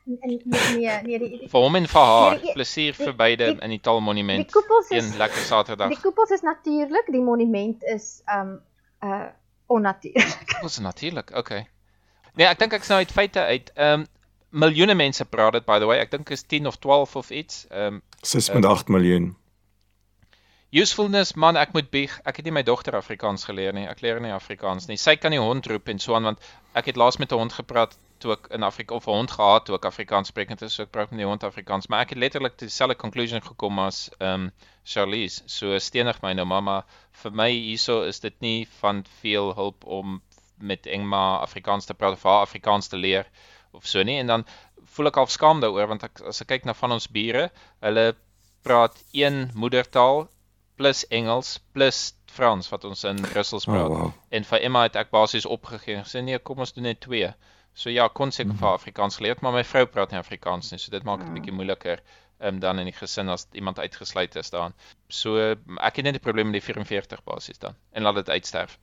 nee 0.04 0.40
nee 0.44 1.00
nee 1.02 1.18
die 1.18 1.28
die, 1.38 1.48
Vir 1.50 1.60
hom 1.62 1.76
en 1.78 1.86
vir 1.90 2.00
haar. 2.12 2.30
Nee, 2.36 2.40
die- 2.46 2.52
Plesier 2.56 2.94
die- 2.96 3.04
vir 3.04 3.14
beide 3.16 3.44
die- 3.44 3.52
in 3.62 3.70
die 3.70 3.78
die 3.78 3.80
Taalmonument. 3.80 4.50
koepels 4.52 4.88
is 4.90 5.04
Een 5.04 5.16
lekker 5.18 5.42
Saterdag. 5.50 5.88
die 5.88 6.00
koepels 6.00 6.30
is 6.30 6.40
natuurlik, 6.42 7.06
die 7.06 7.22
monument 7.22 7.82
is 7.84 8.22
um 8.38 8.60
uh 9.02 9.28
onnatuurlik. 9.76 10.56
Ons 10.66 10.78
natuurlik. 10.78 11.32
Okay. 11.36 11.66
Nee, 12.34 12.46
ek 12.46 12.58
dink 12.62 12.72
ek's 12.78 12.90
nou 12.92 13.00
uit 13.02 13.12
feite 13.12 13.44
uit. 13.44 13.72
Ehm 13.76 14.02
um, 14.02 14.08
miljoene 14.52 14.92
mense 14.94 15.24
praat 15.24 15.54
dit 15.56 15.64
by 15.64 15.78
the 15.80 15.88
way. 15.88 15.98
Ek 15.98 16.10
dink 16.12 16.30
is 16.30 16.42
10 16.44 16.66
of 16.68 16.76
12 16.76 17.16
of 17.16 17.30
iets. 17.30 17.64
Ehm 17.70 18.00
um, 18.00 18.02
6.8 18.22 18.92
miljoen. 18.92 19.32
usefulness 20.72 21.34
man, 21.36 21.56
ek 21.60 21.74
moet 21.76 21.90
bieg. 21.92 22.14
Ek 22.24 22.40
het 22.40 22.48
nie 22.48 22.54
my 22.56 22.62
dogter 22.64 22.96
Afrikaans 22.96 23.44
geleer 23.44 23.74
nie. 23.76 23.84
Ek 23.88 24.00
leer 24.04 24.20
nie 24.24 24.32
Afrikaans 24.32 24.88
nie. 24.88 24.96
Sy 24.96 25.18
kan 25.20 25.34
die 25.34 25.40
hond 25.40 25.68
roep 25.68 25.90
en 25.92 26.00
so 26.00 26.16
aan 26.16 26.30
want 26.30 26.52
ek 26.78 26.88
het 26.92 27.00
laas 27.00 27.20
met 27.20 27.32
'n 27.32 27.40
hond 27.44 27.52
gepraat 27.52 27.96
toe 28.22 28.32
ek 28.36 28.46
in 28.56 28.62
Afrika 28.66 28.94
of 28.94 29.06
'n 29.08 29.16
hond 29.18 29.30
gehad 29.34 29.64
toe 29.66 29.74
ek 29.76 29.84
Afrikaans 29.90 30.28
sprekend 30.32 30.62
is, 30.62 30.74
so 30.74 30.82
ek 30.86 30.90
praat 30.94 31.10
met 31.10 31.18
die 31.22 31.26
hond 31.28 31.44
Afrikaans, 31.44 31.88
maar 31.88 32.04
ek 32.06 32.14
het 32.14 32.18
letterlik 32.18 32.52
tot 32.56 32.68
dieselfde 32.68 32.96
conclusion 32.96 33.42
gekom 33.42 33.78
as 33.82 34.08
ehm 34.18 34.34
um, 34.46 34.52
Charlize. 34.84 35.42
So 35.46 35.78
stenig 35.78 36.22
my 36.22 36.32
nou 36.34 36.44
mamma, 36.46 36.84
vir 37.22 37.30
my 37.32 37.50
hierso 37.50 38.02
is 38.02 38.18
dit 38.20 38.34
nie 38.40 38.66
van 38.80 39.04
veel 39.20 39.52
hulp 39.54 39.84
om 39.84 40.20
met 40.58 40.86
Engma 40.86 41.38
Afrikaans 41.42 41.86
te 41.86 41.94
praat 41.94 42.12
of 42.18 42.22
haar 42.22 42.42
Afrikaans 42.46 42.88
te 42.88 42.96
leer 42.96 43.26
of 43.72 43.86
so 43.86 44.02
nie 44.02 44.18
en 44.18 44.26
dan 44.26 44.44
voel 44.94 45.06
ek 45.06 45.14
half 45.14 45.30
skaam 45.30 45.60
daaroor 45.60 45.88
want 45.88 46.02
ek 46.04 46.20
as 46.28 46.40
ek 46.42 46.48
kyk 46.48 46.64
na 46.64 46.74
van 46.74 46.92
ons 46.92 47.06
bure, 47.08 47.50
hulle 47.80 48.14
praat 48.62 48.98
een 49.12 49.50
moedertaal 49.54 50.28
plus 50.76 51.06
Engels 51.08 51.58
plus 51.72 52.12
Frans 52.32 52.68
wat 52.72 52.84
ons 52.84 53.04
in 53.04 53.16
Brussels 53.22 53.66
Oh, 53.68 53.72
praat. 53.74 53.88
wow. 53.88 54.12
En 54.30 54.44
vir 54.44 54.60
Emma 54.62 54.82
het 54.82 54.96
ek 54.96 55.10
basies 55.10 55.46
opgegee 55.46 55.96
en 55.96 56.04
gesê 56.04 56.22
nee, 56.24 56.38
kom 56.38 56.58
ons 56.58 56.72
doen 56.72 56.84
net 56.84 57.00
twee. 57.00 57.28
So 57.74 57.90
ja, 57.90 58.08
kon 58.08 58.30
seker 58.32 58.52
vir 58.54 58.66
haar 58.68 58.74
Afrikaans 58.78 59.16
geleer, 59.16 59.36
maar 59.40 59.52
my 59.52 59.64
vrou 59.64 59.86
praat 59.86 60.10
nie 60.10 60.18
Afrikaans 60.18 60.70
nie, 60.72 60.78
so 60.78 60.90
dit 60.90 61.02
maak 61.04 61.18
dit 61.20 61.28
'n 61.28 61.34
bietjie 61.34 61.52
moeiliker 61.52 62.00
um, 62.40 62.58
dan 62.60 62.78
in 62.78 62.84
die 62.84 62.92
gesin 62.92 63.28
as 63.28 63.46
iemand 63.52 63.78
uitgesluit 63.78 64.36
is 64.36 64.50
daarin. 64.50 64.74
So 65.08 65.36
ek 65.80 65.96
het 65.96 66.04
net 66.04 66.14
'n 66.16 66.20
probleem 66.20 66.50
met 66.50 66.60
die 66.60 66.74
44 66.74 67.22
basies 67.24 67.58
dan 67.58 67.74
en 67.92 68.02
laat 68.02 68.14
dit 68.14 68.28
uitsterf. 68.30 68.78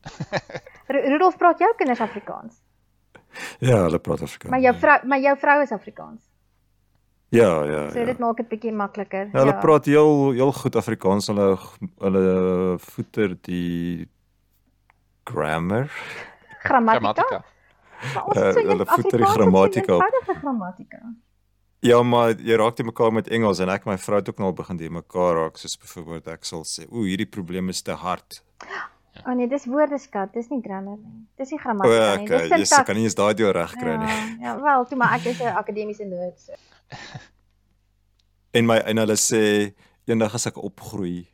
Ru- 0.87 1.05
Rudolf 1.09 1.37
praat 1.37 1.59
jou 1.59 1.75
kinders 1.77 1.99
Afrikaans. 2.01 2.55
Ja, 3.59 3.83
hulle 3.83 3.99
praat 3.99 4.21
Afrikaans. 4.21 4.49
Maar 4.49 4.59
jou 4.61 4.75
vrou 4.75 5.07
maar 5.07 5.19
jou 5.19 5.37
vrou 5.37 5.61
is 5.61 5.71
Afrikaans. 5.71 6.21
Ja, 7.31 7.63
ja, 7.63 7.89
So 7.91 7.99
ja. 7.99 8.05
dit 8.05 8.17
maak 8.19 8.37
dit 8.37 8.47
bietjie 8.49 8.71
makliker. 8.73 9.29
Ja, 9.33 9.39
hulle 9.39 9.59
praat 9.59 9.85
heel 9.85 10.31
heel 10.31 10.51
goed 10.51 10.75
Afrikaans. 10.75 11.27
Hulle 11.27 11.57
hulle 11.99 12.79
voeter 12.79 13.37
die 13.41 14.09
grammar. 15.25 15.91
grammatika. 16.63 17.43
So 18.03 18.67
hulle 18.69 18.85
voeter 18.85 19.17
die 19.23 19.25
grammatika 19.33 19.95
op. 19.95 20.01
eenvoudige 20.03 20.39
grammatika. 20.39 20.99
Ja, 21.81 22.01
maar 22.03 22.33
jy 22.35 22.55
raak 22.59 22.75
te 22.75 22.83
mekaar 22.83 23.11
met 23.13 23.27
Engels 23.31 23.59
en 23.63 23.69
ek 23.69 23.85
my 23.87 23.97
vrou 23.97 24.17
het 24.19 24.29
ook 24.29 24.39
nou 24.39 24.51
begin 24.53 24.77
die 24.77 24.89
mekaar 24.91 25.35
raak 25.35 25.57
soos 25.57 25.77
byvoorbeeld 25.79 26.27
ek 26.27 26.43
sal 26.45 26.63
sê, 26.67 26.85
"Ooh, 26.91 27.05
hierdie 27.07 27.29
probleem 27.29 27.69
is 27.69 27.81
te 27.81 27.91
hard." 27.95 28.41
O 29.25 29.31
oh 29.31 29.35
nee, 29.35 29.47
dis 29.47 29.65
woordeskat, 29.65 30.33
dis 30.33 30.47
nie 30.49 30.61
grammar 30.61 30.97
nie. 30.97 31.25
Dis 31.37 31.49
nie 31.51 31.59
O, 31.59 31.61
grammatika 31.63 32.15
nie. 32.17 32.25
okay, 32.25 32.39
Dis 32.39 32.49
jy 32.49 32.65
sintaks. 32.65 32.85
kan 32.85 32.95
nie 32.95 33.03
eens 33.03 33.15
daai 33.15 33.33
deur 33.33 33.53
reg 33.53 33.71
kry 33.75 33.95
nie. 33.97 34.07
Ja, 34.07 34.35
ja, 34.41 34.61
wel, 34.61 34.85
toe 34.85 34.97
maar 34.97 35.13
ek 35.15 35.25
is 35.25 35.39
'n 35.41 35.47
akademiese 35.55 36.05
nerd. 36.05 36.39
So. 36.39 36.53
En 38.53 38.65
my 38.65 38.77
en 38.77 38.97
hulle 38.97 39.15
sê 39.15 39.73
eendag 40.07 40.33
as 40.33 40.45
ek 40.47 40.57
opgroei. 40.57 41.27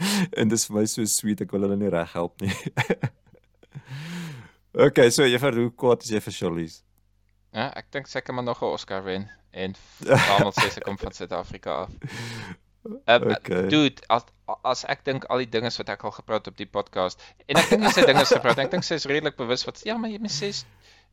en 0.38 0.48
dis 0.48 0.66
vir 0.66 0.76
my 0.76 0.84
so 0.86 1.04
sweet 1.04 1.40
ek 1.40 1.50
wil 1.52 1.60
hulle 1.62 1.76
nie 1.76 1.88
reg 1.90 2.12
help 2.12 2.40
nie. 2.40 2.52
okay, 4.74 5.10
so 5.10 5.26
Juffrou, 5.26 5.66
hoe 5.66 5.74
kwaad 5.74 6.02
is 6.02 6.10
jy 6.14 6.20
vir 6.20 6.32
Charlize? 6.32 6.82
Ja, 7.54 7.70
ek 7.74 7.90
dink 7.90 8.06
sy 8.06 8.20
kan 8.22 8.34
maar 8.34 8.44
nog 8.46 8.62
'n 8.62 8.74
Oscar 8.74 9.02
wen 9.04 9.28
en 9.50 9.74
Donald 10.30 10.54
sê 10.54 10.70
sy 10.70 10.80
kom 10.80 10.98
van 10.98 11.12
Suid-Afrika 11.12 11.82
af. 11.84 11.90
Um, 13.06 13.30
Okay. 13.34 13.68
Dude, 13.68 14.00
as 14.08 14.24
as 14.64 14.84
ek 14.88 15.04
dink 15.04 15.26
al 15.28 15.42
die 15.42 15.50
dinge 15.50 15.70
wat 15.76 15.90
ek 15.92 16.04
al 16.04 16.14
gepraat 16.16 16.46
op 16.48 16.56
die 16.56 16.66
podcast 16.66 17.20
en 17.46 17.58
ek 17.60 17.68
dink 17.68 17.82
nie 17.84 17.92
sy 17.92 18.06
dinge 18.08 18.24
gepraat, 18.24 18.58
ek 18.58 18.70
dink 18.72 18.86
sy 18.86 18.96
is 18.96 19.04
redelik 19.10 19.36
bewus 19.36 19.66
wat 19.66 19.82
ja, 19.84 19.98
maar 20.00 20.10
jy 20.10 20.18
mens 20.22 20.38
sê 20.40 20.48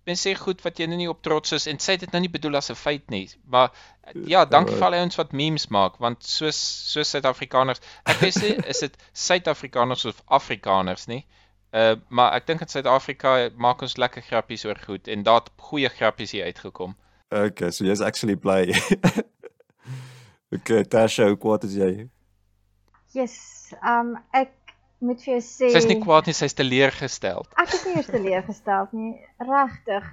mense 0.07 0.23
sê 0.23 0.33
goed 0.39 0.63
wat 0.63 0.79
jy 0.79 0.87
nou 0.87 0.97
nie 1.01 1.09
op 1.11 1.19
trots 1.25 1.51
is 1.57 1.67
en 1.67 1.79
sy 1.83 1.97
het 1.97 2.05
dit 2.05 2.15
nou 2.15 2.21
nie 2.23 2.31
bedoel 2.31 2.55
as 2.61 2.71
'n 2.71 2.79
feit 2.79 3.11
nie. 3.11 3.27
Maar 3.45 3.73
ja, 4.31 4.45
dankie 4.45 4.75
vir 4.75 4.85
al 4.87 4.95
die 4.95 5.01
ouens 5.03 5.19
wat 5.19 5.33
memes 5.33 5.67
maak 5.67 5.99
want 5.99 6.23
soos 6.23 6.59
soos 6.93 7.11
Suid-Afrikaners, 7.11 7.83
ek 8.05 8.23
weet 8.23 8.39
nie 8.41 8.55
is 8.75 8.79
dit 8.85 8.95
Suid-Afrikaners 9.13 10.05
of 10.05 10.23
Afrikaners 10.39 11.07
nie. 11.11 11.25
Uh 11.75 11.95
maar 12.09 12.33
ek 12.37 12.47
dink 12.47 12.61
in 12.63 12.71
Suid-Afrika 12.71 13.49
maak 13.59 13.81
ons 13.81 13.97
lekker 13.97 14.23
grappies 14.23 14.65
oor 14.65 14.79
goed 14.79 15.07
en 15.07 15.23
daar 15.23 15.41
het 15.43 15.51
goeie 15.69 15.89
grappies 15.89 16.31
hier 16.31 16.45
uitgekom. 16.45 16.95
Okay, 17.29 17.71
so 17.71 17.83
jy's 17.83 18.01
actually 18.01 18.35
bly. 18.35 18.71
okay, 20.55 20.83
Tasha, 20.87 21.27
hoe 21.27 21.37
kwaad 21.37 21.67
is 21.67 21.75
jy? 21.75 22.07
Yes, 23.11 23.35
um 23.83 24.15
ek 24.31 24.53
moet 25.03 25.19
vir 25.25 25.35
jou 25.35 25.41
sê 25.43 25.73
Sy's 25.75 25.89
nie 25.89 25.99
kwaad 25.99 26.29
nie, 26.29 26.35
sy's 26.37 26.55
teleurgestel. 26.57 27.43
Ek 27.59 27.73
is 27.75 27.83
nie 27.85 27.97
eers 27.99 28.11
teleurgesteld 28.13 28.95
nie, 28.95 29.13
regtig. 29.43 30.07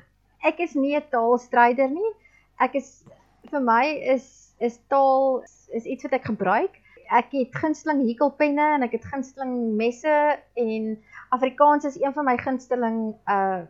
Ek 0.45 0.59
is 0.61 0.75
nie 0.75 0.97
'n 0.99 1.07
taalstryder 1.15 1.89
nie. 1.89 2.13
Ek 2.61 2.75
is 2.75 3.05
vir 3.51 3.63
my 3.63 3.85
is 4.15 4.27
is 4.59 4.79
taal 4.89 5.45
is 5.73 5.87
iets 5.87 6.05
wat 6.07 6.19
ek 6.19 6.27
gebruik. 6.31 6.81
Ek 7.13 7.33
het 7.37 7.55
gunsteling 7.55 8.03
hekelpenne 8.09 8.75
en 8.77 8.83
ek 8.83 8.99
het 8.99 9.07
gunsteling 9.07 9.77
messe 9.77 10.19
en 10.57 10.97
Afrikaans 11.35 11.85
is 11.89 11.97
een 12.01 12.13
van 12.15 12.25
my 12.31 12.37
gunsteling 12.39 13.01
uh 13.29 13.63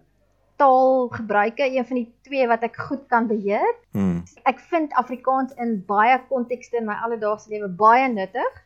taalgebruike, 0.56 1.64
een 1.76 1.86
van 1.86 1.96
die 1.98 2.06
twee 2.22 2.46
wat 2.46 2.62
ek 2.62 2.76
goed 2.88 3.06
kan 3.10 3.26
beheer. 3.26 3.66
Hmm. 3.90 4.20
Ek 4.46 4.60
vind 4.70 4.92
Afrikaans 5.00 5.54
in 5.58 5.80
baie 5.88 6.18
kontekste 6.28 6.78
in 6.78 6.86
my 6.86 6.94
alledaagse 7.02 7.50
lewe 7.50 7.68
baie 7.68 8.06
nuttig, 8.12 8.60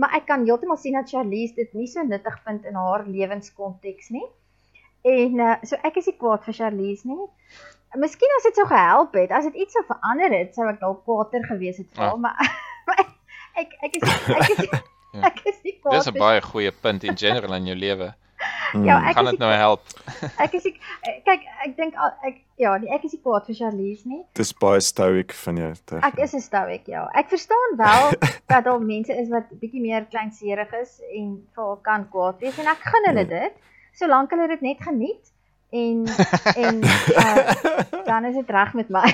maar 0.00 0.14
ek 0.16 0.24
kan 0.30 0.46
heeltemal 0.48 0.78
sien 0.80 0.96
dat 0.96 1.10
Charlize 1.12 1.54
dit 1.58 1.72
nie 1.76 1.86
so 1.92 2.02
nuttig 2.08 2.38
vind 2.46 2.64
in 2.64 2.74
haar 2.80 3.04
lewenskonteks 3.06 4.08
nie. 4.16 4.24
En 5.06 5.38
uh, 5.38 5.54
so 5.62 5.76
ek 5.84 6.00
is 6.00 6.08
nie 6.10 6.16
kwaad 6.18 6.44
vir 6.48 6.56
Charlize 6.56 7.06
nie. 7.08 7.28
Miskien 8.00 8.32
as 8.38 8.48
dit 8.48 8.56
sou 8.58 8.66
gehelp 8.72 9.14
het, 9.20 9.30
as 9.32 9.44
dit 9.50 9.60
iets 9.64 9.76
sou 9.76 9.84
verander 9.88 10.32
het, 10.40 10.54
sou 10.56 10.66
ek 10.72 10.80
dalk 10.80 11.04
kwaader 11.06 11.44
gewees 11.52 11.78
het 11.80 11.88
vir 11.92 12.02
haar, 12.04 12.16
Ah. 12.16 12.20
maar, 12.20 12.56
maar 12.88 13.04
ek 13.60 13.76
ek 13.86 13.96
is 14.00 14.08
ek 14.08 14.52
is 14.56 14.68
Ja. 15.16 15.22
ek 15.30 15.38
is 15.48 15.60
nie 15.64 15.76
kwaad. 15.80 15.94
Dis 16.00 16.08
'n 16.10 16.18
baie 16.18 16.40
goeie 16.44 16.72
punt 16.72 17.04
in 17.04 17.16
general 17.16 17.54
in 17.60 17.66
jou 17.70 17.76
lewe. 17.76 18.14
Hmm. 18.72 18.84
Ja, 18.84 18.96
ek 19.08 19.14
Gaan 19.16 19.24
dit 19.30 19.38
nou 19.38 19.52
help? 19.52 19.82
ek 20.44 20.54
is 20.58 20.64
kyk, 21.24 21.44
ek 21.64 21.76
dink 21.76 21.94
al- 21.94 22.16
ek 22.26 22.40
ja, 22.58 22.76
nee, 22.82 22.90
ek 22.94 23.04
is 23.04 23.12
nie 23.14 23.20
kwaad 23.22 23.46
vir 23.46 23.54
Charlize 23.54 24.08
nie. 24.08 24.22
Dis 24.34 24.52
baie 24.52 24.80
stoic 24.80 25.32
van 25.44 25.56
jou. 25.56 25.70
Tasha. 25.84 26.06
Ek 26.08 26.18
is 26.24 26.34
'n 26.34 26.40
stoic, 26.40 26.86
ja. 26.90 27.04
Ek 27.14 27.28
verstaan 27.28 27.76
wel 27.78 28.10
dat 28.50 28.64
daar 28.64 28.80
mense 28.82 29.12
is 29.14 29.28
wat 29.30 29.48
bietjie 29.60 29.80
meer 29.80 30.04
kleinserig 30.10 30.72
is 30.82 31.00
en 31.14 31.46
vir 31.54 31.64
haar 31.64 31.80
kan 31.82 32.08
kwaad 32.10 32.40
wees 32.40 32.58
en 32.58 32.66
ek 32.66 32.82
gun 32.82 33.08
hulle 33.12 33.26
dit 33.26 33.52
solank 33.96 34.30
hulle 34.30 34.48
dit 34.48 34.60
net 34.60 34.82
geniet 34.82 35.32
en 35.72 36.04
en 36.66 36.82
uh, 36.84 38.02
dan 38.04 38.24
is 38.24 38.34
dit 38.34 38.50
reg 38.50 38.74
met 38.74 38.88
my. 38.90 39.06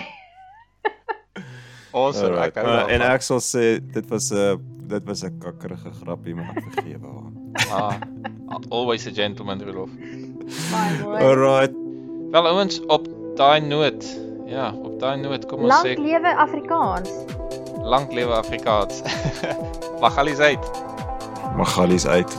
Awesome. 1.92 2.32
Alright, 2.32 2.56
Ek 2.56 2.64
hou 2.64 2.72
uh, 2.72 2.92
en 2.94 3.02
ek 3.04 3.20
sal 3.26 3.40
sê 3.44 3.76
dit 3.92 4.06
was 4.08 4.30
'n 4.32 4.56
dit 4.88 5.04
was 5.08 5.22
'n 5.24 5.38
kakkerige 5.40 5.92
grappie 6.00 6.34
maar 6.34 6.56
ek 6.56 6.64
vergewe 6.72 7.04
haar. 7.04 7.32
Ah, 7.68 7.96
always 8.70 9.06
a 9.06 9.10
gentleman. 9.10 9.58
Baie 9.58 10.98
mooi. 11.02 11.22
Alright. 11.22 11.72
Wel 12.30 12.46
ouens, 12.46 12.80
op 12.86 13.08
daai 13.36 13.60
noot. 13.60 14.04
Ja, 14.46 14.72
op 14.82 15.00
daai 15.00 15.16
noot 15.20 15.46
kom 15.46 15.64
ons 15.64 15.68
Lank 15.72 15.86
sê 15.86 15.94
lewe 16.00 16.34
Afrikaans. 16.36 17.10
lank 17.82 18.12
lewe 18.12 18.32
Afrikaans. 18.32 19.02
Magalies 20.04 20.38
uit. 20.38 20.70
Magalies 21.56 22.06
uit. 22.06 22.38